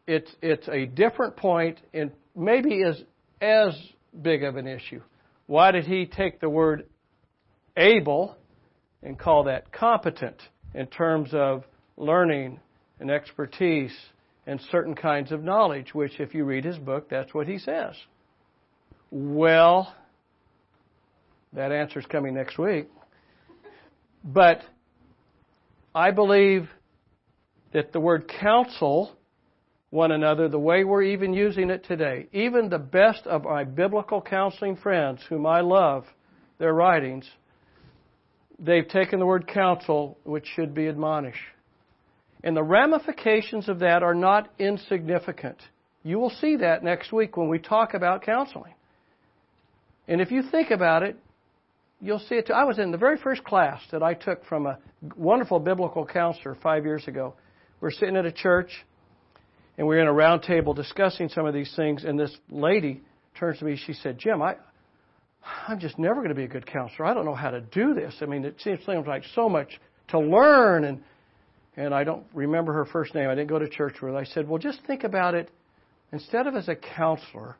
it's 0.06 0.30
it's 0.42 0.68
a 0.68 0.84
different 0.84 1.36
point 1.36 1.80
and 1.94 2.10
maybe 2.36 2.74
is 2.74 3.02
as 3.40 3.74
big 4.20 4.44
of 4.44 4.56
an 4.56 4.66
issue. 4.66 5.00
Why 5.46 5.70
did 5.70 5.86
he 5.86 6.04
take 6.04 6.40
the 6.40 6.50
word 6.50 6.86
able 7.76 8.36
and 9.02 9.18
call 9.18 9.44
that 9.44 9.72
competent 9.72 10.36
in 10.74 10.86
terms 10.86 11.30
of 11.32 11.64
learning 11.96 12.60
and 13.00 13.10
expertise 13.10 13.94
and 14.46 14.60
certain 14.70 14.94
kinds 14.94 15.32
of 15.32 15.42
knowledge, 15.42 15.94
which 15.94 16.20
if 16.20 16.34
you 16.34 16.44
read 16.44 16.64
his 16.64 16.76
book, 16.76 17.08
that's 17.08 17.32
what 17.32 17.46
he 17.46 17.58
says. 17.58 17.94
Well, 19.10 19.94
that 21.52 21.72
answer's 21.72 22.06
coming 22.06 22.34
next 22.34 22.58
week. 22.58 22.88
But 24.24 24.62
I 25.94 26.10
believe 26.10 26.68
that 27.72 27.92
the 27.92 28.00
word 28.00 28.30
counsel 28.40 29.16
one 29.90 30.10
another 30.10 30.48
the 30.48 30.58
way 30.58 30.82
we're 30.82 31.02
even 31.02 31.32
using 31.32 31.70
it 31.70 31.84
today. 31.84 32.26
Even 32.32 32.68
the 32.68 32.78
best 32.78 33.26
of 33.26 33.44
my 33.44 33.62
biblical 33.62 34.20
counseling 34.20 34.76
friends, 34.76 35.20
whom 35.28 35.46
I 35.46 35.60
love, 35.60 36.04
their 36.58 36.74
writings, 36.74 37.24
they've 38.58 38.86
taken 38.86 39.18
the 39.18 39.26
word 39.26 39.46
counsel, 39.46 40.18
which 40.24 40.46
should 40.54 40.74
be 40.74 40.88
admonish. 40.88 41.38
And 42.42 42.56
the 42.56 42.62
ramifications 42.62 43.68
of 43.68 43.78
that 43.80 44.02
are 44.02 44.14
not 44.14 44.50
insignificant. 44.58 45.56
You 46.02 46.18
will 46.18 46.30
see 46.30 46.56
that 46.56 46.84
next 46.84 47.12
week 47.12 47.36
when 47.36 47.48
we 47.48 47.58
talk 47.58 47.94
about 47.94 48.22
counseling. 48.22 48.74
And 50.06 50.20
if 50.20 50.30
you 50.30 50.42
think 50.42 50.70
about 50.70 51.02
it, 51.02 51.16
you'll 52.00 52.18
see 52.18 52.34
it 52.34 52.48
too. 52.48 52.52
I 52.52 52.64
was 52.64 52.78
in 52.78 52.90
the 52.90 52.98
very 52.98 53.16
first 53.16 53.42
class 53.44 53.80
that 53.90 54.02
I 54.02 54.12
took 54.12 54.44
from 54.44 54.66
a 54.66 54.78
wonderful 55.16 55.58
biblical 55.58 56.04
counselor 56.04 56.56
five 56.62 56.84
years 56.84 57.08
ago. 57.08 57.34
We're 57.80 57.90
sitting 57.90 58.16
at 58.16 58.26
a 58.26 58.32
church 58.32 58.84
and 59.76 59.86
we 59.86 59.96
were 59.96 60.02
in 60.02 60.06
a 60.06 60.12
round 60.12 60.42
table 60.42 60.74
discussing 60.74 61.28
some 61.28 61.46
of 61.46 61.54
these 61.54 61.72
things, 61.74 62.04
and 62.04 62.18
this 62.18 62.34
lady 62.48 63.00
turns 63.38 63.58
to 63.58 63.64
me. 63.64 63.76
She 63.76 63.92
said, 63.92 64.18
"Jim, 64.18 64.40
I, 64.40 64.56
I'm 65.68 65.78
just 65.78 65.98
never 65.98 66.16
going 66.16 66.28
to 66.28 66.34
be 66.34 66.44
a 66.44 66.48
good 66.48 66.66
counselor. 66.66 67.06
I 67.06 67.14
don't 67.14 67.24
know 67.24 67.34
how 67.34 67.50
to 67.50 67.60
do 67.60 67.94
this. 67.94 68.14
I 68.20 68.26
mean, 68.26 68.44
it 68.44 68.60
seems, 68.60 68.80
like 68.86 69.24
so 69.34 69.48
much 69.48 69.80
to 70.08 70.18
learn." 70.18 70.84
And 70.84 71.02
and 71.76 71.94
I 71.94 72.04
don't 72.04 72.24
remember 72.32 72.72
her 72.72 72.84
first 72.84 73.14
name. 73.14 73.28
I 73.28 73.34
didn't 73.34 73.48
go 73.48 73.58
to 73.58 73.68
church 73.68 73.94
with 74.00 74.12
her. 74.12 74.18
I 74.18 74.24
said, 74.24 74.48
"Well, 74.48 74.58
just 74.58 74.80
think 74.86 75.04
about 75.04 75.34
it 75.34 75.50
instead 76.12 76.46
of 76.46 76.54
as 76.54 76.68
a 76.68 76.76
counselor, 76.76 77.56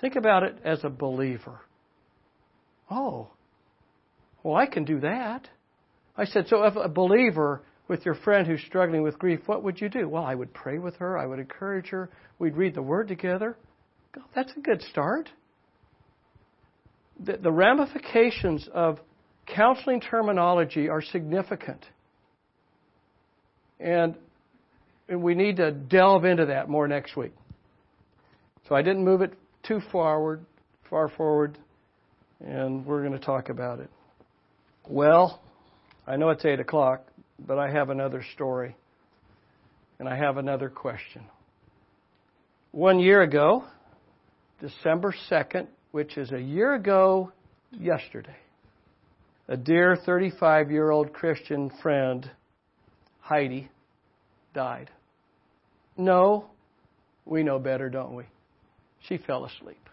think 0.00 0.16
about 0.16 0.42
it 0.42 0.56
as 0.64 0.84
a 0.84 0.90
believer." 0.90 1.60
Oh, 2.90 3.28
well, 4.42 4.54
I 4.56 4.66
can 4.66 4.84
do 4.84 5.00
that. 5.00 5.48
I 6.16 6.26
said, 6.26 6.46
so 6.48 6.62
if 6.64 6.76
a 6.76 6.88
believer 6.88 7.62
with 7.88 8.04
your 8.04 8.14
friend 8.14 8.46
who's 8.46 8.62
struggling 8.62 9.02
with 9.02 9.18
grief, 9.18 9.40
what 9.46 9.64
would 9.64 9.80
you 9.80 9.88
do? 9.88 10.08
Well, 10.08 10.24
I 10.24 10.34
would 10.34 10.52
pray 10.54 10.78
with 10.78 10.96
her. 10.96 11.18
I 11.18 11.26
would 11.26 11.38
encourage 11.38 11.88
her. 11.88 12.10
We'd 12.38 12.56
read 12.56 12.74
the 12.74 12.82
Word 12.82 13.08
together. 13.08 13.56
That's 14.34 14.52
a 14.56 14.60
good 14.60 14.82
start. 14.82 15.30
The, 17.20 17.36
the 17.36 17.52
ramifications 17.52 18.68
of 18.72 18.98
counseling 19.46 20.00
terminology 20.00 20.88
are 20.88 21.02
significant. 21.02 21.84
And, 23.78 24.16
and 25.08 25.22
we 25.22 25.34
need 25.34 25.56
to 25.56 25.70
delve 25.70 26.24
into 26.24 26.46
that 26.46 26.68
more 26.68 26.88
next 26.88 27.16
week. 27.16 27.32
So 28.68 28.74
I 28.74 28.82
didn't 28.82 29.04
move 29.04 29.20
it 29.20 29.34
too 29.62 29.80
forward, 29.92 30.44
far 30.88 31.08
forward, 31.08 31.58
and 32.44 32.86
we're 32.86 33.00
going 33.00 33.18
to 33.18 33.24
talk 33.24 33.48
about 33.48 33.80
it. 33.80 33.90
Well, 34.88 35.40
I 36.06 36.16
know 36.16 36.30
it's 36.30 36.44
8 36.44 36.60
o'clock 36.60 37.06
but 37.38 37.58
I 37.58 37.70
have 37.70 37.90
another 37.90 38.24
story. 38.34 38.76
And 39.98 40.08
I 40.08 40.16
have 40.16 40.36
another 40.36 40.68
question. 40.68 41.22
One 42.72 42.98
year 42.98 43.22
ago, 43.22 43.64
December 44.60 45.14
2nd, 45.30 45.68
which 45.94 46.18
is 46.18 46.32
a 46.32 46.40
year 46.40 46.74
ago 46.74 47.30
yesterday, 47.70 48.34
a 49.46 49.56
dear 49.56 49.94
35 49.94 50.72
year 50.72 50.90
old 50.90 51.12
Christian 51.12 51.70
friend, 51.80 52.28
Heidi, 53.20 53.70
died. 54.52 54.90
No, 55.96 56.46
we 57.24 57.44
know 57.44 57.60
better, 57.60 57.88
don't 57.90 58.16
we? 58.16 58.24
She 59.08 59.18
fell 59.18 59.44
asleep. 59.44 59.88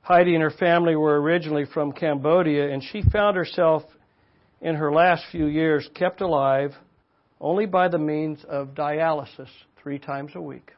Heidi 0.00 0.32
and 0.32 0.42
her 0.42 0.50
family 0.50 0.96
were 0.96 1.20
originally 1.20 1.66
from 1.66 1.92
Cambodia, 1.92 2.72
and 2.72 2.82
she 2.82 3.02
found 3.02 3.36
herself 3.36 3.82
in 4.62 4.74
her 4.74 4.90
last 4.90 5.24
few 5.30 5.48
years 5.48 5.86
kept 5.94 6.22
alive 6.22 6.72
only 7.42 7.66
by 7.66 7.88
the 7.88 7.98
means 7.98 8.42
of 8.48 8.68
dialysis 8.68 9.50
three 9.82 9.98
times 9.98 10.32
a 10.34 10.40
week. 10.40 10.72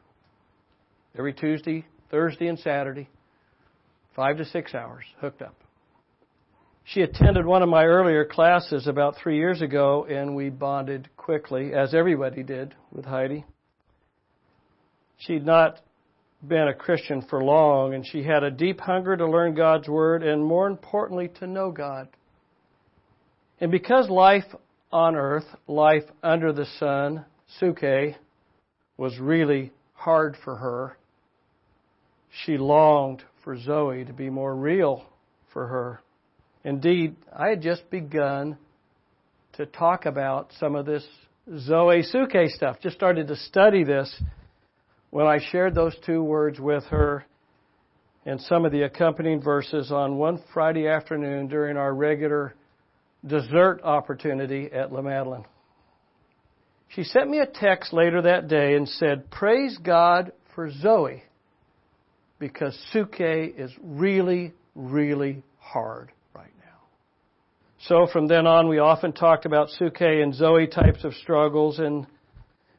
Every 1.17 1.31
Tuesday, 1.31 1.85
Thursday, 2.11 2.47
and 2.47 2.59
Saturday, 2.59 3.07
five 4.17 4.37
to 4.37 4.45
six 4.45 4.73
hours 4.73 5.05
hooked 5.21 5.43
up. 5.43 5.55
She 6.83 7.01
attended 7.01 7.45
one 7.45 7.61
of 7.61 7.69
my 7.69 7.85
earlier 7.85 8.25
classes 8.25 8.87
about 8.87 9.15
three 9.21 9.37
years 9.37 9.61
ago, 9.61 10.07
and 10.09 10.35
we 10.35 10.49
bonded 10.49 11.07
quickly, 11.15 11.73
as 11.73 11.93
everybody 11.93 12.41
did 12.41 12.73
with 12.91 13.05
Heidi. 13.05 13.45
She'd 15.19 15.45
not 15.45 15.79
been 16.45 16.67
a 16.67 16.73
Christian 16.73 17.21
for 17.29 17.43
long, 17.43 17.93
and 17.93 18.05
she 18.07 18.23
had 18.23 18.43
a 18.43 18.49
deep 18.49 18.79
hunger 18.79 19.15
to 19.15 19.29
learn 19.29 19.53
God's 19.53 19.87
Word 19.87 20.23
and, 20.23 20.43
more 20.43 20.67
importantly, 20.67 21.29
to 21.39 21.45
know 21.45 21.71
God. 21.71 22.07
And 23.59 23.69
because 23.69 24.09
life 24.09 24.45
on 24.91 25.15
earth, 25.15 25.45
life 25.67 26.05
under 26.23 26.53
the 26.53 26.65
sun, 26.79 27.25
Psuche, 27.59 28.15
was 28.97 29.19
really 29.19 29.73
hard 29.93 30.37
for 30.43 30.55
her, 30.55 30.97
she 32.45 32.57
longed 32.57 33.23
for 33.47 33.57
Zoe 33.57 34.03
to 34.03 34.11
be 34.11 34.29
more 34.29 34.53
real 34.53 35.05
for 35.53 35.67
her. 35.67 36.01
Indeed, 36.65 37.15
I 37.33 37.47
had 37.47 37.61
just 37.61 37.89
begun 37.89 38.57
to 39.53 39.65
talk 39.65 40.05
about 40.05 40.51
some 40.59 40.75
of 40.75 40.85
this 40.85 41.07
Zoe 41.57 42.03
Psuche 42.03 42.49
stuff. 42.49 42.81
Just 42.83 42.97
started 42.97 43.29
to 43.29 43.37
study 43.37 43.85
this 43.85 44.13
when 45.11 45.27
I 45.27 45.39
shared 45.49 45.75
those 45.75 45.95
two 46.05 46.21
words 46.21 46.59
with 46.59 46.83
her 46.87 47.23
and 48.25 48.41
some 48.41 48.65
of 48.65 48.73
the 48.73 48.81
accompanying 48.81 49.41
verses 49.41 49.93
on 49.93 50.17
one 50.17 50.43
Friday 50.53 50.89
afternoon 50.89 51.47
during 51.47 51.77
our 51.77 51.93
regular 51.93 52.53
dessert 53.25 53.79
opportunity 53.81 54.69
at 54.73 54.91
La 54.91 55.01
Madeleine. 55.01 55.45
She 56.89 57.03
sent 57.03 57.29
me 57.29 57.39
a 57.39 57.45
text 57.45 57.93
later 57.93 58.23
that 58.23 58.49
day 58.49 58.75
and 58.75 58.89
said, 58.89 59.31
Praise 59.31 59.77
God 59.81 60.33
for 60.53 60.69
Zoe 60.69 61.23
because 62.39 62.77
Psuche 62.93 63.59
is 63.59 63.71
really, 63.81 64.53
really 64.75 65.43
hard 65.59 66.11
right 66.35 66.51
now. 66.59 66.79
So 67.79 68.07
from 68.11 68.27
then 68.27 68.45
on, 68.45 68.67
we 68.67 68.79
often 68.79 69.13
talked 69.13 69.45
about 69.45 69.69
Psuche 69.69 70.23
and 70.23 70.33
Zoe 70.33 70.67
types 70.67 71.03
of 71.03 71.13
struggles. 71.15 71.79
And 71.79 72.05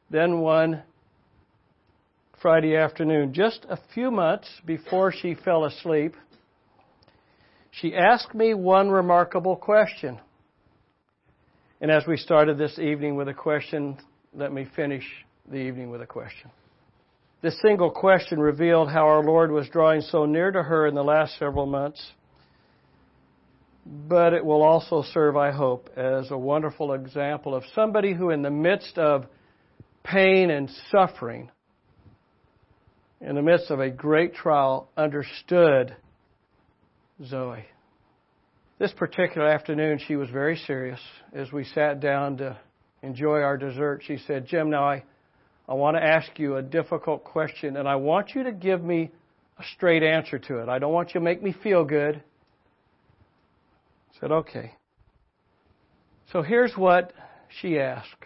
then 0.09 0.39
one 0.39 0.83
Friday 2.41 2.75
afternoon, 2.75 3.33
just 3.33 3.65
a 3.69 3.77
few 3.93 4.11
months 4.11 4.49
before 4.65 5.11
she 5.11 5.35
fell 5.35 5.65
asleep, 5.65 6.15
she 7.71 7.93
asked 7.95 8.33
me 8.33 8.53
one 8.53 8.89
remarkable 8.89 9.55
question. 9.55 10.19
And 11.81 11.91
as 11.91 12.05
we 12.07 12.17
started 12.17 12.57
this 12.57 12.77
evening 12.79 13.15
with 13.15 13.27
a 13.27 13.33
question, 13.33 13.97
let 14.33 14.51
me 14.51 14.67
finish 14.75 15.03
the 15.49 15.57
evening 15.57 15.89
with 15.89 16.01
a 16.01 16.05
question. 16.05 16.49
This 17.41 17.59
single 17.61 17.89
question 17.89 18.39
revealed 18.39 18.91
how 18.91 19.07
our 19.07 19.23
Lord 19.23 19.51
was 19.51 19.69
drawing 19.69 20.01
so 20.01 20.25
near 20.25 20.51
to 20.51 20.61
her 20.61 20.87
in 20.87 20.93
the 20.93 21.03
last 21.03 21.37
several 21.37 21.65
months. 21.65 22.05
But 23.85 24.33
it 24.33 24.43
will 24.43 24.61
also 24.61 25.03
serve, 25.13 25.37
I 25.37 25.51
hope, 25.51 25.89
as 25.95 26.31
a 26.31 26.37
wonderful 26.37 26.93
example 26.93 27.55
of 27.55 27.63
somebody 27.73 28.13
who, 28.13 28.29
in 28.29 28.41
the 28.41 28.51
midst 28.51 28.97
of 28.97 29.25
pain 30.03 30.49
and 30.49 30.69
suffering, 30.91 31.49
in 33.21 33.35
the 33.35 33.41
midst 33.41 33.71
of 33.71 33.79
a 33.79 33.89
great 33.89 34.35
trial, 34.35 34.89
understood 34.97 35.95
Zoe. 37.23 37.65
This 38.79 38.91
particular 38.91 39.47
afternoon, 39.47 39.99
she 40.07 40.17
was 40.17 40.29
very 40.29 40.57
serious. 40.67 40.99
As 41.33 41.51
we 41.53 41.63
sat 41.63 42.01
down 42.01 42.37
to 42.37 42.57
enjoy 43.01 43.39
our 43.39 43.57
dessert, 43.57 44.03
she 44.05 44.17
said, 44.17 44.45
Jim, 44.45 44.69
now 44.69 44.83
I, 44.83 45.03
I 45.69 45.75
want 45.75 45.95
to 45.95 46.03
ask 46.03 46.39
you 46.39 46.55
a 46.55 46.61
difficult 46.61 47.23
question, 47.23 47.77
and 47.77 47.87
I 47.87 47.95
want 47.95 48.31
you 48.33 48.43
to 48.43 48.51
give 48.51 48.83
me 48.83 49.11
a 49.57 49.63
straight 49.75 50.03
answer 50.03 50.39
to 50.39 50.57
it. 50.57 50.69
I 50.69 50.79
don't 50.79 50.91
want 50.91 51.09
you 51.09 51.19
to 51.19 51.23
make 51.23 51.43
me 51.43 51.55
feel 51.63 51.85
good. 51.85 52.15
I 52.15 52.21
said, 54.19 54.31
okay. 54.31 54.73
So 56.31 56.41
here's 56.41 56.73
what 56.75 57.13
she 57.61 57.79
asked 57.79 58.25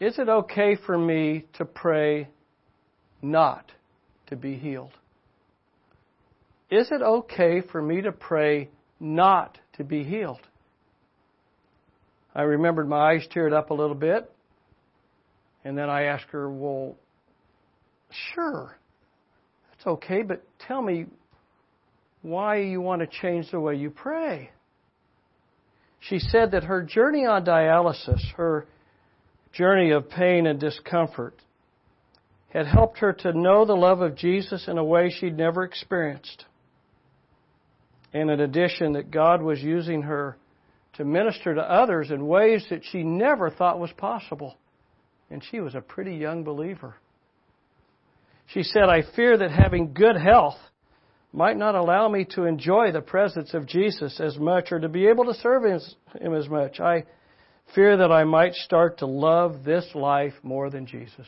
Is 0.00 0.18
it 0.18 0.28
okay 0.28 0.76
for 0.84 0.98
me 0.98 1.44
to 1.54 1.64
pray 1.64 2.28
not 3.22 3.70
to 4.26 4.36
be 4.36 4.56
healed? 4.56 4.92
Is 6.70 6.88
it 6.90 7.02
okay 7.02 7.62
for 7.70 7.80
me 7.80 8.02
to 8.02 8.12
pray 8.12 8.68
not 9.02 9.58
to 9.74 9.84
be 9.84 10.04
healed. 10.04 10.40
I 12.34 12.42
remembered 12.42 12.88
my 12.88 13.12
eyes 13.12 13.26
teared 13.34 13.52
up 13.52 13.70
a 13.70 13.74
little 13.74 13.96
bit. 13.96 14.31
And 15.64 15.76
then 15.76 15.88
I 15.88 16.04
asked 16.04 16.26
her, 16.30 16.50
Well, 16.50 16.96
sure, 18.34 18.76
that's 19.70 19.86
okay, 19.86 20.22
but 20.22 20.44
tell 20.66 20.82
me 20.82 21.06
why 22.22 22.58
you 22.58 22.80
want 22.80 23.00
to 23.00 23.06
change 23.20 23.50
the 23.50 23.60
way 23.60 23.76
you 23.76 23.90
pray. 23.90 24.50
She 26.00 26.18
said 26.18 26.52
that 26.52 26.64
her 26.64 26.82
journey 26.82 27.26
on 27.26 27.44
dialysis, 27.44 28.20
her 28.36 28.66
journey 29.52 29.90
of 29.90 30.08
pain 30.08 30.46
and 30.46 30.58
discomfort, 30.58 31.34
had 32.48 32.66
helped 32.66 32.98
her 32.98 33.12
to 33.12 33.32
know 33.32 33.64
the 33.64 33.74
love 33.74 34.00
of 34.00 34.16
Jesus 34.16 34.66
in 34.68 34.78
a 34.78 34.84
way 34.84 35.10
she'd 35.10 35.36
never 35.36 35.62
experienced. 35.62 36.44
And 38.12 38.30
in 38.30 38.40
addition, 38.40 38.92
that 38.92 39.10
God 39.10 39.42
was 39.42 39.62
using 39.62 40.02
her 40.02 40.36
to 40.94 41.04
minister 41.04 41.54
to 41.54 41.62
others 41.62 42.10
in 42.10 42.26
ways 42.26 42.66
that 42.68 42.82
she 42.90 43.02
never 43.02 43.50
thought 43.50 43.78
was 43.78 43.92
possible. 43.92 44.56
And 45.32 45.42
she 45.50 45.60
was 45.60 45.74
a 45.74 45.80
pretty 45.80 46.14
young 46.14 46.44
believer. 46.44 46.96
She 48.48 48.62
said, 48.62 48.90
I 48.90 49.00
fear 49.16 49.38
that 49.38 49.50
having 49.50 49.94
good 49.94 50.16
health 50.16 50.58
might 51.32 51.56
not 51.56 51.74
allow 51.74 52.06
me 52.06 52.26
to 52.34 52.44
enjoy 52.44 52.92
the 52.92 53.00
presence 53.00 53.54
of 53.54 53.66
Jesus 53.66 54.20
as 54.20 54.36
much 54.36 54.70
or 54.70 54.78
to 54.78 54.90
be 54.90 55.06
able 55.06 55.24
to 55.24 55.34
serve 55.34 55.64
him 55.64 56.34
as 56.34 56.48
much. 56.50 56.80
I 56.80 57.04
fear 57.74 57.96
that 57.96 58.12
I 58.12 58.24
might 58.24 58.52
start 58.52 58.98
to 58.98 59.06
love 59.06 59.64
this 59.64 59.86
life 59.94 60.34
more 60.42 60.68
than 60.68 60.84
Jesus. 60.84 61.26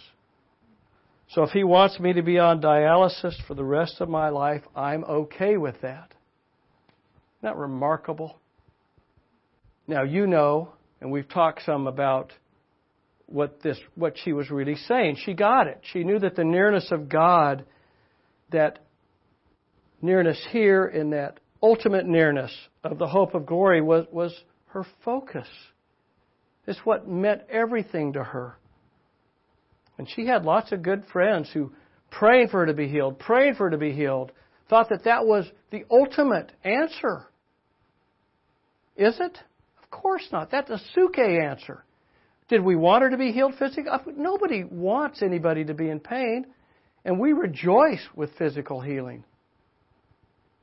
So 1.30 1.42
if 1.42 1.50
he 1.50 1.64
wants 1.64 1.98
me 1.98 2.12
to 2.12 2.22
be 2.22 2.38
on 2.38 2.60
dialysis 2.60 3.34
for 3.46 3.54
the 3.54 3.64
rest 3.64 4.02
of 4.02 4.10
my 4.10 4.28
life, 4.28 4.62
I'm 4.76 5.04
okay 5.04 5.56
with 5.56 5.80
that. 5.80 6.12
Isn't 7.38 7.44
that 7.44 7.56
remarkable? 7.56 8.38
Now 9.88 10.02
you 10.02 10.26
know, 10.26 10.74
and 11.00 11.10
we've 11.10 11.28
talked 11.28 11.62
some 11.64 11.86
about 11.86 12.34
what 13.26 13.62
this 13.62 13.78
what 13.94 14.16
she 14.22 14.32
was 14.32 14.50
really 14.50 14.76
saying. 14.76 15.16
She 15.24 15.34
got 15.34 15.66
it. 15.66 15.80
She 15.92 16.04
knew 16.04 16.18
that 16.18 16.36
the 16.36 16.44
nearness 16.44 16.88
of 16.90 17.08
God, 17.08 17.64
that 18.50 18.80
nearness 20.02 20.40
here 20.50 20.86
in 20.86 21.10
that 21.10 21.40
ultimate 21.62 22.06
nearness 22.06 22.54
of 22.82 22.98
the 22.98 23.06
hope 23.06 23.34
of 23.34 23.46
glory 23.46 23.80
was, 23.80 24.06
was 24.12 24.34
her 24.66 24.84
focus. 25.04 25.48
It's 26.66 26.78
what 26.84 27.08
meant 27.08 27.42
everything 27.48 28.12
to 28.12 28.22
her. 28.22 28.58
And 29.96 30.08
she 30.14 30.26
had 30.26 30.44
lots 30.44 30.72
of 30.72 30.82
good 30.82 31.04
friends 31.12 31.50
who 31.52 31.72
prayed 32.10 32.50
for 32.50 32.60
her 32.60 32.66
to 32.66 32.74
be 32.74 32.88
healed, 32.88 33.18
prayed 33.18 33.56
for 33.56 33.64
her 33.64 33.70
to 33.70 33.78
be 33.78 33.92
healed, 33.92 34.32
thought 34.68 34.88
that 34.90 35.04
that 35.04 35.26
was 35.26 35.46
the 35.70 35.84
ultimate 35.90 36.52
answer. 36.64 37.26
Is 38.96 39.18
it? 39.20 39.38
Of 39.82 39.90
course 39.90 40.26
not. 40.32 40.50
That's 40.50 40.70
a 40.70 40.80
psuche 40.96 41.50
answer. 41.50 41.84
Did 42.48 42.62
we 42.62 42.76
want 42.76 43.02
her 43.02 43.10
to 43.10 43.16
be 43.16 43.32
healed 43.32 43.54
physically? 43.58 43.90
Nobody 44.16 44.64
wants 44.64 45.22
anybody 45.22 45.64
to 45.64 45.74
be 45.74 45.88
in 45.88 46.00
pain, 46.00 46.46
and 47.04 47.18
we 47.18 47.32
rejoice 47.32 48.06
with 48.14 48.36
physical 48.36 48.80
healing. 48.80 49.24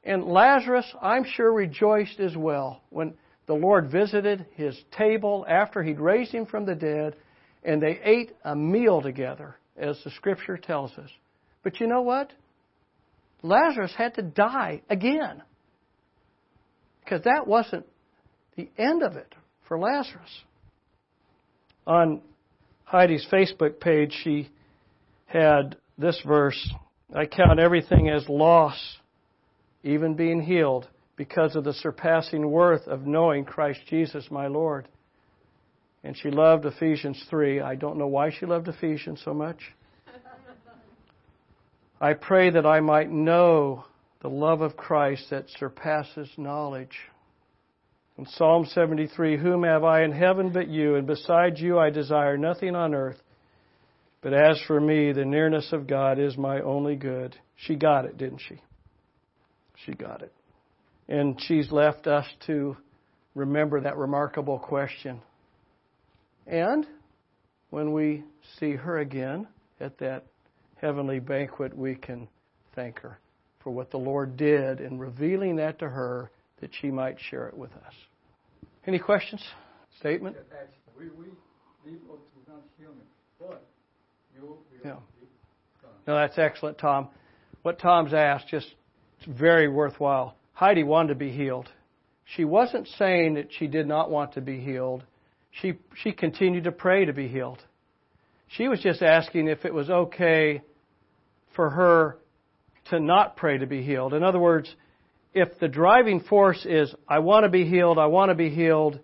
And 0.04 0.24
Lazarus, 0.24 0.86
I'm 1.02 1.24
sure, 1.24 1.52
rejoiced 1.52 2.20
as 2.20 2.36
well 2.36 2.82
when 2.90 3.14
the 3.48 3.54
Lord 3.54 3.92
visited 3.92 4.46
his 4.54 4.80
table 4.98 5.46
after 5.48 5.84
he'd 5.84 6.00
raised 6.00 6.32
him 6.32 6.46
from 6.46 6.66
the 6.66 6.76
dead, 6.76 7.16
and 7.64 7.82
they 7.82 8.00
ate 8.04 8.32
a 8.44 8.56
meal 8.56 9.02
together, 9.02 9.58
as 9.78 10.00
the 10.04 10.12
scripture 10.12 10.58
tells 10.58 10.92
us. 10.98 11.10
But 11.64 11.80
you 11.80 11.88
know 11.88 12.02
what? 12.02 12.32
Lazarus 13.44 13.94
had 13.98 14.16
to 14.16 14.22
die 14.22 14.82
again. 14.90 15.42
Because 17.04 17.24
that 17.24 17.48
wasn't 17.48 17.86
the 18.56 18.70
end 18.78 19.04
of 19.04 19.16
it 19.16 19.34
for 19.68 19.80
Lazarus. 19.80 20.44
On 21.88 22.22
Heidi's 22.84 23.26
Facebook 23.32 23.80
page, 23.80 24.14
she 24.24 24.50
had 25.26 25.78
this 25.98 26.22
verse 26.26 26.74
I 27.14 27.26
count 27.26 27.60
everything 27.60 28.10
as 28.10 28.28
loss 28.30 28.98
even 29.84 30.14
being 30.16 30.42
healed, 30.42 30.88
because 31.18 31.56
of 31.56 31.64
the 31.64 31.74
surpassing 31.74 32.50
worth 32.50 32.88
of 32.88 33.06
knowing 33.06 33.46
Christ 33.46 33.82
Jesus 33.88 34.26
my 34.32 34.48
Lord. 34.48 34.88
And 36.04 36.18
she 36.18 36.32
loved 36.32 36.66
Ephesians 36.66 37.24
3. 37.30 37.62
I 37.62 37.76
don't 37.76 37.98
know 37.98 38.08
why 38.08 38.32
she 38.32 38.46
loved 38.46 38.68
Ephesians 38.68 39.22
so 39.24 39.34
much. 39.34 39.60
I 42.00 42.14
pray 42.14 42.50
that 42.50 42.66
I 42.66 42.80
might 42.80 43.12
know 43.12 43.86
the 44.22 44.30
love 44.30 44.62
of 44.62 44.76
Christ 44.76 45.30
that 45.30 45.46
surpasses 45.60 46.30
knowledge. 46.38 46.98
In 48.22 48.28
Psalm 48.28 48.67
73, 48.67 49.38
Whom 49.38 49.63
have 49.63 49.84
I 49.84 50.03
in 50.03 50.11
heaven 50.11 50.51
but 50.51 50.67
you, 50.67 50.93
and 50.93 51.07
besides 51.07 51.59
you 51.59 51.80
I 51.80 51.89
desire 51.89 52.38
nothing 52.38 52.76
on 52.76 52.93
earth. 52.93 53.19
But 54.22 54.32
as 54.32 54.61
for 54.67 54.80
me, 54.80 55.11
the 55.11 55.26
nearness 55.26 55.74
of 55.74 55.88
God 55.88 56.19
is 56.19 56.38
my 56.38 56.61
only 56.61 56.95
good. 56.95 57.36
She 57.55 57.76
got 57.76 58.05
it, 58.05 58.19
didn't 58.19 58.43
she? 58.47 58.61
She 59.88 59.93
got 59.93 60.22
it. 60.22 60.32
And 61.09 61.41
she's 61.41 61.72
left 61.72 62.05
us 62.05 62.28
to 62.45 62.78
remember 63.34 63.82
that 63.82 63.97
remarkable 63.97 64.59
question. 64.59 65.19
And 66.45 66.86
when 67.72 67.91
we 67.91 68.24
see 68.59 68.74
her 68.74 68.99
again 68.99 69.47
at 69.80 69.97
that 69.97 70.26
heavenly 70.80 71.19
banquet, 71.19 71.76
we 71.76 71.95
can 71.95 72.28
thank 72.76 72.99
her 72.99 73.17
for 73.63 73.72
what 73.72 73.89
the 73.89 73.97
Lord 73.97 74.38
did 74.38 74.80
in 74.80 74.99
revealing 74.99 75.55
that 75.55 75.80
to 75.80 75.89
her 75.89 76.30
that 76.59 76.69
she 76.80 76.91
might 76.91 77.19
share 77.19 77.47
it 77.47 77.57
with 77.57 77.72
us. 77.72 77.95
Any 78.88 79.00
questions? 79.00 79.44
Statement? 80.00 80.36
We, 80.98 81.06
we 81.06 81.28
not 82.48 82.62
human, 82.78 82.98
but 83.40 83.66
you, 84.36 84.58
yeah. 84.84 84.96
No, 86.08 86.16
that's 86.16 86.38
excellent, 86.38 86.78
Tom. 86.78 87.10
What 87.62 87.80
Tom's 87.80 88.14
asked, 88.14 88.48
just 88.48 88.68
it's 89.20 89.40
very 89.40 89.68
worthwhile. 89.68 90.36
Heidi 90.54 90.84
wanted 90.84 91.10
to 91.10 91.16
be 91.16 91.32
healed. 91.32 91.70
She 92.36 92.44
wasn't 92.44 92.88
saying 92.88 93.36
that 93.36 93.50
she 93.58 93.68
did 93.68 93.88
not 93.88 94.10
want 94.10 94.34
to 94.34 94.42
be 94.42 94.60
healed. 94.60 95.04
She, 95.52 95.74
she 96.02 96.12
continued 96.12 96.64
to 96.64 96.72
pray 96.72 97.06
to 97.06 97.14
be 97.14 97.28
healed. 97.28 97.62
She 98.48 98.68
was 98.68 98.80
just 98.80 99.02
asking 99.02 99.48
if 99.48 99.66
it 99.66 99.74
was 99.74 99.90
okay 99.90 100.62
for 101.56 101.70
her 101.70 102.18
to 102.90 103.00
not 103.00 103.36
pray 103.36 103.58
to 103.58 103.68
be 103.68 103.84
healed. 103.84 104.14
In 104.14 104.24
other 104.24 104.40
words, 104.40 104.74
if 105.34 105.60
the 105.60 105.68
driving 105.68 106.22
force 106.22 106.66
is, 106.66 106.94
I 107.08 107.20
want 107.20 107.44
to 107.46 107.50
be 107.50 107.66
healed, 107.66 107.98
I 107.98 108.08
want 108.08 108.30
to 108.30 108.36
be 108.36 108.50
healed, 108.50 109.00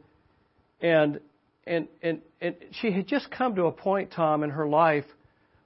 and, 0.82 1.20
and, 1.66 1.88
and, 2.02 2.22
and 2.42 2.56
she 2.82 2.92
had 2.92 3.08
just 3.08 3.32
come 3.32 3.56
to 3.56 3.66
a 3.66 3.72
point, 3.72 4.12
Tom, 4.12 4.44
in 4.44 4.50
her 4.50 4.68
life 4.68 5.06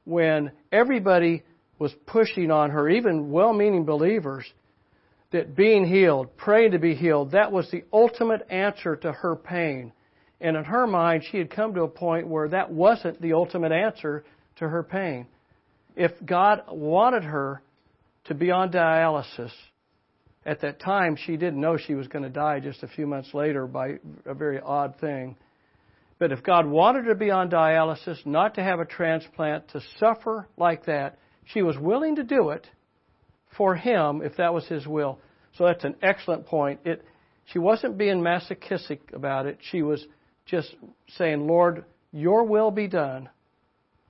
when 0.05 0.51
everybody 0.72 1.43
was 1.80 1.93
pushing 2.05 2.51
on 2.51 2.70
her, 2.70 2.89
even 2.89 3.32
well 3.32 3.53
meaning 3.53 3.86
believers, 3.86 4.45
that 5.32 5.55
being 5.55 5.86
healed, 5.86 6.36
praying 6.38 6.72
to 6.72 6.80
be 6.80 6.93
healed, 6.93 7.32
that 7.32 7.51
was 7.51 7.70
the 7.72 7.84
ultimate 7.91 8.45
answer 8.49 8.95
to 8.97 9.12
her 9.12 9.36
pain. 9.36 9.93
And 10.39 10.57
in 10.57 10.64
her 10.64 10.86
mind, 10.86 11.24
she 11.32 11.38
had 11.38 11.49
come 11.49 11.74
to 11.76 11.84
a 11.84 11.88
point 11.88 12.28
where 12.28 12.49
that 12.49 12.72
wasn't 12.72 13.22
the 13.22 13.34
ultimate 13.34 13.72
answer 13.72 14.24
to 14.57 14.68
her 14.68 14.84
pain. 14.84 15.28
If 15.95 16.12
God 16.26 16.64
wanted 16.70 17.24
her 17.24 17.62
to 18.26 18.34
be 18.34 18.51
on 18.51 18.72
dialysis, 18.72 19.51
at 20.45 20.61
that 20.61 20.79
time 20.79 21.15
she 21.15 21.37
didn't 21.37 21.59
know 21.59 21.77
she 21.77 21.95
was 21.95 22.07
going 22.07 22.23
to 22.23 22.29
die 22.29 22.59
just 22.59 22.83
a 22.83 22.87
few 22.87 23.05
months 23.05 23.33
later 23.33 23.67
by 23.67 23.99
a 24.25 24.33
very 24.33 24.59
odd 24.59 24.95
thing. 24.99 25.35
But 26.19 26.31
if 26.31 26.43
God 26.43 26.67
wanted 26.67 27.05
her 27.05 27.13
to 27.13 27.19
be 27.19 27.31
on 27.31 27.49
dialysis, 27.49 28.25
not 28.25 28.55
to 28.55 28.63
have 28.63 28.79
a 28.79 28.85
transplant, 28.85 29.69
to 29.69 29.81
suffer 29.99 30.47
like 30.57 30.85
that, 30.85 31.17
she 31.45 31.61
was 31.61 31.77
willing 31.77 32.17
to 32.17 32.23
do 32.23 32.49
it 32.49 32.67
for 33.57 33.75
him 33.75 34.21
if 34.23 34.37
that 34.37 34.53
was 34.53 34.65
his 34.67 34.85
will. 34.85 35.19
So 35.57 35.65
that's 35.65 35.83
an 35.83 35.95
excellent 36.01 36.45
point. 36.45 36.81
It, 36.85 37.03
she 37.45 37.59
wasn't 37.59 37.97
being 37.97 38.21
masochistic 38.21 39.11
about 39.13 39.45
it. 39.45 39.59
She 39.71 39.81
was 39.81 40.05
just 40.45 40.73
saying, 41.17 41.47
Lord, 41.47 41.85
your 42.11 42.43
will 42.43 42.71
be 42.71 42.87
done 42.87 43.29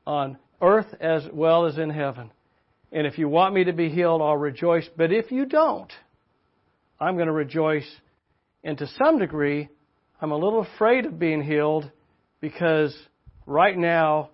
on 0.05 0.37
earth 0.61 0.93
as 0.99 1.23
well 1.31 1.65
as 1.65 1.77
in 1.77 1.89
heaven. 1.89 2.31
And 2.91 3.07
if 3.07 3.17
you 3.17 3.29
want 3.29 3.55
me 3.55 3.63
to 3.65 3.73
be 3.73 3.89
healed, 3.89 4.21
I'll 4.21 4.37
rejoice. 4.37 4.87
But 4.95 5.11
if 5.11 5.31
you 5.31 5.45
don't, 5.45 5.91
I'm 7.01 7.15
going 7.15 7.27
to 7.27 7.33
rejoice. 7.33 7.89
And 8.63 8.77
to 8.77 8.87
some 9.03 9.17
degree, 9.17 9.67
I'm 10.21 10.31
a 10.31 10.37
little 10.37 10.61
afraid 10.61 11.07
of 11.07 11.17
being 11.17 11.41
healed 11.41 11.89
because 12.39 12.95
right 13.47 13.75
now 13.75 14.29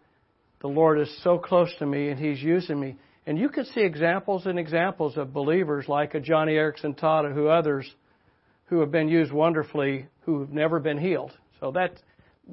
the 0.60 0.68
Lord 0.68 1.00
is 1.00 1.10
so 1.24 1.38
close 1.38 1.74
to 1.80 1.86
me 1.86 2.10
and 2.10 2.20
He's 2.20 2.44
using 2.44 2.78
me. 2.78 2.98
And 3.26 3.40
you 3.40 3.48
can 3.48 3.64
see 3.66 3.82
examples 3.82 4.46
and 4.46 4.60
examples 4.60 5.16
of 5.16 5.34
believers 5.34 5.86
like 5.88 6.14
a 6.14 6.20
Joni 6.20 6.52
Eareckson 6.52 7.00
Tada, 7.00 7.34
who 7.34 7.48
others 7.48 7.90
who 8.66 8.82
have 8.82 8.92
been 8.92 9.08
used 9.08 9.32
wonderfully 9.32 10.08
who 10.26 10.42
have 10.42 10.50
never 10.50 10.80
been 10.80 10.98
healed. 10.98 11.32
So 11.62 11.72
that 11.72 11.94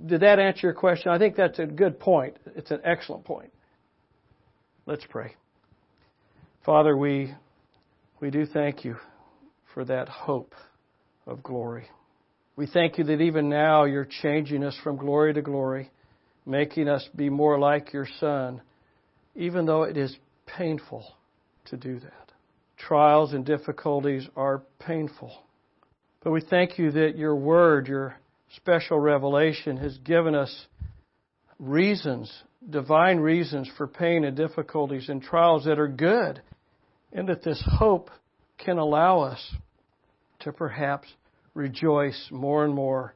did 0.06 0.20
that 0.20 0.38
answer 0.38 0.68
your 0.68 0.74
question? 0.74 1.10
I 1.10 1.18
think 1.18 1.36
that's 1.36 1.58
a 1.58 1.66
good 1.66 1.98
point. 1.98 2.36
It's 2.54 2.70
an 2.70 2.80
excellent 2.84 3.24
point. 3.24 3.52
Let's 4.86 5.04
pray. 5.08 5.34
Father, 6.64 6.96
we 6.96 7.34
we 8.20 8.30
do 8.30 8.46
thank 8.46 8.84
you 8.84 8.96
for 9.74 9.84
that 9.84 10.08
hope 10.08 10.54
of 11.26 11.42
glory. 11.42 11.86
We 12.56 12.66
thank 12.66 12.96
you 12.96 13.04
that 13.04 13.20
even 13.20 13.48
now 13.48 13.84
you're 13.84 14.08
changing 14.22 14.62
us 14.62 14.78
from 14.84 14.96
glory 14.96 15.34
to 15.34 15.42
glory, 15.42 15.90
making 16.46 16.88
us 16.88 17.06
be 17.14 17.28
more 17.28 17.58
like 17.58 17.92
your 17.92 18.06
Son, 18.20 18.62
even 19.34 19.66
though 19.66 19.82
it 19.82 19.96
is 19.96 20.16
painful 20.46 21.04
to 21.66 21.76
do 21.76 21.98
that. 21.98 22.12
Trials 22.76 23.32
and 23.32 23.44
difficulties 23.44 24.28
are 24.36 24.62
painful. 24.78 25.32
But 26.22 26.30
we 26.30 26.40
thank 26.40 26.78
you 26.78 26.92
that 26.92 27.16
your 27.16 27.34
word, 27.34 27.88
your 27.88 28.16
special 28.56 29.00
revelation, 29.00 29.76
has 29.78 29.98
given 29.98 30.36
us 30.36 30.66
reasons, 31.58 32.32
divine 32.70 33.18
reasons 33.18 33.68
for 33.76 33.88
pain 33.88 34.24
and 34.24 34.36
difficulties 34.36 35.08
and 35.08 35.20
trials 35.20 35.64
that 35.64 35.78
are 35.78 35.88
good, 35.88 36.40
and 37.12 37.28
that 37.28 37.42
this 37.42 37.62
hope 37.78 38.10
can 38.58 38.78
allow 38.78 39.20
us 39.20 39.54
to 40.44 40.52
perhaps 40.52 41.08
rejoice 41.54 42.28
more 42.30 42.64
and 42.64 42.74
more 42.74 43.14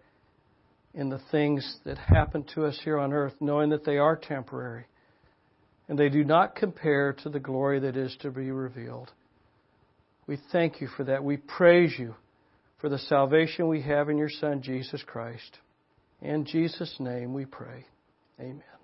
in 0.95 1.09
the 1.09 1.21
things 1.31 1.79
that 1.85 1.99
happen 1.99 2.45
to 2.55 2.65
us 2.65 2.79
here 2.83 2.99
on 2.99 3.13
earth, 3.13 3.35
knowing 3.41 3.71
that 3.71 3.85
they 3.85 3.99
are 3.99 4.17
temporary 4.17 4.87
and 5.89 5.99
they 5.99 6.09
do 6.09 6.25
not 6.25 6.55
compare 6.55 7.13
to 7.13 7.31
the 7.31 7.41
glory 7.41 7.81
that 7.81 7.97
is 7.97 8.17
to 8.21 8.31
be 8.31 8.51
revealed. 8.51 9.11
We 10.27 10.39
thank 10.53 10.81
you 10.81 10.89
for 10.97 11.05
that. 11.05 11.25
We 11.25 11.39
praise 11.39 11.95
you 11.99 12.15
for 12.79 12.89
the 12.89 12.99
salvation 12.99 13.69
we 13.69 13.83
have 13.83 14.11
in 14.11 14.19
your 14.19 14.29
Son, 14.29 14.61
Jesus 14.63 15.03
Christ. 15.07 15.59
In 16.21 16.45
Jesus' 16.45 16.95
name 16.99 17.33
we 17.33 17.47
pray. 17.47 17.87
Amen. 18.39 18.78